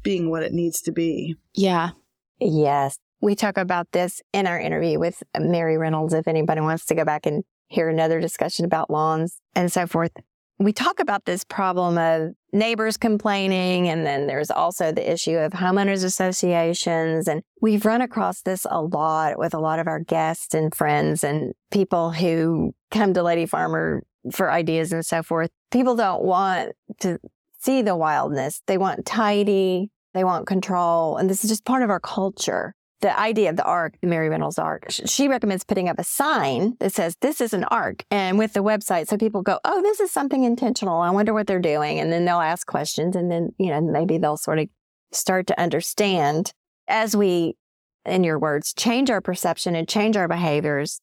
being 0.04 0.30
what 0.30 0.44
it 0.44 0.54
needs 0.54 0.82
to 0.82 0.92
be. 0.92 1.36
Yeah. 1.54 1.92
Yes. 2.40 2.98
We 3.22 3.36
talk 3.36 3.58
about 3.58 3.92
this 3.94 4.22
in 4.34 4.48
our 4.48 4.60
interview 4.60 5.00
with 5.00 5.24
Mary 5.38 5.78
Reynolds. 5.78 6.14
If 6.14 6.28
anybody 6.28 6.62
wants 6.62 6.86
to 6.88 6.96
go 6.96 7.06
back 7.06 7.26
and 7.26 7.44
hear 7.68 7.90
another 7.90 8.20
discussion 8.20 8.66
about 8.66 8.90
lawns 8.90 9.40
and 9.56 9.72
so 9.72 9.88
forth, 9.88 10.12
we 10.60 10.74
talk 10.74 11.00
about 11.00 11.26
this 11.26 11.44
problem 11.44 11.98
of 11.98 12.34
neighbors 12.52 12.98
complaining. 12.98 13.88
And 13.88 14.06
then 14.06 14.28
there's 14.28 14.52
also 14.52 14.92
the 14.92 15.12
issue 15.12 15.38
of 15.38 15.54
homeowners 15.54 16.04
associations. 16.04 17.28
And 17.28 17.42
we've 17.62 17.86
run 17.86 18.02
across 18.02 18.42
this 18.42 18.68
a 18.70 18.82
lot 18.82 19.40
with 19.40 19.54
a 19.54 19.60
lot 19.60 19.80
of 19.80 19.88
our 19.88 20.00
guests 20.00 20.54
and 20.54 20.74
friends 20.74 21.24
and 21.24 21.54
people 21.72 22.12
who 22.12 22.76
come 22.92 23.14
to 23.14 23.24
Lady 23.24 23.46
Farmer 23.46 24.04
for 24.32 24.52
ideas 24.52 24.94
and 24.94 25.06
so 25.06 25.24
forth. 25.24 25.50
People 25.72 25.96
don't 25.96 26.24
want 26.24 26.74
to 27.00 27.20
see 27.64 27.82
the 27.82 27.96
wildness. 27.96 28.62
They 28.68 28.78
want 28.78 29.06
tidy, 29.06 29.90
they 30.14 30.24
want 30.24 30.48
control. 30.48 31.18
And 31.18 31.30
this 31.30 31.44
is 31.44 31.50
just 31.50 31.66
part 31.66 31.84
of 31.84 31.90
our 31.90 32.00
culture. 32.00 32.74
The 33.02 33.18
idea 33.20 33.50
of 33.50 33.58
the 33.58 33.66
ark, 33.66 33.96
Mary 34.02 34.30
Reynolds 34.30 34.58
ark, 34.58 34.86
she 34.88 35.28
recommends 35.28 35.66
putting 35.66 35.90
up 35.90 36.00
a 36.00 36.06
sign 36.06 36.78
that 36.80 36.94
says, 36.94 37.18
This 37.20 37.42
is 37.42 37.54
an 37.54 37.66
ark. 37.66 38.06
And 38.10 38.38
with 38.38 38.54
the 38.54 38.64
website, 38.64 39.08
so 39.08 39.18
people 39.18 39.42
go, 39.42 39.60
Oh, 39.66 39.82
this 39.82 40.00
is 40.00 40.10
something 40.10 40.46
intentional. 40.46 41.02
I 41.02 41.10
wonder 41.10 41.34
what 41.34 41.46
they're 41.48 41.60
doing. 41.60 42.00
And 42.00 42.14
then 42.14 42.24
they'll 42.24 42.40
ask 42.40 42.66
questions. 42.66 43.16
And 43.16 43.30
then, 43.30 43.50
you 43.58 43.72
know, 43.72 43.82
maybe 43.82 44.18
they'll 44.18 44.38
sort 44.38 44.60
of 44.60 44.70
start 45.12 45.48
to 45.48 45.60
understand 45.60 46.54
as 46.88 47.16
we, 47.16 47.58
in 48.06 48.24
your 48.24 48.40
words, 48.40 48.74
change 48.74 49.10
our 49.10 49.22
perception 49.22 49.76
and 49.76 49.88
change 49.88 50.16
our 50.16 50.30
behaviors 50.30 51.02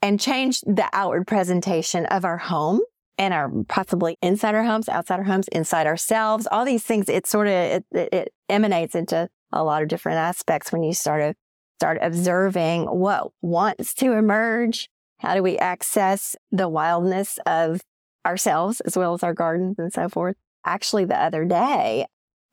and 0.00 0.20
change 0.20 0.60
the 0.60 0.88
outward 0.92 1.26
presentation 1.26 2.06
of 2.06 2.24
our 2.24 2.38
home 2.38 2.80
and 3.22 3.32
our 3.32 3.48
possibly 3.68 4.18
inside 4.20 4.56
our 4.56 4.64
homes, 4.64 4.88
outside 4.88 5.20
our 5.20 5.24
homes, 5.24 5.46
inside 5.48 5.86
ourselves, 5.86 6.48
all 6.50 6.64
these 6.64 6.82
things, 6.82 7.08
it 7.08 7.24
sort 7.24 7.46
of, 7.46 7.52
it, 7.54 7.84
it 7.92 8.34
emanates 8.48 8.96
into 8.96 9.28
a 9.52 9.62
lot 9.62 9.80
of 9.80 9.88
different 9.88 10.18
aspects 10.18 10.72
when 10.72 10.82
you 10.82 10.92
start 10.92 11.22
to 11.22 11.34
start 11.78 11.98
observing 12.02 12.86
what 12.86 13.30
wants 13.40 13.94
to 13.94 14.12
emerge 14.12 14.88
How 15.18 15.36
do 15.36 15.42
we 15.42 15.56
access 15.56 16.34
the 16.50 16.68
wildness 16.68 17.38
of 17.46 17.80
ourselves 18.26 18.80
as 18.80 18.96
well 18.96 19.14
as 19.14 19.22
our 19.22 19.34
gardens 19.34 19.78
and 19.78 19.92
so 19.92 20.08
forth? 20.08 20.34
Actually, 20.64 21.04
the 21.04 21.20
other 21.20 21.44
day, 21.44 22.06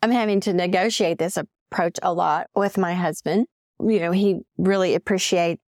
I'm 0.03 0.11
having 0.11 0.39
to 0.41 0.53
negotiate 0.53 1.17
this 1.17 1.35
approach 1.35 1.97
a 2.03 2.13
lot 2.13 2.45
with 2.55 2.77
my 2.77 2.93
husband. 2.93 3.47
You 3.83 3.99
know, 4.01 4.11
he 4.11 4.41
really 4.59 4.93
appreciates, 4.93 5.61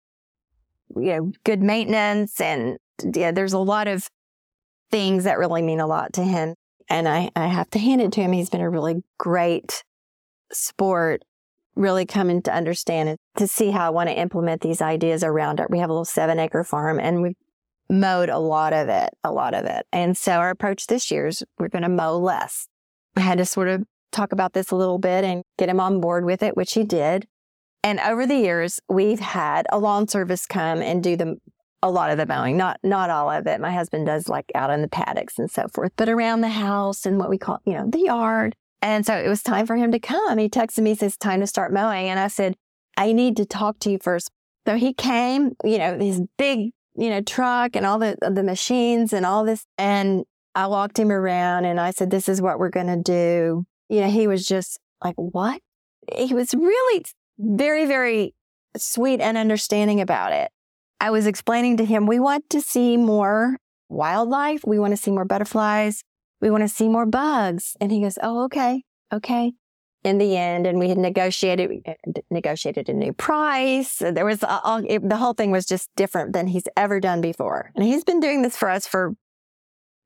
you 0.95 1.15
know, 1.15 1.31
good 1.43 1.63
maintenance 1.63 2.39
and 2.39 2.77
yeah, 3.15 3.31
there's 3.31 3.53
a 3.53 3.59
lot 3.59 3.87
of 3.87 4.07
things 4.91 5.23
that 5.23 5.37
really 5.39 5.61
mean 5.61 5.79
a 5.79 5.87
lot 5.87 6.13
to 6.13 6.23
him. 6.23 6.55
And 6.89 7.07
I, 7.07 7.31
I 7.35 7.47
have 7.47 7.69
to 7.71 7.79
hand 7.79 8.01
it 8.01 8.11
to 8.13 8.21
him. 8.21 8.33
He's 8.33 8.49
been 8.49 8.61
a 8.61 8.69
really 8.69 9.03
great 9.17 9.83
sport, 10.51 11.23
really 11.75 12.05
coming 12.05 12.41
to 12.43 12.53
understand 12.53 13.09
and 13.09 13.17
to 13.37 13.47
see 13.47 13.71
how 13.71 13.87
I 13.87 13.89
want 13.89 14.09
to 14.09 14.19
implement 14.19 14.61
these 14.61 14.81
ideas 14.81 15.23
around 15.23 15.59
it. 15.59 15.69
We 15.69 15.79
have 15.79 15.89
a 15.89 15.93
little 15.93 16.05
seven 16.05 16.39
acre 16.39 16.63
farm 16.63 16.99
and 16.99 17.21
we've 17.21 17.35
mowed 17.89 18.29
a 18.29 18.39
lot 18.39 18.73
of 18.73 18.89
it, 18.89 19.09
a 19.23 19.31
lot 19.31 19.53
of 19.53 19.65
it. 19.65 19.85
And 19.91 20.17
so 20.17 20.33
our 20.33 20.49
approach 20.49 20.87
this 20.87 21.11
year 21.11 21.27
is 21.27 21.43
we're 21.57 21.69
going 21.69 21.83
to 21.83 21.89
mow 21.89 22.17
less. 22.17 22.67
I 23.15 23.21
had 23.21 23.37
to 23.37 23.45
sort 23.45 23.67
of 23.67 23.83
talk 24.11 24.31
about 24.31 24.53
this 24.53 24.71
a 24.71 24.75
little 24.75 24.97
bit 24.97 25.23
and 25.23 25.43
get 25.57 25.69
him 25.69 25.79
on 25.79 26.01
board 26.01 26.25
with 26.25 26.43
it, 26.43 26.57
which 26.57 26.73
he 26.73 26.83
did. 26.83 27.27
And 27.83 27.99
over 27.99 28.25
the 28.25 28.35
years, 28.35 28.79
we've 28.89 29.19
had 29.19 29.65
a 29.71 29.79
lawn 29.79 30.07
service 30.07 30.45
come 30.45 30.81
and 30.81 31.03
do 31.03 31.15
the 31.15 31.37
a 31.83 31.89
lot 31.89 32.11
of 32.11 32.17
the 32.17 32.25
mowing, 32.25 32.57
not 32.57 32.79
not 32.83 33.09
all 33.09 33.29
of 33.29 33.47
it. 33.47 33.59
My 33.59 33.71
husband 33.71 34.05
does 34.05 34.29
like 34.29 34.51
out 34.53 34.69
in 34.69 34.81
the 34.81 34.87
paddocks 34.87 35.39
and 35.39 35.49
so 35.49 35.67
forth, 35.73 35.91
but 35.95 36.09
around 36.09 36.41
the 36.41 36.49
house 36.49 37.05
and 37.05 37.17
what 37.17 37.29
we 37.29 37.37
call, 37.37 37.59
you 37.65 37.73
know, 37.73 37.89
the 37.89 38.01
yard. 38.01 38.55
And 38.81 39.05
so 39.05 39.15
it 39.15 39.27
was 39.27 39.43
time 39.43 39.65
for 39.65 39.75
him 39.75 39.91
to 39.91 39.99
come. 39.99 40.37
He 40.37 40.49
texted 40.49 40.79
me, 40.83 40.95
says, 40.95 41.17
time 41.17 41.39
to 41.41 41.47
start 41.47 41.71
mowing. 41.71 42.07
And 42.07 42.19
I 42.19 42.27
said, 42.27 42.55
I 42.97 43.13
need 43.13 43.37
to 43.37 43.45
talk 43.45 43.79
to 43.79 43.91
you 43.91 43.99
first. 44.01 44.31
So 44.67 44.75
he 44.75 44.93
came, 44.93 45.55
you 45.63 45.77
know, 45.77 45.99
his 45.99 46.21
big, 46.37 46.71
you 46.95 47.09
know, 47.09 47.21
truck 47.21 47.75
and 47.75 47.85
all 47.85 47.99
the, 47.99 48.17
the 48.21 48.43
machines 48.43 49.13
and 49.13 49.25
all 49.25 49.43
this. 49.43 49.65
And 49.77 50.23
I 50.55 50.67
walked 50.67 50.97
him 50.97 51.11
around 51.11 51.65
and 51.65 51.79
I 51.79 51.91
said, 51.91 52.09
this 52.09 52.27
is 52.27 52.41
what 52.41 52.59
we're 52.59 52.69
going 52.69 52.87
to 52.87 53.01
do. 53.01 53.65
You 53.89 54.01
know, 54.01 54.09
he 54.09 54.27
was 54.27 54.47
just 54.47 54.79
like, 55.03 55.15
what? 55.15 55.61
He 56.13 56.33
was 56.33 56.53
really 56.53 57.05
very, 57.37 57.85
very 57.85 58.33
sweet 58.77 59.21
and 59.21 59.37
understanding 59.37 60.01
about 60.01 60.33
it. 60.33 60.51
I 61.01 61.09
was 61.09 61.25
explaining 61.25 61.77
to 61.77 61.85
him, 61.85 62.05
we 62.05 62.19
want 62.19 62.47
to 62.51 62.61
see 62.61 62.95
more 62.95 63.57
wildlife. 63.89 64.61
We 64.63 64.77
want 64.77 64.91
to 64.91 64.97
see 64.97 65.09
more 65.09 65.25
butterflies. 65.25 66.03
We 66.39 66.51
want 66.51 66.61
to 66.61 66.67
see 66.67 66.87
more 66.87 67.07
bugs. 67.07 67.75
And 67.81 67.91
he 67.91 68.01
goes, 68.01 68.19
Oh, 68.21 68.43
okay. 68.45 68.83
Okay. 69.11 69.53
In 70.03 70.19
the 70.19 70.37
end, 70.37 70.67
and 70.67 70.79
we 70.79 70.89
had 70.89 70.99
negotiated, 70.99 71.71
uh, 71.87 71.93
negotiated 72.29 72.87
a 72.87 72.93
new 72.93 73.13
price. 73.13 73.97
There 73.97 74.25
was 74.25 74.43
all, 74.43 74.83
it, 74.87 75.07
the 75.07 75.17
whole 75.17 75.33
thing 75.33 75.49
was 75.51 75.65
just 75.65 75.89
different 75.95 76.33
than 76.33 76.47
he's 76.47 76.67
ever 76.77 76.99
done 76.99 77.19
before. 77.19 77.71
And 77.75 77.83
he's 77.83 78.03
been 78.03 78.19
doing 78.19 78.43
this 78.43 78.55
for 78.55 78.69
us 78.69 78.87
for 78.87 79.13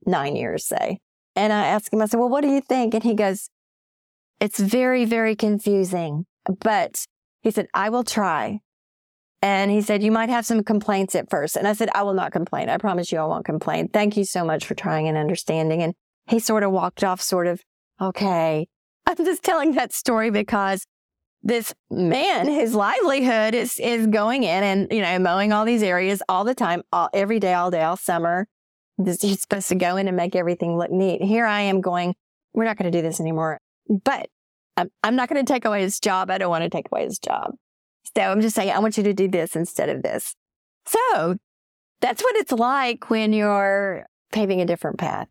nine 0.06 0.36
years, 0.38 0.66
say. 0.66 1.00
And 1.36 1.52
I 1.52 1.68
asked 1.68 1.94
him, 1.94 2.02
I 2.02 2.06
said, 2.06 2.20
well, 2.20 2.30
what 2.30 2.42
do 2.42 2.50
you 2.50 2.62
think? 2.62 2.94
And 2.94 3.04
he 3.04 3.14
goes, 3.14 3.50
it's 4.40 4.60
very, 4.60 5.06
very 5.06 5.36
confusing, 5.36 6.26
but 6.62 7.06
he 7.42 7.52
said, 7.52 7.68
I 7.74 7.90
will 7.90 8.04
try. 8.04 8.60
And 9.42 9.70
he 9.70 9.82
said, 9.82 10.02
You 10.02 10.12
might 10.12 10.30
have 10.30 10.46
some 10.46 10.64
complaints 10.64 11.16
at 11.16 11.30
first. 11.30 11.56
And 11.56 11.68
I 11.68 11.74
said, 11.74 11.90
I 11.94 12.04
will 12.04 12.14
not 12.14 12.32
complain. 12.32 12.70
I 12.70 12.78
promise 12.78 13.12
you 13.12 13.20
I 13.20 13.26
won't 13.26 13.46
complain. 13.46 13.90
Thank 13.90 14.18
you 14.18 14.26
so 14.26 14.44
much 14.44 14.66
for 14.66 14.76
trying 14.76 15.08
and 15.08 15.18
understanding. 15.18 15.82
And 15.82 15.94
he 16.28 16.40
sort 16.40 16.64
of 16.64 16.72
walked 16.72 17.04
off, 17.04 17.22
sort 17.22 17.48
of, 17.48 17.62
okay. 18.02 18.68
I'm 19.06 19.18
just 19.18 19.44
telling 19.44 19.74
that 19.74 19.94
story 19.94 20.32
because 20.32 20.86
this 21.44 21.76
man, 21.92 22.48
his 22.48 22.74
livelihood 22.74 23.54
is 23.54 23.80
is 23.80 24.08
going 24.08 24.44
in 24.44 24.64
and 24.64 24.88
you 24.92 25.02
know 25.02 25.20
mowing 25.20 25.54
all 25.54 25.64
these 25.64 25.84
areas 25.84 26.24
all 26.28 26.44
the 26.44 26.56
time, 26.56 26.82
all, 26.92 27.10
every 27.14 27.40
day, 27.40 27.54
all 27.54 27.70
day, 27.70 27.84
all 27.84 27.98
summer. 27.98 28.48
This, 28.98 29.22
he's 29.22 29.42
supposed 29.42 29.68
to 29.70 29.76
go 29.76 29.98
in 29.98 30.08
and 30.08 30.18
make 30.18 30.36
everything 30.36 30.78
look 30.78 30.90
neat. 30.90 31.22
Here 31.22 31.46
I 31.46 31.62
am 31.62 31.82
going. 31.82 32.16
We're 32.54 32.64
not 32.64 32.78
going 32.78 32.92
to 32.92 32.98
do 32.98 33.04
this 33.04 33.20
anymore. 33.20 33.60
But 33.88 34.30
I'm, 34.78 34.90
I'm 35.04 35.16
not 35.16 35.30
going 35.30 35.46
to 35.46 35.54
take 35.54 35.66
away 35.66 35.82
his 35.82 36.00
job. 36.00 36.32
I 36.32 36.38
don't 36.38 36.50
want 36.50 36.64
to 36.64 36.70
take 36.70 36.88
away 36.92 37.04
his 37.04 37.20
job. 37.20 37.52
So 38.16 38.24
I'm 38.24 38.42
just 38.42 38.56
saying, 38.56 38.72
I 38.72 38.80
want 38.80 38.98
you 38.98 39.04
to 39.04 39.14
do 39.14 39.28
this 39.28 39.56
instead 39.56 39.90
of 39.90 40.04
this. 40.04 40.36
So 40.86 41.36
that's 42.02 42.24
what 42.24 42.36
it's 42.36 42.52
like 42.52 43.10
when 43.10 43.34
you're 43.34 44.06
paving 44.32 44.62
a 44.62 44.66
different 44.66 44.98
path. 44.98 45.28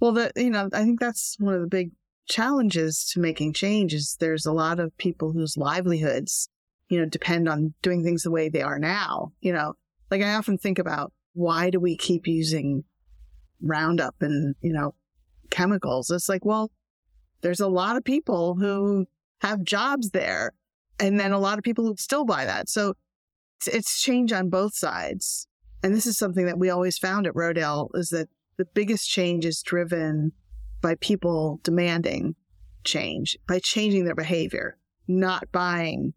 Well, 0.00 0.12
the, 0.12 0.32
you 0.36 0.50
know, 0.50 0.68
I 0.72 0.84
think 0.84 1.00
that's 1.00 1.36
one 1.38 1.54
of 1.54 1.60
the 1.60 1.66
big 1.66 1.90
challenges 2.28 3.08
to 3.12 3.20
making 3.20 3.52
change 3.52 3.94
is 3.94 4.16
there's 4.18 4.46
a 4.46 4.52
lot 4.52 4.80
of 4.80 4.96
people 4.98 5.32
whose 5.32 5.56
livelihoods, 5.56 6.48
you 6.88 7.00
know, 7.00 7.06
depend 7.06 7.48
on 7.48 7.74
doing 7.82 8.02
things 8.02 8.22
the 8.22 8.30
way 8.30 8.48
they 8.48 8.62
are 8.62 8.78
now. 8.78 9.32
You 9.40 9.52
know, 9.52 9.74
like 10.10 10.22
I 10.22 10.34
often 10.34 10.58
think 10.58 10.78
about 10.78 11.12
why 11.34 11.70
do 11.70 11.80
we 11.80 11.96
keep 11.96 12.26
using 12.26 12.84
Roundup 13.62 14.16
and, 14.20 14.54
you 14.60 14.72
know, 14.72 14.94
chemicals? 15.50 16.10
It's 16.10 16.28
like, 16.28 16.44
well, 16.44 16.70
there's 17.42 17.60
a 17.60 17.68
lot 17.68 17.96
of 17.96 18.04
people 18.04 18.56
who 18.56 19.06
have 19.40 19.62
jobs 19.62 20.10
there 20.10 20.52
and 20.98 21.18
then 21.18 21.32
a 21.32 21.38
lot 21.38 21.58
of 21.58 21.64
people 21.64 21.84
who 21.84 21.94
still 21.96 22.24
buy 22.24 22.44
that. 22.44 22.68
So 22.68 22.94
it's, 23.58 23.68
it's 23.68 24.02
change 24.02 24.32
on 24.32 24.48
both 24.48 24.74
sides. 24.74 25.46
And 25.82 25.94
this 25.94 26.06
is 26.06 26.18
something 26.18 26.46
that 26.46 26.58
we 26.58 26.70
always 26.70 26.98
found 26.98 27.26
at 27.26 27.34
Rodale 27.34 27.88
is 27.94 28.08
that 28.10 28.28
the 28.56 28.64
biggest 28.64 29.08
change 29.08 29.44
is 29.44 29.62
driven 29.62 30.32
by 30.80 30.94
people 30.96 31.60
demanding 31.62 32.34
change, 32.84 33.36
by 33.46 33.58
changing 33.58 34.04
their 34.04 34.14
behavior, 34.14 34.78
not 35.06 35.50
buying 35.52 36.14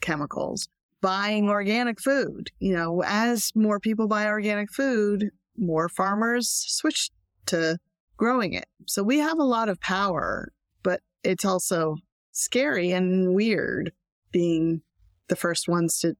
chemicals, 0.00 0.68
buying 1.00 1.48
organic 1.48 2.00
food. 2.00 2.50
You 2.60 2.74
know, 2.74 3.02
as 3.04 3.52
more 3.54 3.80
people 3.80 4.06
buy 4.06 4.26
organic 4.26 4.72
food, 4.72 5.30
more 5.56 5.88
farmers 5.88 6.48
switch 6.48 7.10
to 7.46 7.78
growing 8.16 8.52
it. 8.52 8.66
So 8.86 9.02
we 9.02 9.18
have 9.18 9.38
a 9.38 9.44
lot 9.44 9.68
of 9.68 9.80
power, 9.80 10.52
but 10.82 11.00
it's 11.24 11.44
also 11.44 11.96
scary 12.32 12.90
and 12.90 13.34
weird 13.34 13.92
being 14.32 14.82
the 15.28 15.36
first 15.36 15.68
ones 15.68 15.98
to 16.00 16.16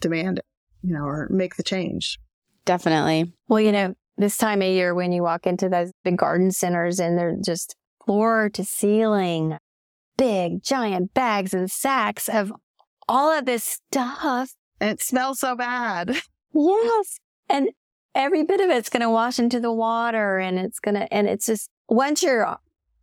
demand 0.00 0.38
it, 0.38 0.46
you 0.82 0.94
know, 0.94 1.04
or 1.04 1.28
make 1.30 1.56
the 1.56 1.62
change. 1.62 2.18
Definitely. 2.64 3.32
Well, 3.48 3.60
you 3.60 3.72
know, 3.72 3.94
this 4.16 4.36
time 4.36 4.62
of 4.62 4.68
year 4.68 4.94
when 4.94 5.12
you 5.12 5.22
walk 5.22 5.46
into 5.46 5.68
those 5.68 5.92
big 6.04 6.16
garden 6.16 6.50
centers 6.50 6.98
and 6.98 7.18
they're 7.18 7.36
just 7.44 7.76
floor 8.04 8.48
to 8.50 8.64
ceiling, 8.64 9.58
big 10.16 10.62
giant 10.62 11.12
bags 11.14 11.52
and 11.52 11.70
sacks 11.70 12.28
of 12.28 12.52
all 13.08 13.30
of 13.30 13.44
this 13.44 13.64
stuff. 13.64 14.54
And 14.80 14.90
it 14.90 15.02
smells 15.02 15.40
so 15.40 15.56
bad. 15.56 16.16
Yes. 16.58 17.20
And 17.50 17.68
every 18.14 18.42
bit 18.42 18.62
of 18.62 18.70
it's 18.70 18.88
going 18.88 19.02
to 19.02 19.10
wash 19.10 19.38
into 19.38 19.60
the 19.60 19.72
water 19.72 20.38
and 20.38 20.58
it's 20.58 20.78
going 20.78 20.94
to, 20.94 21.12
and 21.12 21.28
it's 21.28 21.44
just, 21.44 21.68
once 21.86 22.22
you're 22.22 22.56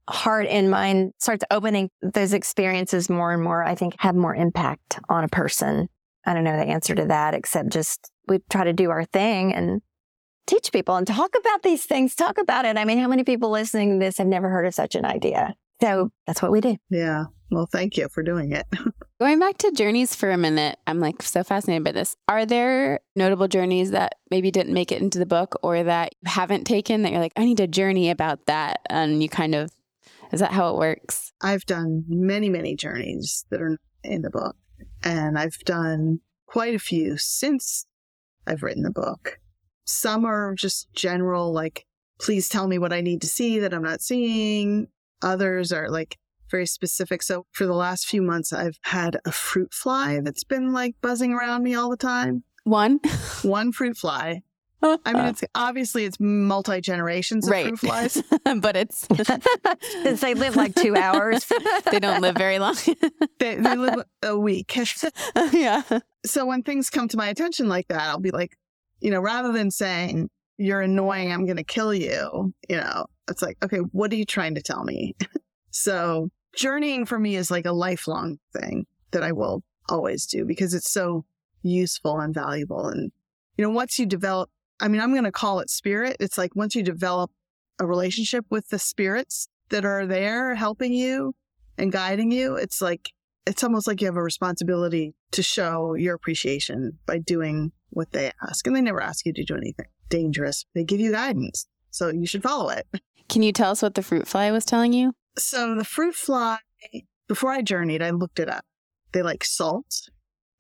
heart 0.10 0.48
and 0.48 0.70
mind 0.70 1.14
starts 1.20 1.44
opening, 1.52 1.90
those 2.02 2.34
experiences 2.34 3.10
more 3.10 3.32
and 3.32 3.44
more, 3.44 3.64
I 3.64 3.76
think, 3.76 3.96
have 4.00 4.16
more 4.16 4.36
impact 4.36 5.00
on 5.10 5.24
a 5.24 5.30
person. 5.30 5.88
I 6.26 6.34
don't 6.34 6.44
know 6.44 6.58
the 6.58 6.64
answer 6.64 6.96
to 6.96 7.06
that, 7.06 7.34
except 7.34 7.70
just 7.70 8.12
we 8.28 8.40
try 8.50 8.64
to 8.64 8.74
do 8.74 8.90
our 8.90 9.06
thing 9.06 9.54
and 9.54 9.82
teach 10.48 10.72
people 10.72 10.96
and 10.96 11.08
talk 11.08 11.34
about 11.38 11.64
these 11.64 11.86
things, 11.86 12.16
talk 12.16 12.38
about 12.38 12.66
it. 12.66 12.78
I 12.78 12.86
mean, 12.86 12.98
how 12.98 13.08
many 13.08 13.24
people 13.24 13.50
listening 13.50 14.00
to 14.00 14.06
this 14.06 14.18
have 14.18 14.28
never 14.28 14.50
heard 14.50 14.66
of 14.66 14.74
such 14.74 14.96
an 14.96 15.06
idea? 15.06 15.56
So 15.82 16.12
that's 16.28 16.42
what 16.42 16.52
we 16.52 16.62
do. 16.62 16.78
Yeah. 16.90 17.26
Well, 17.52 17.68
thank 17.72 17.98
you 17.98 18.08
for 18.10 18.24
doing 18.24 18.52
it. 18.52 18.66
Going 19.20 19.40
back 19.40 19.58
to 19.60 19.72
journeys 19.72 20.16
for 20.16 20.32
a 20.32 20.38
minute, 20.38 20.80
I'm 20.88 21.00
like 21.00 21.22
so 21.22 21.44
fascinated 21.44 21.84
by 21.84 21.92
this. 21.92 22.16
Are 22.28 22.46
there 22.46 23.02
notable 23.16 23.48
journeys 23.48 23.92
that 23.92 24.16
maybe 24.32 24.50
didn't 24.50 24.74
make 24.74 24.92
it 24.92 25.02
into 25.02 25.20
the 25.20 25.26
book 25.26 25.56
or 25.62 25.84
that 25.84 26.14
you 26.22 26.32
haven't 26.32 26.66
taken 26.66 27.04
that 27.04 27.12
you're 27.12 27.22
like, 27.22 27.34
I 27.36 27.46
need 27.46 27.60
a 27.60 27.68
journey 27.68 28.10
about 28.10 28.46
that? 28.48 28.82
And 28.90 29.22
you 29.22 29.30
kind 29.30 29.56
of 29.56 29.70
is 30.34 30.40
that 30.40 30.52
how 30.52 30.74
it 30.74 30.78
works? 30.78 31.32
I've 31.42 31.66
done 31.66 32.04
many, 32.08 32.50
many 32.50 32.76
journeys 32.76 33.46
that 33.52 33.62
are 33.62 33.78
in 34.04 34.24
the 34.24 34.30
book, 34.30 34.56
and 35.04 35.38
I've 35.38 35.60
done 35.60 36.20
quite 36.48 36.76
a 36.76 36.80
few 36.80 37.18
since 37.18 37.86
I've 38.46 38.64
written 38.64 38.84
the 38.84 38.92
book. 38.92 39.40
Some 39.86 40.26
are 40.26 40.56
just 40.56 40.92
general, 40.94 41.54
like, 41.54 41.86
please 42.20 42.50
tell 42.50 42.68
me 42.68 42.80
what 42.80 42.92
I 42.92 43.02
need 43.02 43.22
to 43.22 43.28
see 43.28 43.60
that 43.60 43.74
I'm 43.74 43.84
not 43.84 44.02
seeing. 44.02 44.88
Others 45.22 45.72
are 45.72 45.90
like 45.90 46.18
very 46.50 46.66
specific. 46.66 47.22
So 47.24 47.46
for 47.52 47.66
the 47.66 47.74
last 47.74 48.08
few 48.08 48.22
months, 48.22 48.52
I've 48.52 48.78
had 48.82 49.20
a 49.26 49.32
fruit 49.32 49.74
fly 49.74 50.20
that's 50.22 50.44
been 50.44 50.74
like 50.74 50.96
buzzing 51.02 51.34
around 51.34 51.64
me 51.64 51.76
all 51.76 51.90
the 51.90 51.98
time. 51.98 52.44
One? 52.64 53.00
One 53.44 53.72
fruit 53.72 53.98
fly. 53.98 54.42
I 55.06 55.14
mean, 55.14 55.26
uh, 55.26 55.30
it's 55.30 55.44
obviously 55.56 56.04
it's 56.04 56.20
multi 56.20 56.82
generations 56.82 57.48
of 57.48 57.52
right. 57.52 57.68
fruit 57.68 57.80
flies, 57.80 58.24
but 58.60 58.76
it's 58.76 59.08
since 60.04 60.22
they 60.22 60.34
live 60.34 60.56
like 60.56 60.76
two 60.76 60.96
hours, 60.96 61.50
they 61.90 62.00
don't 62.00 62.22
live 62.22 62.36
very 62.36 62.60
long. 62.60 62.76
they, 63.40 63.56
they 63.56 63.76
live 63.76 64.04
a 64.22 64.38
week. 64.38 64.78
yeah. 65.52 65.84
So 66.26 66.46
when 66.46 66.64
things 66.64 66.90
come 66.90 67.08
to 67.10 67.18
my 67.18 67.30
attention 67.30 67.70
like 67.70 67.88
that, 67.88 68.02
I'll 68.02 68.20
be 68.20 68.32
like, 68.32 68.58
you 69.00 69.10
know, 69.10 69.22
rather 69.22 69.54
than 69.54 69.72
saying 69.72 70.30
you're 70.58 70.82
annoying, 70.82 71.32
I'm 71.32 71.46
going 71.46 71.58
to 71.58 71.64
kill 71.64 71.94
you. 71.94 72.54
You 72.68 72.78
know, 72.78 73.06
it's 73.30 73.42
like, 73.42 73.58
okay, 73.64 73.78
what 73.78 74.12
are 74.12 74.16
you 74.16 74.26
trying 74.26 74.56
to 74.56 74.62
tell 74.62 74.84
me? 74.84 75.16
so 75.72 76.30
journeying 76.56 77.06
for 77.06 77.18
me 77.18 77.38
is 77.38 77.50
like 77.50 77.66
a 77.66 77.72
lifelong 77.72 78.38
thing 78.54 78.86
that 79.12 79.24
I 79.24 79.32
will 79.32 79.64
always 79.88 80.26
do 80.26 80.46
because 80.46 80.74
it's 80.74 80.92
so 80.92 81.24
useful 81.62 82.20
and 82.20 82.34
valuable 82.34 82.88
and 82.88 83.12
you 83.58 83.64
know, 83.64 83.70
once 83.70 84.00
you 84.00 84.06
develop, 84.06 84.50
I 84.84 84.90
mean, 84.90 85.00
I'm 85.00 85.12
going 85.14 85.24
to 85.24 85.32
call 85.32 85.62
it 85.62 85.70
spirit. 85.70 86.18
It's 86.20 86.38
like 86.38 86.58
once 86.58 86.76
you 86.76 86.84
develop 86.84 87.32
a 87.80 87.86
relationship 87.86 88.46
with 88.50 88.68
the 88.68 88.78
spirits 88.78 89.48
that 89.70 89.86
are 89.86 90.06
there 90.06 90.56
helping 90.56 90.92
you 90.92 91.34
and 91.78 91.90
guiding 91.90 92.34
you, 92.34 92.58
it's 92.58 92.82
like, 92.82 93.12
it's 93.48 93.64
almost 93.64 93.88
like 93.88 94.02
you 94.02 94.08
have 94.08 94.18
a 94.18 94.22
responsibility 94.22 95.16
to 95.32 95.42
show 95.42 95.94
your 95.94 96.16
appreciation 96.16 97.00
by 97.06 97.18
doing 97.18 97.72
what 97.92 98.12
they 98.12 98.34
ask. 98.46 98.68
And 98.68 98.76
they 98.76 98.82
never 98.82 99.02
ask 99.02 99.26
you 99.26 99.32
to 99.32 99.46
do 99.46 99.56
anything 99.56 99.86
dangerous. 100.10 100.66
They 100.76 100.84
give 100.84 101.00
you 101.00 101.14
guidance. 101.14 101.66
So 101.90 102.10
you 102.10 102.26
should 102.26 102.44
follow 102.44 102.70
it. 102.70 102.86
Can 103.30 103.42
you 103.42 103.54
tell 103.54 103.72
us 103.72 103.82
what 103.82 103.96
the 103.96 104.04
fruit 104.04 104.28
fly 104.28 104.52
was 104.52 104.66
telling 104.66 104.92
you? 104.92 105.14
So 105.38 105.76
the 105.76 105.86
fruit 105.86 106.14
fly, 106.14 106.58
before 107.30 107.52
I 107.52 107.62
journeyed, 107.62 108.02
I 108.02 108.10
looked 108.10 108.40
it 108.40 108.50
up. 108.50 108.66
They 109.14 109.22
like 109.22 109.46
salt 109.46 110.10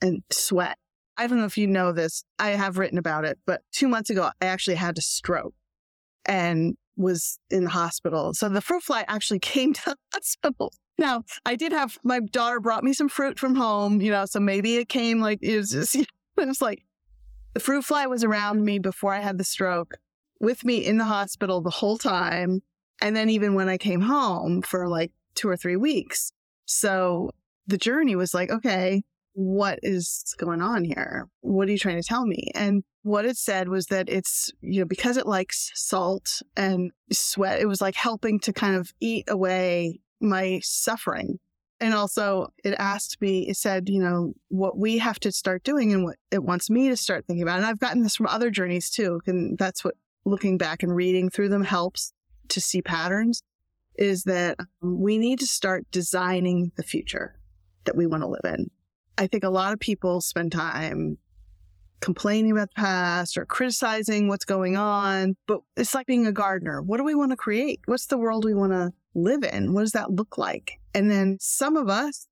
and 0.01 0.23
sweat. 0.31 0.77
I 1.17 1.27
don't 1.27 1.39
know 1.39 1.45
if 1.45 1.57
you 1.57 1.67
know 1.67 1.91
this. 1.91 2.23
I 2.39 2.51
have 2.51 2.77
written 2.77 2.97
about 2.97 3.25
it, 3.25 3.39
but 3.45 3.61
two 3.71 3.87
months 3.87 4.09
ago, 4.09 4.29
I 4.41 4.45
actually 4.45 4.75
had 4.75 4.97
a 4.97 5.01
stroke 5.01 5.53
and 6.25 6.75
was 6.95 7.39
in 7.49 7.65
the 7.65 7.69
hospital. 7.69 8.33
So 8.33 8.49
the 8.49 8.61
fruit 8.61 8.83
fly 8.83 9.05
actually 9.07 9.39
came 9.39 9.73
to 9.73 9.81
the 9.85 9.97
hospital. 10.13 10.73
Now, 10.97 11.23
I 11.45 11.55
did 11.55 11.71
have 11.71 11.97
my 12.03 12.19
daughter 12.19 12.59
brought 12.59 12.83
me 12.83 12.93
some 12.93 13.09
fruit 13.09 13.39
from 13.39 13.55
home, 13.55 13.99
you 13.99 14.11
know, 14.11 14.25
so 14.25 14.39
maybe 14.39 14.77
it 14.77 14.89
came 14.89 15.19
like 15.19 15.39
it 15.41 15.57
was 15.57 15.71
just, 15.71 15.95
it 15.95 16.07
was 16.37 16.61
like 16.61 16.83
the 17.53 17.59
fruit 17.59 17.83
fly 17.83 18.05
was 18.05 18.23
around 18.23 18.63
me 18.63 18.79
before 18.79 19.13
I 19.13 19.19
had 19.19 19.37
the 19.37 19.43
stroke, 19.43 19.95
with 20.39 20.63
me 20.63 20.77
in 20.85 20.97
the 20.97 21.05
hospital 21.05 21.61
the 21.61 21.69
whole 21.69 21.97
time. 21.97 22.61
And 23.01 23.15
then 23.15 23.29
even 23.29 23.55
when 23.55 23.69
I 23.69 23.77
came 23.77 24.01
home 24.01 24.61
for 24.61 24.87
like 24.87 25.11
two 25.35 25.49
or 25.49 25.57
three 25.57 25.75
weeks. 25.75 26.31
So 26.65 27.31
the 27.67 27.77
journey 27.77 28.15
was 28.15 28.33
like, 28.33 28.49
okay, 28.51 29.03
what 29.33 29.79
is 29.81 30.35
going 30.37 30.61
on 30.61 30.83
here? 30.83 31.27
What 31.41 31.67
are 31.67 31.71
you 31.71 31.77
trying 31.77 32.01
to 32.01 32.07
tell 32.07 32.25
me? 32.25 32.51
And 32.55 32.83
what 33.01 33.25
it 33.25 33.37
said 33.37 33.67
was 33.67 33.87
that 33.87 34.09
it's, 34.09 34.51
you 34.61 34.79
know, 34.79 34.85
because 34.85 35.17
it 35.17 35.25
likes 35.25 35.71
salt 35.75 36.41
and 36.55 36.91
sweat, 37.11 37.59
it 37.59 37.67
was 37.67 37.81
like 37.81 37.95
helping 37.95 38.39
to 38.41 38.53
kind 38.53 38.75
of 38.75 38.91
eat 38.99 39.25
away 39.27 39.99
my 40.21 40.59
suffering. 40.63 41.39
And 41.79 41.93
also, 41.93 42.47
it 42.63 42.75
asked 42.79 43.19
me, 43.19 43.49
it 43.49 43.57
said, 43.57 43.89
you 43.89 44.01
know, 44.01 44.33
what 44.47 44.77
we 44.77 44.99
have 44.99 45.19
to 45.21 45.31
start 45.31 45.63
doing 45.63 45.91
and 45.91 46.05
what 46.05 46.15
it 46.31 46.43
wants 46.43 46.69
me 46.69 46.87
to 46.89 46.95
start 46.95 47.25
thinking 47.25 47.43
about. 47.43 47.57
And 47.57 47.65
I've 47.65 47.79
gotten 47.79 48.03
this 48.03 48.15
from 48.15 48.27
other 48.27 48.49
journeys 48.49 48.89
too. 48.89 49.19
And 49.25 49.57
that's 49.57 49.83
what 49.83 49.95
looking 50.23 50.57
back 50.57 50.83
and 50.83 50.95
reading 50.95 51.29
through 51.29 51.49
them 51.49 51.63
helps 51.63 52.13
to 52.49 52.61
see 52.61 52.81
patterns 52.81 53.43
is 53.95 54.23
that 54.23 54.57
we 54.81 55.17
need 55.17 55.39
to 55.39 55.47
start 55.47 55.85
designing 55.91 56.71
the 56.77 56.83
future 56.83 57.39
that 57.83 57.97
we 57.97 58.07
want 58.07 58.23
to 58.23 58.27
live 58.27 58.45
in. 58.45 58.69
I 59.17 59.27
think 59.27 59.43
a 59.43 59.49
lot 59.49 59.73
of 59.73 59.79
people 59.79 60.21
spend 60.21 60.51
time 60.51 61.17
complaining 62.01 62.51
about 62.51 62.69
the 62.75 62.81
past 62.81 63.37
or 63.37 63.45
criticizing 63.45 64.27
what's 64.27 64.45
going 64.45 64.75
on, 64.75 65.35
but 65.47 65.61
it's 65.77 65.95
like 65.95 66.05
being 66.05 66.27
a 66.27 66.31
gardener. 66.31 66.81
What 66.81 66.97
do 66.97 67.03
we 67.03 67.15
want 67.15 67.31
to 67.31 67.37
create? 67.37 67.79
What's 67.85 68.07
the 68.07 68.17
world 68.17 68.43
we 68.43 68.53
want 68.53 68.73
to 68.73 68.91
live 69.15 69.43
in? 69.43 69.73
What 69.73 69.81
does 69.81 69.93
that 69.93 70.11
look 70.11 70.37
like? 70.37 70.79
And 70.93 71.09
then 71.09 71.37
some 71.39 71.77
of 71.77 71.89
us 71.89 72.27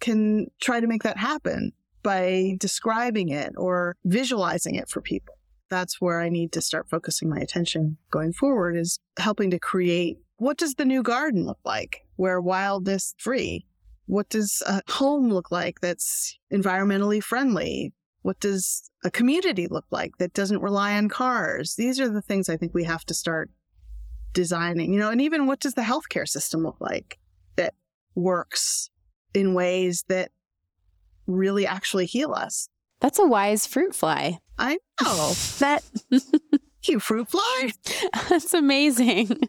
can 0.00 0.48
try 0.60 0.80
to 0.80 0.86
make 0.86 1.04
that 1.04 1.16
happen 1.16 1.72
by 2.02 2.56
describing 2.60 3.30
it 3.30 3.54
or 3.56 3.96
visualizing 4.04 4.74
it 4.74 4.90
for 4.90 5.00
people. 5.00 5.34
That's 5.70 6.00
where 6.00 6.20
I 6.20 6.28
need 6.28 6.52
to 6.52 6.60
start 6.60 6.90
focusing 6.90 7.30
my 7.30 7.38
attention 7.38 7.96
going 8.10 8.34
forward 8.34 8.76
is 8.76 8.98
helping 9.18 9.50
to 9.50 9.58
create 9.58 10.18
what 10.36 10.58
does 10.58 10.74
the 10.74 10.84
new 10.84 11.02
garden 11.02 11.46
look 11.46 11.60
like 11.64 12.02
where 12.16 12.40
wildness 12.40 13.14
free? 13.18 13.64
What 14.06 14.28
does 14.28 14.62
a 14.66 14.82
home 14.90 15.30
look 15.30 15.50
like 15.50 15.80
that's 15.80 16.38
environmentally 16.52 17.22
friendly? 17.22 17.92
What 18.22 18.40
does 18.40 18.90
a 19.04 19.10
community 19.10 19.66
look 19.66 19.86
like 19.90 20.16
that 20.18 20.34
doesn't 20.34 20.62
rely 20.62 20.96
on 20.96 21.08
cars? 21.08 21.74
These 21.76 22.00
are 22.00 22.08
the 22.08 22.22
things 22.22 22.48
I 22.48 22.56
think 22.56 22.74
we 22.74 22.84
have 22.84 23.04
to 23.06 23.14
start 23.14 23.50
designing, 24.32 24.92
you 24.92 24.98
know, 24.98 25.10
and 25.10 25.20
even 25.20 25.46
what 25.46 25.60
does 25.60 25.74
the 25.74 25.82
healthcare 25.82 26.28
system 26.28 26.62
look 26.62 26.80
like 26.80 27.18
that 27.56 27.74
works 28.14 28.90
in 29.32 29.54
ways 29.54 30.04
that 30.08 30.30
really 31.26 31.66
actually 31.66 32.06
heal 32.06 32.32
us? 32.32 32.68
That's 33.00 33.18
a 33.18 33.26
wise 33.26 33.66
fruit 33.66 33.94
fly. 33.94 34.38
I 34.58 34.78
know. 35.02 35.32
That 35.58 35.84
you 36.84 37.00
fruit 37.00 37.28
fly. 37.30 37.72
That's 38.28 38.54
amazing. 38.54 39.48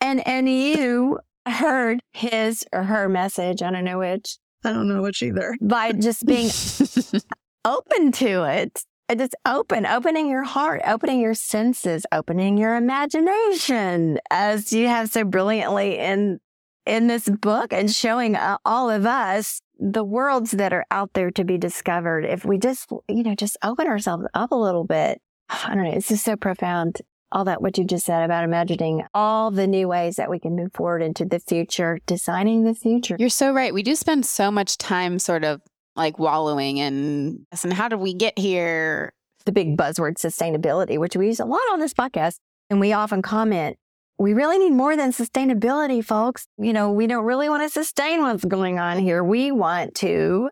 and 0.00 0.26
and 0.26 0.48
you 0.48 1.18
heard 1.50 2.02
his 2.12 2.64
or 2.72 2.84
her 2.84 3.08
message, 3.08 3.62
I 3.62 3.70
don't 3.70 3.84
know 3.84 3.98
which, 3.98 4.38
I 4.64 4.72
don't 4.72 4.88
know 4.88 5.02
which 5.02 5.22
either. 5.22 5.56
by 5.60 5.92
just 5.92 6.24
being 6.24 6.50
open 7.64 8.12
to 8.12 8.44
it. 8.44 8.82
Just 9.14 9.34
open, 9.44 9.84
opening 9.84 10.30
your 10.30 10.44
heart, 10.44 10.80
opening 10.86 11.20
your 11.20 11.34
senses, 11.34 12.06
opening 12.12 12.56
your 12.56 12.76
imagination, 12.76 14.18
as 14.30 14.72
you 14.72 14.88
have 14.88 15.10
so 15.10 15.22
brilliantly 15.22 15.98
in 15.98 16.38
in 16.86 17.08
this 17.08 17.28
book, 17.28 17.74
and 17.74 17.90
showing 17.92 18.36
uh, 18.36 18.56
all 18.64 18.88
of 18.88 19.04
us 19.04 19.60
the 19.78 20.04
worlds 20.04 20.52
that 20.52 20.72
are 20.72 20.86
out 20.90 21.12
there 21.12 21.30
to 21.32 21.44
be 21.44 21.58
discovered. 21.58 22.24
If 22.24 22.44
we 22.44 22.56
just, 22.56 22.88
you 23.08 23.22
know, 23.22 23.34
just 23.34 23.58
open 23.62 23.86
ourselves 23.86 24.24
up 24.32 24.50
a 24.50 24.56
little 24.56 24.84
bit, 24.84 25.20
I 25.50 25.74
don't 25.74 25.84
know. 25.84 25.92
It's 25.92 26.08
just 26.08 26.24
so 26.24 26.36
profound. 26.36 27.02
All 27.32 27.44
that 27.46 27.62
what 27.62 27.78
you 27.78 27.84
just 27.84 28.06
said 28.06 28.22
about 28.22 28.44
imagining 28.44 29.04
all 29.14 29.50
the 29.50 29.66
new 29.66 29.88
ways 29.88 30.16
that 30.16 30.30
we 30.30 30.38
can 30.38 30.54
move 30.54 30.72
forward 30.74 31.02
into 31.02 31.24
the 31.24 31.40
future, 31.40 31.98
designing 32.06 32.64
the 32.64 32.74
future. 32.74 33.16
You're 33.18 33.30
so 33.30 33.52
right. 33.52 33.72
We 33.72 33.82
do 33.82 33.96
spend 33.96 34.26
so 34.26 34.50
much 34.50 34.78
time 34.78 35.18
sort 35.18 35.42
of 35.42 35.62
like 35.96 36.18
wallowing 36.18 36.76
in, 36.76 37.46
and 37.62 37.72
how 37.72 37.88
did 37.88 38.00
we 38.00 38.14
get 38.14 38.38
here? 38.38 39.12
the 39.44 39.52
big 39.52 39.76
buzzword 39.76 40.14
sustainability, 40.14 40.98
which 40.98 41.16
we 41.16 41.26
use 41.26 41.40
a 41.40 41.44
lot 41.44 41.60
on 41.72 41.80
this 41.80 41.94
podcast. 41.94 42.36
And 42.70 42.80
we 42.80 42.92
often 42.92 43.22
comment, 43.22 43.76
we 44.18 44.34
really 44.34 44.58
need 44.58 44.72
more 44.72 44.96
than 44.96 45.12
sustainability, 45.12 46.04
folks. 46.04 46.46
You 46.58 46.72
know, 46.72 46.92
we 46.92 47.06
don't 47.06 47.24
really 47.24 47.48
want 47.48 47.62
to 47.62 47.68
sustain 47.68 48.20
what's 48.22 48.44
going 48.44 48.78
on 48.78 48.98
here. 48.98 49.22
We 49.22 49.52
want 49.52 49.94
to 49.96 50.48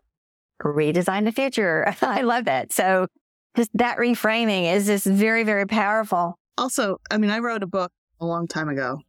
redesign 0.61 1.25
the 1.25 1.31
future. 1.31 1.93
I 2.01 2.21
love 2.21 2.45
that. 2.45 2.71
So 2.71 3.07
just 3.55 3.71
that 3.73 3.97
reframing 3.97 4.71
is 4.71 4.85
just 4.85 5.05
very, 5.05 5.43
very 5.43 5.65
powerful. 5.65 6.37
Also, 6.61 6.97
I 7.09 7.17
mean, 7.17 7.31
I 7.31 7.39
wrote 7.39 7.63
a 7.63 7.67
book 7.67 7.91
a 8.19 8.25
long 8.27 8.47
time 8.47 8.69
ago 8.69 8.99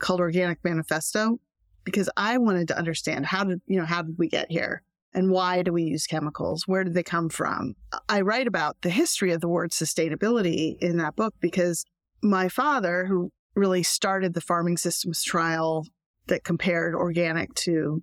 called 0.00 0.18
Organic 0.18 0.58
Manifesto 0.64 1.38
because 1.84 2.10
I 2.16 2.38
wanted 2.38 2.66
to 2.66 2.76
understand 2.76 3.24
how 3.24 3.44
did, 3.44 3.60
you 3.66 3.78
know, 3.78 3.86
how 3.86 4.02
did 4.02 4.18
we 4.18 4.28
get 4.28 4.50
here? 4.50 4.82
And 5.14 5.30
why 5.30 5.62
do 5.62 5.72
we 5.72 5.84
use 5.84 6.08
chemicals? 6.08 6.66
Where 6.66 6.82
did 6.82 6.94
they 6.94 7.04
come 7.04 7.28
from? 7.28 7.76
I 8.08 8.22
write 8.22 8.48
about 8.48 8.78
the 8.82 8.90
history 8.90 9.30
of 9.30 9.40
the 9.40 9.46
word 9.46 9.70
sustainability 9.70 10.76
in 10.80 10.96
that 10.96 11.14
book 11.14 11.34
because 11.38 11.84
my 12.20 12.48
father, 12.48 13.06
who 13.06 13.30
really 13.54 13.84
started 13.84 14.34
the 14.34 14.40
farming 14.40 14.76
systems 14.76 15.22
trial 15.22 15.86
that 16.26 16.42
compared 16.42 16.96
organic 16.96 17.54
to 17.54 18.02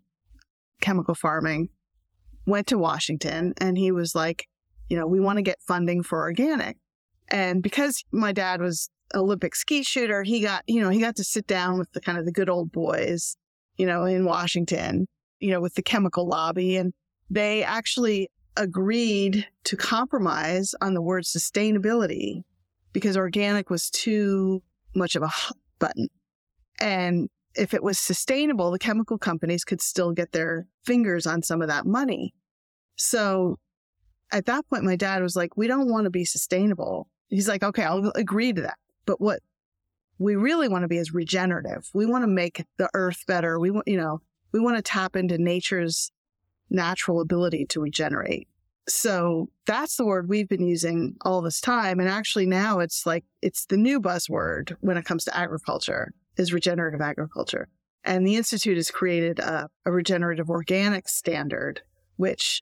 chemical 0.79 1.15
farming, 1.15 1.67
went 2.47 2.67
to 2.67 2.77
Washington 2.77 3.55
and 3.57 3.77
he 3.77 3.91
was 3.91 4.15
like, 4.15 4.47
you 4.87 4.97
know, 4.97 5.05
we 5.05 5.19
want 5.19 5.35
to 5.37 5.43
get 5.43 5.61
funding 5.61 6.01
for 6.01 6.21
organic. 6.21 6.77
And 7.29 7.63
because 7.63 8.03
my 8.11 8.31
dad 8.31 8.61
was 8.61 8.89
Olympic 9.15 9.55
skeet 9.55 9.85
shooter, 9.85 10.23
he 10.23 10.41
got, 10.41 10.63
you 10.67 10.81
know, 10.81 10.89
he 10.89 10.99
got 10.99 11.15
to 11.17 11.23
sit 11.23 11.47
down 11.47 11.77
with 11.77 11.91
the 11.93 12.01
kind 12.01 12.17
of 12.17 12.25
the 12.25 12.31
good 12.31 12.49
old 12.49 12.71
boys, 12.71 13.37
you 13.77 13.85
know, 13.85 14.05
in 14.05 14.25
Washington, 14.25 15.07
you 15.39 15.51
know, 15.51 15.61
with 15.61 15.75
the 15.75 15.83
chemical 15.83 16.27
lobby. 16.27 16.77
And 16.77 16.93
they 17.29 17.63
actually 17.63 18.29
agreed 18.57 19.47
to 19.63 19.75
compromise 19.75 20.75
on 20.81 20.93
the 20.93 21.01
word 21.01 21.23
sustainability 21.23 22.43
because 22.91 23.17
organic 23.17 23.69
was 23.69 23.89
too 23.89 24.61
much 24.95 25.15
of 25.15 25.23
a 25.23 25.27
hot 25.27 25.57
button. 25.79 26.07
And 26.79 27.29
if 27.55 27.73
it 27.73 27.83
was 27.83 27.99
sustainable, 27.99 28.71
the 28.71 28.79
chemical 28.79 29.17
companies 29.17 29.63
could 29.63 29.81
still 29.81 30.11
get 30.11 30.31
their 30.31 30.67
fingers 30.85 31.25
on 31.25 31.41
some 31.41 31.61
of 31.61 31.67
that 31.67 31.85
money. 31.85 32.33
So 32.95 33.59
at 34.31 34.45
that 34.45 34.67
point, 34.67 34.83
my 34.83 34.95
dad 34.95 35.21
was 35.21 35.35
like, 35.35 35.55
we 35.57 35.67
don't 35.67 35.89
want 35.89 36.05
to 36.05 36.09
be 36.09 36.25
sustainable. 36.25 37.07
He's 37.33 37.47
like, 37.47 37.63
okay, 37.63 37.83
I'll 37.83 38.11
agree 38.13 38.53
to 38.53 38.61
that. 38.61 38.77
But 39.07 39.19
what 39.19 39.39
we 40.19 40.35
really 40.35 40.67
want 40.67 40.83
to 40.83 40.87
be 40.87 40.97
is 40.97 41.15
regenerative. 41.15 41.89
We 41.91 42.05
want 42.05 42.23
to 42.23 42.27
make 42.27 42.63
the 42.77 42.89
earth 42.93 43.23
better. 43.25 43.59
We 43.59 43.71
want, 43.71 43.87
you 43.87 43.97
know, 43.97 44.21
we 44.51 44.59
want 44.59 44.77
to 44.77 44.83
tap 44.83 45.15
into 45.15 45.39
nature's 45.39 46.11
natural 46.69 47.21
ability 47.21 47.65
to 47.69 47.81
regenerate. 47.81 48.47
So 48.87 49.49
that's 49.65 49.95
the 49.95 50.05
word 50.05 50.29
we've 50.29 50.47
been 50.47 50.63
using 50.63 51.15
all 51.21 51.41
this 51.41 51.59
time. 51.59 51.99
And 51.99 52.07
actually 52.07 52.45
now 52.45 52.79
it's 52.79 53.05
like, 53.05 53.25
it's 53.41 53.65
the 53.65 53.77
new 53.77 53.99
buzzword 53.99 54.75
when 54.81 54.97
it 54.97 55.05
comes 55.05 55.23
to 55.25 55.35
agriculture 55.35 56.13
is 56.37 56.53
regenerative 56.53 57.01
agriculture. 57.01 57.67
And 58.03 58.27
the 58.27 58.35
Institute 58.35 58.77
has 58.77 58.91
created 58.91 59.39
a, 59.39 59.69
a 59.85 59.91
regenerative 59.91 60.51
organic 60.51 61.09
standard, 61.09 61.81
which 62.17 62.61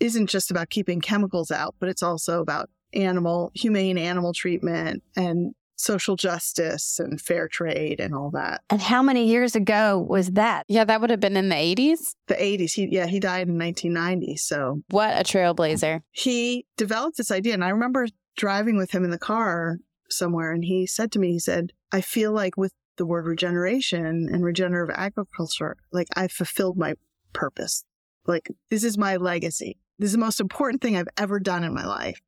isn't 0.00 0.26
just 0.26 0.50
about 0.50 0.70
keeping 0.70 1.00
chemicals 1.00 1.52
out, 1.52 1.76
but 1.78 1.88
it's 1.88 2.02
also 2.02 2.40
about 2.40 2.70
animal, 2.94 3.50
humane 3.54 3.98
animal 3.98 4.32
treatment 4.32 5.02
and 5.16 5.54
social 5.76 6.14
justice 6.16 6.98
and 7.00 7.20
fair 7.20 7.48
trade 7.48 7.98
and 7.98 8.14
all 8.14 8.30
that. 8.30 8.62
And 8.70 8.80
how 8.80 9.02
many 9.02 9.26
years 9.26 9.56
ago 9.56 9.98
was 10.08 10.30
that? 10.32 10.64
Yeah, 10.68 10.84
that 10.84 11.00
would 11.00 11.10
have 11.10 11.18
been 11.20 11.36
in 11.36 11.48
the 11.48 11.56
80s. 11.56 12.14
The 12.28 12.34
80s. 12.34 12.72
He 12.74 12.88
yeah, 12.92 13.06
he 13.06 13.18
died 13.18 13.48
in 13.48 13.58
1990. 13.58 14.36
So 14.36 14.82
What 14.90 15.10
a 15.14 15.24
trailblazer. 15.24 16.00
he 16.12 16.66
developed 16.76 17.16
this 17.16 17.30
idea 17.32 17.54
and 17.54 17.64
I 17.64 17.70
remember 17.70 18.06
driving 18.36 18.76
with 18.76 18.92
him 18.92 19.04
in 19.04 19.10
the 19.10 19.18
car 19.18 19.78
somewhere 20.08 20.52
and 20.52 20.64
he 20.64 20.86
said 20.86 21.10
to 21.12 21.18
me 21.18 21.32
he 21.32 21.38
said, 21.40 21.72
"I 21.92 22.00
feel 22.00 22.32
like 22.32 22.56
with 22.56 22.72
the 22.96 23.04
word 23.06 23.26
regeneration 23.26 24.06
and 24.06 24.44
regenerative 24.44 24.94
agriculture, 24.96 25.76
like 25.92 26.06
I 26.14 26.28
fulfilled 26.28 26.76
my 26.76 26.94
purpose. 27.32 27.84
Like 28.26 28.48
this 28.70 28.84
is 28.84 28.96
my 28.96 29.16
legacy. 29.16 29.78
This 29.98 30.08
is 30.08 30.12
the 30.12 30.18
most 30.18 30.40
important 30.40 30.82
thing 30.82 30.96
I've 30.96 31.08
ever 31.18 31.40
done 31.40 31.64
in 31.64 31.74
my 31.74 31.84
life." 31.84 32.20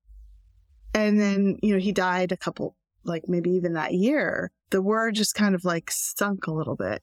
And 0.94 1.20
then, 1.20 1.58
you 1.62 1.72
know, 1.74 1.78
he 1.80 1.92
died 1.92 2.32
a 2.32 2.36
couple 2.36 2.76
like 3.04 3.28
maybe 3.28 3.50
even 3.50 3.74
that 3.74 3.94
year, 3.94 4.50
the 4.70 4.82
word 4.82 5.14
just 5.14 5.34
kind 5.34 5.54
of 5.54 5.64
like 5.64 5.90
sunk 5.92 6.46
a 6.46 6.52
little 6.52 6.74
bit. 6.74 7.02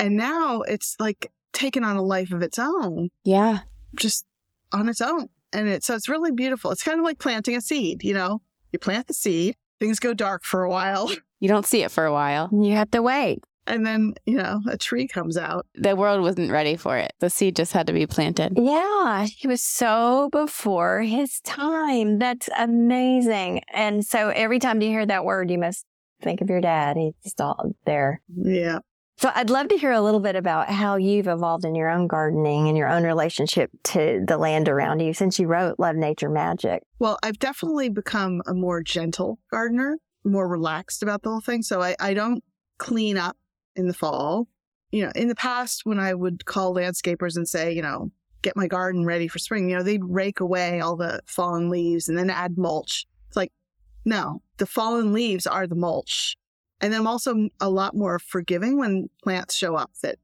And 0.00 0.16
now 0.16 0.62
it's 0.62 0.96
like 0.98 1.30
taken 1.52 1.84
on 1.84 1.96
a 1.96 2.02
life 2.02 2.32
of 2.32 2.42
its 2.42 2.58
own, 2.58 3.10
Yeah. 3.22 3.60
just 3.94 4.26
on 4.72 4.88
its 4.88 5.00
own. 5.00 5.28
And 5.52 5.68
it, 5.68 5.84
so 5.84 5.94
it's 5.94 6.08
really 6.08 6.32
beautiful. 6.32 6.72
It's 6.72 6.82
kind 6.82 6.98
of 6.98 7.04
like 7.04 7.20
planting 7.20 7.54
a 7.56 7.60
seed, 7.60 8.02
you 8.02 8.12
know, 8.12 8.42
you 8.72 8.80
plant 8.80 9.06
the 9.06 9.14
seed, 9.14 9.54
things 9.78 10.00
go 10.00 10.14
dark 10.14 10.42
for 10.44 10.64
a 10.64 10.70
while, 10.70 11.10
You 11.38 11.48
don't 11.48 11.66
see 11.66 11.82
it 11.84 11.90
for 11.92 12.06
a 12.06 12.12
while. 12.12 12.48
You 12.52 12.74
have 12.74 12.90
to 12.92 13.02
wait. 13.02 13.44
And 13.66 13.86
then, 13.86 14.14
you 14.26 14.36
know, 14.36 14.60
a 14.68 14.76
tree 14.76 15.08
comes 15.08 15.36
out. 15.36 15.66
The 15.74 15.96
world 15.96 16.22
wasn't 16.22 16.50
ready 16.50 16.76
for 16.76 16.96
it. 16.96 17.12
The 17.20 17.30
seed 17.30 17.56
just 17.56 17.72
had 17.72 17.86
to 17.86 17.92
be 17.92 18.06
planted. 18.06 18.54
Yeah, 18.56 19.26
he 19.26 19.48
was 19.48 19.62
so 19.62 20.28
before 20.30 21.02
his 21.02 21.40
time. 21.40 22.18
That's 22.18 22.48
amazing. 22.56 23.62
And 23.72 24.04
so 24.04 24.28
every 24.28 24.58
time 24.58 24.80
you 24.80 24.88
hear 24.88 25.06
that 25.06 25.24
word, 25.24 25.50
you 25.50 25.58
must 25.58 25.84
think 26.22 26.40
of 26.40 26.50
your 26.50 26.60
dad. 26.60 26.96
He's 26.96 27.14
just 27.22 27.40
all 27.40 27.72
there. 27.84 28.20
Yeah. 28.34 28.80
So 29.16 29.30
I'd 29.32 29.50
love 29.50 29.68
to 29.68 29.76
hear 29.76 29.92
a 29.92 30.00
little 30.00 30.20
bit 30.20 30.34
about 30.34 30.68
how 30.68 30.96
you've 30.96 31.28
evolved 31.28 31.64
in 31.64 31.76
your 31.76 31.88
own 31.88 32.08
gardening 32.08 32.68
and 32.68 32.76
your 32.76 32.88
own 32.88 33.04
relationship 33.04 33.70
to 33.84 34.24
the 34.26 34.36
land 34.36 34.68
around 34.68 35.00
you 35.00 35.14
since 35.14 35.38
you 35.38 35.46
wrote 35.46 35.78
Love 35.78 35.94
Nature 35.94 36.28
Magic. 36.28 36.82
Well, 36.98 37.18
I've 37.22 37.38
definitely 37.38 37.90
become 37.90 38.42
a 38.46 38.54
more 38.54 38.82
gentle 38.82 39.38
gardener, 39.52 39.98
more 40.24 40.48
relaxed 40.48 41.02
about 41.02 41.22
the 41.22 41.30
whole 41.30 41.40
thing. 41.40 41.62
So 41.62 41.80
I, 41.80 41.94
I 42.00 42.12
don't 42.12 42.42
clean 42.78 43.16
up 43.16 43.36
in 43.76 43.88
the 43.88 43.94
fall. 43.94 44.48
You 44.90 45.06
know, 45.06 45.12
in 45.14 45.28
the 45.28 45.34
past, 45.34 45.82
when 45.84 45.98
I 45.98 46.14
would 46.14 46.44
call 46.44 46.74
landscapers 46.74 47.36
and 47.36 47.48
say, 47.48 47.72
you 47.72 47.82
know, 47.82 48.10
get 48.42 48.56
my 48.56 48.66
garden 48.66 49.04
ready 49.04 49.26
for 49.26 49.38
spring, 49.38 49.68
you 49.68 49.76
know, 49.76 49.82
they'd 49.82 50.04
rake 50.04 50.40
away 50.40 50.80
all 50.80 50.96
the 50.96 51.20
fallen 51.26 51.70
leaves 51.70 52.08
and 52.08 52.16
then 52.16 52.30
add 52.30 52.56
mulch. 52.56 53.06
It's 53.28 53.36
like, 53.36 53.52
no, 54.04 54.42
the 54.58 54.66
fallen 54.66 55.12
leaves 55.12 55.46
are 55.46 55.66
the 55.66 55.74
mulch. 55.74 56.36
And 56.80 56.94
I'm 56.94 57.06
also 57.06 57.48
a 57.60 57.70
lot 57.70 57.96
more 57.96 58.18
forgiving 58.18 58.78
when 58.78 59.08
plants 59.22 59.56
show 59.56 59.74
up 59.74 59.90
that 60.02 60.18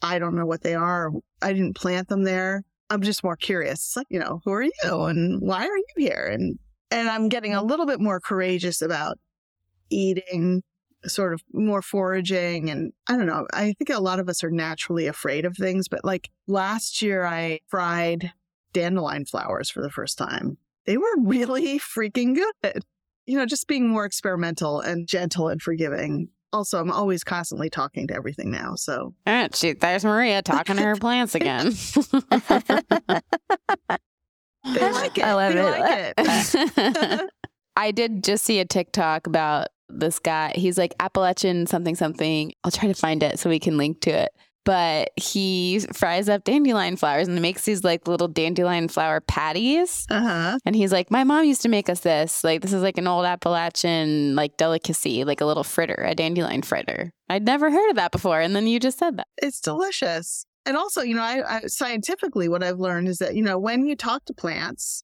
I 0.00 0.18
don't 0.18 0.36
know 0.36 0.46
what 0.46 0.62
they 0.62 0.74
are. 0.74 1.10
I 1.42 1.52
didn't 1.52 1.74
plant 1.74 2.08
them 2.08 2.22
there. 2.22 2.64
I'm 2.90 3.02
just 3.02 3.24
more 3.24 3.36
curious. 3.36 3.80
It's 3.80 3.96
like, 3.96 4.06
you 4.08 4.20
know, 4.20 4.40
who 4.44 4.52
are 4.52 4.62
you 4.62 4.72
and 4.84 5.40
why 5.42 5.66
are 5.66 5.76
you 5.76 5.84
here? 5.96 6.30
And 6.32 6.58
and 6.90 7.08
I'm 7.08 7.28
getting 7.28 7.54
a 7.54 7.58
mm-hmm. 7.58 7.68
little 7.68 7.86
bit 7.86 8.00
more 8.00 8.20
courageous 8.20 8.80
about 8.80 9.18
eating, 9.90 10.62
sort 11.06 11.32
of 11.32 11.42
more 11.52 11.82
foraging 11.82 12.70
and 12.70 12.92
I 13.08 13.16
don't 13.16 13.26
know. 13.26 13.46
I 13.52 13.72
think 13.74 13.90
a 13.90 14.00
lot 14.00 14.18
of 14.20 14.28
us 14.28 14.42
are 14.42 14.50
naturally 14.50 15.06
afraid 15.06 15.44
of 15.44 15.56
things, 15.56 15.88
but 15.88 16.04
like 16.04 16.30
last 16.46 17.00
year 17.02 17.24
I 17.24 17.60
fried 17.68 18.32
dandelion 18.72 19.24
flowers 19.24 19.70
for 19.70 19.80
the 19.82 19.90
first 19.90 20.18
time. 20.18 20.58
They 20.86 20.96
were 20.96 21.14
really 21.18 21.78
freaking 21.78 22.34
good. 22.34 22.82
You 23.26 23.36
know, 23.38 23.46
just 23.46 23.68
being 23.68 23.88
more 23.88 24.04
experimental 24.06 24.80
and 24.80 25.06
gentle 25.06 25.48
and 25.48 25.60
forgiving. 25.60 26.28
Also, 26.50 26.80
I'm 26.80 26.90
always 26.90 27.22
constantly 27.24 27.68
talking 27.68 28.06
to 28.08 28.14
everything 28.14 28.50
now. 28.50 28.74
So 28.74 29.14
Ah, 29.26 29.48
she, 29.52 29.74
there's 29.74 30.02
Maria 30.04 30.40
talking 30.40 30.76
to 30.76 30.82
her 30.82 30.96
plants 31.00 31.34
again. 31.34 31.74
they 34.64 34.90
like 34.92 35.18
it. 35.18 35.24
I 35.24 35.34
love 35.34 35.52
they 35.52 35.60
it. 35.60 36.14
like 36.18 36.76
it. 36.76 37.30
I 37.76 37.90
did 37.92 38.24
just 38.24 38.44
see 38.44 38.58
a 38.60 38.64
TikTok 38.64 39.26
about 39.26 39.68
this 39.88 40.18
guy. 40.18 40.52
He's 40.54 40.78
like 40.78 40.94
Appalachian 41.00 41.66
something 41.66 41.94
something. 41.94 42.52
I'll 42.64 42.70
try 42.70 42.88
to 42.88 42.94
find 42.94 43.22
it 43.22 43.38
so 43.38 43.50
we 43.50 43.58
can 43.58 43.76
link 43.76 44.00
to 44.02 44.10
it. 44.10 44.30
But 44.64 45.12
he 45.16 45.80
fries 45.94 46.28
up 46.28 46.44
dandelion 46.44 46.96
flowers 46.96 47.26
and 47.26 47.40
makes 47.40 47.64
these 47.64 47.84
like 47.84 48.06
little 48.06 48.28
dandelion 48.28 48.88
flower 48.88 49.20
patties. 49.20 50.04
Uh-huh. 50.10 50.58
And 50.66 50.76
he's 50.76 50.92
like, 50.92 51.10
My 51.10 51.24
mom 51.24 51.46
used 51.46 51.62
to 51.62 51.70
make 51.70 51.88
us 51.88 52.00
this. 52.00 52.44
Like, 52.44 52.60
this 52.60 52.74
is 52.74 52.82
like 52.82 52.98
an 52.98 53.06
old 53.06 53.24
Appalachian 53.24 54.36
like 54.36 54.58
delicacy, 54.58 55.24
like 55.24 55.40
a 55.40 55.46
little 55.46 55.64
fritter, 55.64 56.04
a 56.06 56.14
dandelion 56.14 56.60
fritter. 56.60 57.12
I'd 57.30 57.46
never 57.46 57.70
heard 57.70 57.90
of 57.90 57.96
that 57.96 58.12
before. 58.12 58.40
And 58.40 58.54
then 58.54 58.66
you 58.66 58.78
just 58.78 58.98
said 58.98 59.16
that. 59.16 59.28
It's 59.38 59.60
delicious. 59.60 60.44
And 60.66 60.76
also, 60.76 61.00
you 61.00 61.14
know, 61.14 61.22
I, 61.22 61.56
I 61.56 61.60
scientifically 61.66 62.50
what 62.50 62.62
I've 62.62 62.78
learned 62.78 63.08
is 63.08 63.18
that, 63.18 63.34
you 63.34 63.42
know, 63.42 63.58
when 63.58 63.86
you 63.86 63.96
talk 63.96 64.26
to 64.26 64.34
plants, 64.34 65.02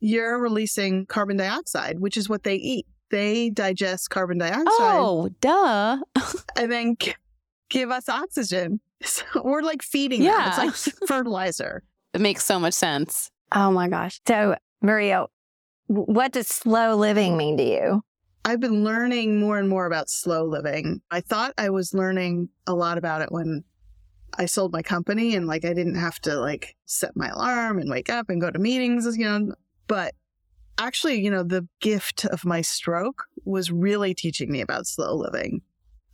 you're 0.00 0.40
releasing 0.40 1.06
carbon 1.06 1.36
dioxide, 1.36 2.00
which 2.00 2.16
is 2.16 2.28
what 2.28 2.42
they 2.42 2.56
eat. 2.56 2.86
They 3.10 3.50
digest 3.50 4.10
carbon 4.10 4.38
dioxide 4.38 4.66
Oh, 4.68 5.30
duh. 5.40 5.98
and 6.56 6.70
then 6.70 6.96
g- 6.98 7.14
give 7.70 7.90
us 7.90 8.08
oxygen. 8.08 8.80
So 9.04 9.22
we're 9.44 9.62
like 9.62 9.82
feeding 9.82 10.24
them. 10.24 10.48
It's 10.48 10.58
like 10.58 10.74
fertilizer. 11.08 11.84
It 12.14 12.20
makes 12.20 12.44
so 12.44 12.58
much 12.58 12.74
sense. 12.74 13.30
Oh 13.52 13.70
my 13.70 13.88
gosh. 13.88 14.20
So, 14.26 14.56
Maria, 14.82 15.26
what 15.86 16.32
does 16.32 16.48
slow 16.48 16.96
living 16.96 17.36
mean 17.36 17.56
to 17.58 17.62
you? 17.62 18.02
I've 18.44 18.58
been 18.58 18.82
learning 18.82 19.38
more 19.38 19.56
and 19.56 19.68
more 19.68 19.86
about 19.86 20.10
slow 20.10 20.44
living. 20.44 21.00
I 21.12 21.20
thought 21.20 21.54
I 21.58 21.70
was 21.70 21.94
learning 21.94 22.48
a 22.66 22.74
lot 22.74 22.98
about 22.98 23.22
it 23.22 23.30
when 23.30 23.62
I 24.36 24.46
sold 24.46 24.72
my 24.72 24.82
company 24.82 25.36
and 25.36 25.46
like 25.46 25.64
I 25.64 25.74
didn't 25.74 25.94
have 25.94 26.18
to 26.22 26.34
like 26.40 26.74
set 26.86 27.12
my 27.16 27.28
alarm 27.28 27.78
and 27.78 27.88
wake 27.88 28.10
up 28.10 28.28
and 28.30 28.40
go 28.40 28.50
to 28.50 28.58
meetings, 28.58 29.06
you 29.16 29.24
know. 29.26 29.54
But 29.86 30.14
actually, 30.78 31.20
you 31.20 31.30
know, 31.30 31.42
the 31.42 31.66
gift 31.80 32.24
of 32.26 32.44
my 32.44 32.60
stroke 32.60 33.24
was 33.44 33.70
really 33.70 34.14
teaching 34.14 34.50
me 34.50 34.60
about 34.60 34.86
slow 34.86 35.14
living. 35.14 35.62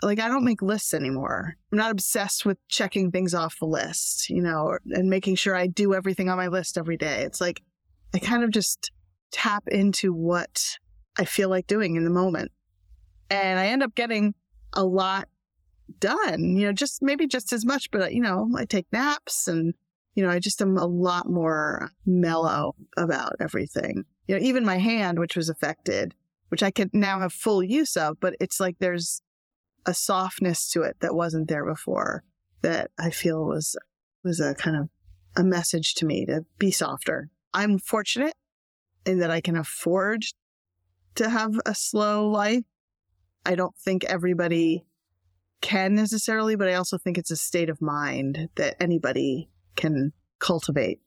Like 0.02 0.20
I 0.20 0.28
don't 0.28 0.44
make 0.44 0.62
lists 0.62 0.92
anymore. 0.92 1.54
I'm 1.72 1.78
not 1.78 1.90
obsessed 1.90 2.44
with 2.44 2.58
checking 2.68 3.10
things 3.10 3.34
off 3.34 3.58
the 3.58 3.66
list, 3.66 4.28
you 4.28 4.42
know, 4.42 4.78
and 4.90 5.08
making 5.08 5.36
sure 5.36 5.54
I 5.54 5.66
do 5.66 5.94
everything 5.94 6.28
on 6.28 6.36
my 6.36 6.48
list 6.48 6.76
every 6.76 6.96
day. 6.96 7.22
It's 7.22 7.40
like 7.40 7.62
I 8.12 8.18
kind 8.18 8.44
of 8.44 8.50
just 8.50 8.90
tap 9.32 9.64
into 9.68 10.12
what 10.12 10.78
I 11.18 11.24
feel 11.24 11.48
like 11.48 11.66
doing 11.66 11.96
in 11.96 12.04
the 12.04 12.10
moment. 12.10 12.52
And 13.30 13.58
I 13.58 13.66
end 13.66 13.82
up 13.82 13.94
getting 13.94 14.34
a 14.72 14.84
lot 14.84 15.28
done, 15.98 16.56
you 16.56 16.66
know, 16.66 16.72
just 16.72 17.02
maybe 17.02 17.26
just 17.26 17.52
as 17.52 17.64
much, 17.64 17.90
but 17.90 18.12
you 18.12 18.20
know, 18.20 18.48
I 18.56 18.64
take 18.64 18.86
naps 18.92 19.48
and, 19.48 19.74
you 20.14 20.22
know, 20.22 20.30
I 20.30 20.38
just 20.38 20.60
am 20.60 20.76
a 20.76 20.86
lot 20.86 21.28
more 21.28 21.90
mellow 22.04 22.74
about 22.96 23.36
everything. 23.40 24.04
You 24.26 24.36
know, 24.36 24.44
even 24.44 24.64
my 24.64 24.78
hand, 24.78 25.18
which 25.18 25.36
was 25.36 25.48
affected, 25.48 26.14
which 26.48 26.62
I 26.62 26.70
can 26.70 26.90
now 26.92 27.20
have 27.20 27.32
full 27.32 27.62
use 27.62 27.96
of, 27.96 28.18
but 28.20 28.34
it's 28.40 28.60
like 28.60 28.76
there's 28.78 29.20
a 29.86 29.94
softness 29.94 30.70
to 30.70 30.82
it 30.82 30.96
that 31.00 31.14
wasn't 31.14 31.48
there 31.48 31.64
before 31.64 32.24
that 32.62 32.90
I 32.98 33.10
feel 33.10 33.44
was, 33.44 33.76
was 34.22 34.40
a 34.40 34.54
kind 34.54 34.76
of 34.76 34.88
a 35.36 35.44
message 35.44 35.94
to 35.96 36.06
me 36.06 36.24
to 36.26 36.44
be 36.58 36.70
softer. 36.70 37.28
I'm 37.52 37.78
fortunate 37.78 38.34
in 39.04 39.18
that 39.18 39.30
I 39.30 39.40
can 39.40 39.56
afford 39.56 40.24
to 41.16 41.28
have 41.28 41.52
a 41.66 41.74
slow 41.74 42.28
life. 42.28 42.64
I 43.44 43.54
don't 43.54 43.76
think 43.76 44.04
everybody 44.04 44.86
can 45.60 45.94
necessarily, 45.94 46.56
but 46.56 46.68
I 46.68 46.74
also 46.74 46.98
think 46.98 47.18
it's 47.18 47.30
a 47.30 47.36
state 47.36 47.68
of 47.68 47.80
mind 47.80 48.48
that 48.56 48.76
anybody 48.80 49.50
can 49.76 50.12
cultivate. 50.38 51.00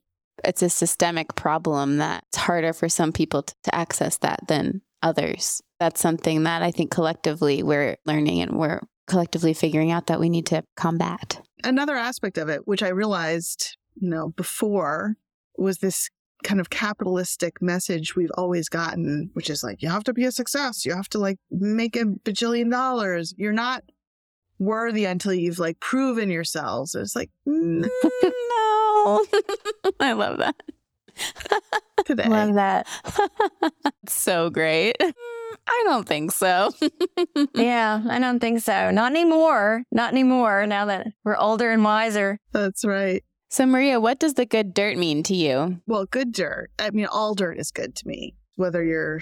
It's 0.44 0.62
a 0.62 0.68
systemic 0.68 1.34
problem 1.34 1.98
that 1.98 2.24
it's 2.28 2.38
harder 2.38 2.72
for 2.72 2.88
some 2.88 3.12
people 3.12 3.42
to, 3.42 3.54
to 3.64 3.74
access 3.74 4.18
that 4.18 4.40
than 4.48 4.82
others. 5.02 5.62
That's 5.80 6.00
something 6.00 6.44
that 6.44 6.62
I 6.62 6.70
think 6.70 6.90
collectively 6.90 7.62
we're 7.62 7.96
learning 8.04 8.40
and 8.40 8.58
we're 8.58 8.80
collectively 9.06 9.54
figuring 9.54 9.90
out 9.90 10.06
that 10.06 10.20
we 10.20 10.28
need 10.28 10.46
to 10.46 10.62
combat. 10.76 11.40
Another 11.64 11.96
aspect 11.96 12.38
of 12.38 12.48
it, 12.48 12.66
which 12.66 12.82
I 12.82 12.88
realized, 12.88 13.76
you 13.96 14.08
know, 14.10 14.28
before 14.30 15.16
was 15.56 15.78
this 15.78 16.08
kind 16.44 16.60
of 16.60 16.70
capitalistic 16.70 17.60
message 17.60 18.14
we've 18.14 18.30
always 18.36 18.68
gotten, 18.68 19.30
which 19.32 19.50
is 19.50 19.64
like, 19.64 19.82
you 19.82 19.88
have 19.88 20.04
to 20.04 20.12
be 20.12 20.24
a 20.24 20.32
success. 20.32 20.84
You 20.84 20.94
have 20.94 21.08
to 21.10 21.18
like 21.18 21.38
make 21.50 21.96
a 21.96 22.04
bajillion 22.04 22.70
dollars. 22.70 23.34
You're 23.36 23.52
not 23.52 23.82
worthy 24.58 25.04
until 25.04 25.34
you've 25.34 25.58
like 25.58 25.80
proven 25.80 26.30
yourselves. 26.30 26.94
It's 26.94 27.16
like, 27.16 27.30
mm, 27.48 27.88
I 30.00 30.12
love 30.12 30.38
that. 30.38 30.56
today. 32.04 32.28
Love 32.28 32.54
that. 32.54 32.86
so 34.08 34.50
great. 34.50 34.96
Mm, 35.00 35.12
I 35.66 35.82
don't 35.86 36.08
think 36.08 36.32
so. 36.32 36.70
yeah, 37.54 38.02
I 38.08 38.18
don't 38.18 38.40
think 38.40 38.60
so. 38.60 38.90
Not 38.90 39.12
anymore. 39.12 39.84
Not 39.92 40.12
anymore 40.12 40.66
now 40.66 40.86
that 40.86 41.08
we're 41.24 41.36
older 41.36 41.70
and 41.70 41.84
wiser. 41.84 42.38
That's 42.52 42.84
right. 42.84 43.22
so, 43.50 43.66
Maria, 43.66 44.00
what 44.00 44.18
does 44.18 44.34
the 44.34 44.46
good 44.46 44.74
dirt 44.74 44.96
mean 44.96 45.22
to 45.24 45.34
you? 45.34 45.80
Well, 45.86 46.06
good 46.06 46.32
dirt. 46.32 46.70
I 46.78 46.90
mean, 46.90 47.06
all 47.06 47.34
dirt 47.34 47.58
is 47.58 47.70
good 47.70 47.94
to 47.96 48.08
me, 48.08 48.34
whether 48.56 48.82
you're 48.84 49.20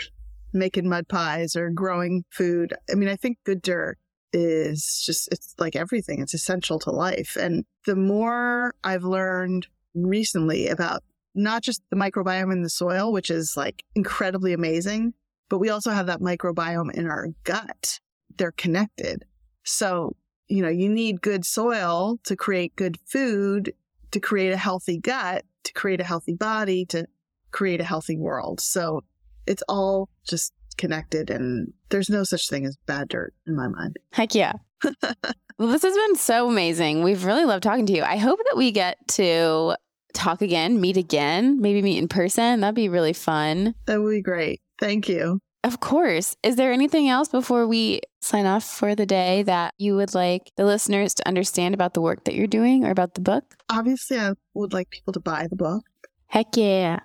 making 0.53 0.89
mud 0.89 1.09
pies 1.09 1.57
or 1.57 1.71
growing 1.71 2.25
food. 2.31 2.75
I 2.91 2.95
mean, 2.95 3.09
I 3.09 3.17
think 3.17 3.39
good 3.45 3.63
dirt 3.63 3.99
is 4.37 5.03
just, 5.05 5.29
it's 5.33 5.55
like 5.59 5.75
everything. 5.75 6.21
It's 6.21 6.35
essential 6.35 6.79
to 6.81 6.91
life. 6.91 7.37
And 7.41 7.65
the 7.87 7.97
more 7.97 8.75
I've 8.85 9.05
learned 9.05 9.67
recently 9.95 10.69
about 10.69 11.03
not 11.35 11.63
just 11.63 11.83
the 11.91 11.97
microbiome 11.97 12.53
in 12.53 12.63
the 12.63 12.71
soil, 12.71 13.13
which 13.13 13.31
is 13.31 13.55
like 13.57 13.83
incredibly 13.95 14.53
amazing, 14.53 15.15
but 15.49 15.59
we 15.59 15.71
also 15.71 15.91
have 15.91 16.07
that 16.07 16.21
microbiome 16.21 16.93
in 16.93 17.07
our 17.07 17.29
gut. 17.45 18.01
They're 18.37 18.53
connected. 18.53 19.25
So, 19.65 20.17
you 20.49 20.63
know, 20.63 20.69
you 20.69 20.89
need 20.89 21.23
good 21.23 21.45
soil 21.45 22.19
to 22.25 22.37
create 22.37 22.77
good 22.77 22.99
food, 23.07 23.73
to 24.11 24.21
create 24.21 24.53
a 24.53 24.59
healthy 24.59 24.99
gut, 24.99 25.45
to 25.65 25.73
create 25.73 26.01
a 26.01 26.05
healthy 26.05 26.35
body, 26.35 26.85
to 26.87 27.07
create 27.53 27.81
a 27.81 27.85
healthy 27.85 28.19
world. 28.19 28.61
So 28.61 29.03
it's 29.47 29.63
all 29.69 30.09
just 30.29 30.53
connected 30.77 31.31
and 31.31 31.73
there's 31.89 32.09
no 32.09 32.25
such 32.25 32.49
thing 32.49 32.67
as 32.67 32.77
bad 32.87 33.09
dirt 33.09 33.35
in 33.47 33.57
my 33.57 33.69
mind. 33.69 33.97
Heck 34.13 34.35
yeah. 34.35 34.53
well, 34.83 35.69
this 35.69 35.83
has 35.83 35.95
been 35.95 36.17
so 36.17 36.49
amazing. 36.49 37.03
We've 37.03 37.25
really 37.25 37.45
loved 37.45 37.63
talking 37.63 37.87
to 37.87 37.93
you. 37.93 38.03
I 38.03 38.17
hope 38.17 38.39
that 38.49 38.57
we 38.57 38.73
get 38.73 38.99
to 39.09 39.77
talk 40.13 40.43
again, 40.43 40.81
meet 40.81 40.97
again, 40.97 41.61
maybe 41.61 41.83
meet 41.83 41.99
in 41.99 42.09
person. 42.09 42.61
That'd 42.61 42.75
be 42.75 42.89
really 42.89 43.13
fun. 43.13 43.75
That 43.87 44.01
would 44.01 44.11
be 44.11 44.23
great. 44.23 44.61
Thank 44.79 45.09
you. 45.09 45.41
Of 45.67 45.81
course. 45.81 46.37
Is 46.45 46.55
there 46.55 46.73
anything 46.73 47.09
else 47.09 47.29
before 47.29 47.67
we 47.67 48.01
sign 48.21 48.47
off 48.47 48.63
for 48.63 48.95
the 48.95 49.05
day 49.05 49.43
that 49.45 49.75
you 49.79 49.97
would 49.97 50.15
like 50.15 50.53
the 50.57 50.65
listeners 50.65 51.13
to 51.15 51.27
understand 51.27 51.75
about 51.75 51.95
the 51.95 52.01
work 52.01 52.25
that 52.25 52.35
you're 52.35 52.47
doing 52.47 52.85
or 52.85 52.91
about 52.91 53.15
the 53.15 53.21
book? 53.21 53.57
Obviously, 53.69 54.19
I 54.19 54.35
would 54.55 54.73
like 54.73 54.91
people 54.91 55.13
to 55.13 55.21
buy 55.21 55.49
the 55.49 55.57
book. 55.57 55.83
Heck 56.29 56.57
yeah. 56.57 57.01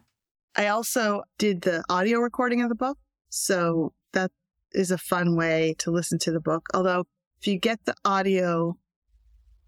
I 0.55 0.67
also 0.67 1.23
did 1.39 1.61
the 1.61 1.83
audio 1.89 2.19
recording 2.19 2.61
of 2.61 2.69
the 2.69 2.75
book. 2.75 2.97
So 3.31 3.93
that 4.11 4.29
is 4.73 4.91
a 4.91 4.97
fun 4.97 5.35
way 5.35 5.73
to 5.79 5.89
listen 5.89 6.19
to 6.19 6.31
the 6.31 6.39
book. 6.39 6.67
Although, 6.73 7.05
if 7.39 7.47
you 7.47 7.57
get 7.57 7.79
the 7.85 7.95
audio 8.05 8.77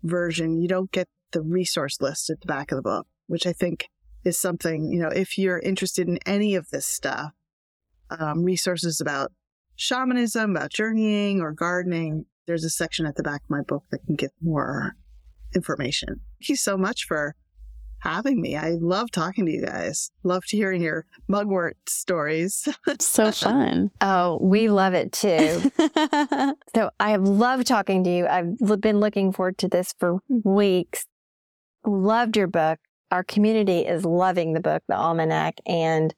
version, 0.04 0.62
you 0.62 0.68
don't 0.68 0.92
get 0.92 1.08
the 1.32 1.42
resource 1.42 2.00
list 2.02 2.30
at 2.30 2.42
the 2.42 2.46
back 2.46 2.72
of 2.72 2.76
the 2.76 2.84
book, 2.84 3.08
which 3.28 3.48
I 3.48 3.54
think 3.54 3.88
is 4.24 4.38
something, 4.38 4.92
you 4.92 5.00
know, 5.00 5.08
if 5.08 5.38
you're 5.38 5.60
interested 5.60 6.08
in 6.08 6.20
any 6.26 6.56
of 6.56 6.70
this 6.70 6.86
stuff, 6.86 7.32
um, 8.10 8.44
resources 8.44 9.02
about 9.02 9.32
shamanism, 9.76 10.52
about 10.52 10.72
journeying 10.72 11.42
or 11.42 11.54
gardening, 11.54 12.26
there's 12.46 12.66
a 12.66 12.70
section 12.70 13.06
at 13.06 13.16
the 13.16 13.24
back 13.24 13.44
of 13.44 13.50
my 13.50 13.62
book 13.62 13.86
that 13.92 14.06
can 14.06 14.16
get 14.16 14.32
more 14.42 14.96
information. 15.56 16.10
Thank 16.10 16.50
you 16.50 16.56
so 16.58 16.78
much 16.78 17.06
for 17.06 17.36
having 18.04 18.42
me. 18.42 18.58
I 18.58 18.72
love 18.82 19.12
talking 19.12 19.46
to 19.46 19.52
you 19.52 19.66
guys. 19.66 20.12
Love 20.24 20.44
to 20.48 20.58
hearing 20.58 20.82
your 20.82 21.06
mugwort 21.30 21.78
stories. 21.88 22.68
so 23.00 23.32
fun. 23.32 23.92
Oh, 24.02 24.38
we 24.42 24.68
love 24.68 24.94
it 24.94 25.14
too. 25.14 25.72
so 26.76 26.90
I 27.00 27.12
have 27.12 27.24
loved 27.24 27.66
talking 27.66 28.04
to 28.04 28.10
you. 28.10 28.28
I've 28.28 28.58
been 28.82 29.00
looking 29.00 29.32
forward 29.32 29.58
to 29.60 29.70
this 29.70 29.94
for 29.98 30.18
weeks. 30.28 31.06
Loved 31.86 32.36
your 32.36 32.48
book. 32.48 32.80
Our 33.10 33.24
community 33.24 33.80
is 33.80 34.04
loving 34.04 34.54
the 34.54 34.60
book, 34.60 34.84
The 34.90 34.98
Almanac, 34.98 35.60
and 35.66 36.14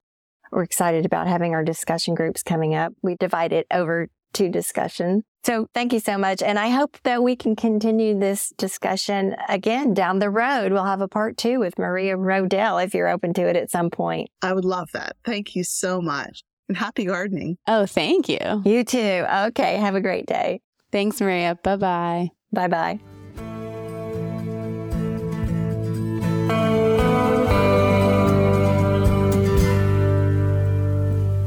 we're 0.51 0.63
excited 0.63 1.05
about 1.05 1.27
having 1.27 1.53
our 1.53 1.63
discussion 1.63 2.15
groups 2.15 2.41
coming 2.41 2.73
up. 2.73 2.93
We 3.03 3.15
divide 3.15 3.53
it 3.53 3.67
over 3.71 4.09
two 4.33 4.49
discussions. 4.49 5.23
So 5.45 5.69
thank 5.75 5.93
you 5.93 5.99
so 5.99 6.17
much. 6.17 6.41
And 6.41 6.57
I 6.57 6.69
hope 6.69 6.97
that 7.03 7.21
we 7.21 7.35
can 7.35 7.55
continue 7.55 8.17
this 8.17 8.51
discussion 8.57 9.35
again 9.47 9.93
down 9.93 10.17
the 10.17 10.31
road. 10.31 10.71
We'll 10.71 10.85
have 10.85 11.01
a 11.01 11.07
part 11.07 11.37
two 11.37 11.59
with 11.59 11.77
Maria 11.77 12.17
Rodale 12.17 12.83
if 12.83 12.95
you're 12.95 13.07
open 13.07 13.31
to 13.35 13.47
it 13.47 13.55
at 13.55 13.69
some 13.69 13.91
point. 13.91 14.31
I 14.41 14.53
would 14.53 14.65
love 14.65 14.89
that. 14.93 15.17
Thank 15.23 15.55
you 15.55 15.63
so 15.63 16.01
much. 16.01 16.43
And 16.67 16.75
happy 16.75 17.05
gardening. 17.05 17.59
Oh, 17.67 17.85
thank 17.85 18.27
you. 18.27 18.63
You 18.65 18.83
too. 18.83 18.97
Okay. 18.97 19.77
Have 19.77 19.93
a 19.93 20.01
great 20.01 20.25
day. 20.25 20.61
Thanks, 20.91 21.21
Maria. 21.21 21.59
Bye 21.61 21.75
bye. 21.75 22.31
Bye 22.51 22.67
bye. 22.67 22.99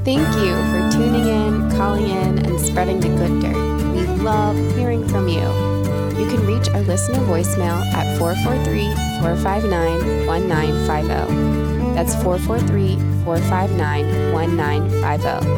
Thank 0.04 0.28
you 0.36 0.54
for 0.70 0.88
tuning 0.92 1.26
in, 1.26 1.70
calling 1.72 2.06
in, 2.06 2.38
and 2.46 2.60
spreading 2.60 3.00
the 3.00 3.08
good 3.08 3.42
dirt. 3.42 3.57
Love 4.28 4.76
hearing 4.76 5.08
from 5.08 5.26
you. 5.26 5.40
You 6.20 6.28
can 6.28 6.44
reach 6.44 6.68
our 6.68 6.82
listener 6.82 7.20
voicemail 7.20 7.80
at 7.94 8.18
443 8.18 8.92
459 9.22 10.26
1950. 10.26 11.94
That's 11.94 12.12
443 12.22 13.24
459 13.24 14.34
1950. 14.34 15.48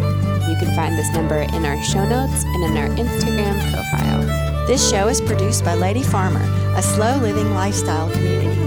You 0.49 0.57
can 0.63 0.77
find 0.77 0.97
this 0.97 1.13
number 1.13 1.39
in 1.51 1.67
our 1.67 1.83
show 1.83 2.09
notes 2.09 2.45
and 2.45 2.63
in 2.71 2.77
our 2.77 2.91
Instagram 2.95 3.59
profile. 3.75 4.23
This 4.69 4.89
show 4.89 5.09
is 5.09 5.21
produced 5.21 5.65
by 5.65 5.75
Lady 5.75 6.05
Farmer, 6.05 6.47
a 6.77 6.83
slow 6.83 7.17
living 7.17 7.53
lifestyle 7.55 8.09
community, 8.09 8.60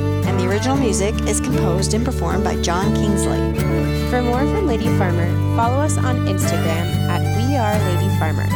original 0.63 0.81
music 0.81 1.13
is 1.27 1.41
composed 1.41 1.93
and 1.93 2.05
performed 2.05 2.41
by 2.41 2.55
John 2.61 2.95
Kingsley. 2.95 3.53
For 4.09 4.21
more 4.21 4.39
from 4.39 4.65
Lady 4.65 4.87
Farmer, 4.97 5.29
follow 5.57 5.75
us 5.75 5.97
on 5.97 6.25
Instagram 6.25 6.87
at 7.09 7.19
We 7.35 7.57
Are 7.57 7.77
Lady 7.91 8.07
Farmer. 8.17 8.47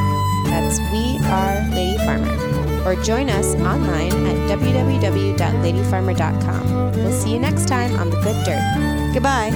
That's 0.46 0.80
We 0.90 1.20
Are 1.28 1.68
Lady 1.76 1.98
Farmer. 2.06 2.32
Or 2.86 2.96
join 3.04 3.30
us 3.30 3.56
online 3.56 4.14
at 4.26 4.38
www.ladyfarmer.com. 4.50 6.92
We'll 6.94 7.12
see 7.12 7.34
you 7.34 7.40
next 7.40 7.68
time 7.68 7.94
on 7.98 8.10
The 8.10 8.22
Good 8.22 8.42
Dirt. 8.46 8.64
Goodbye. 9.14 9.52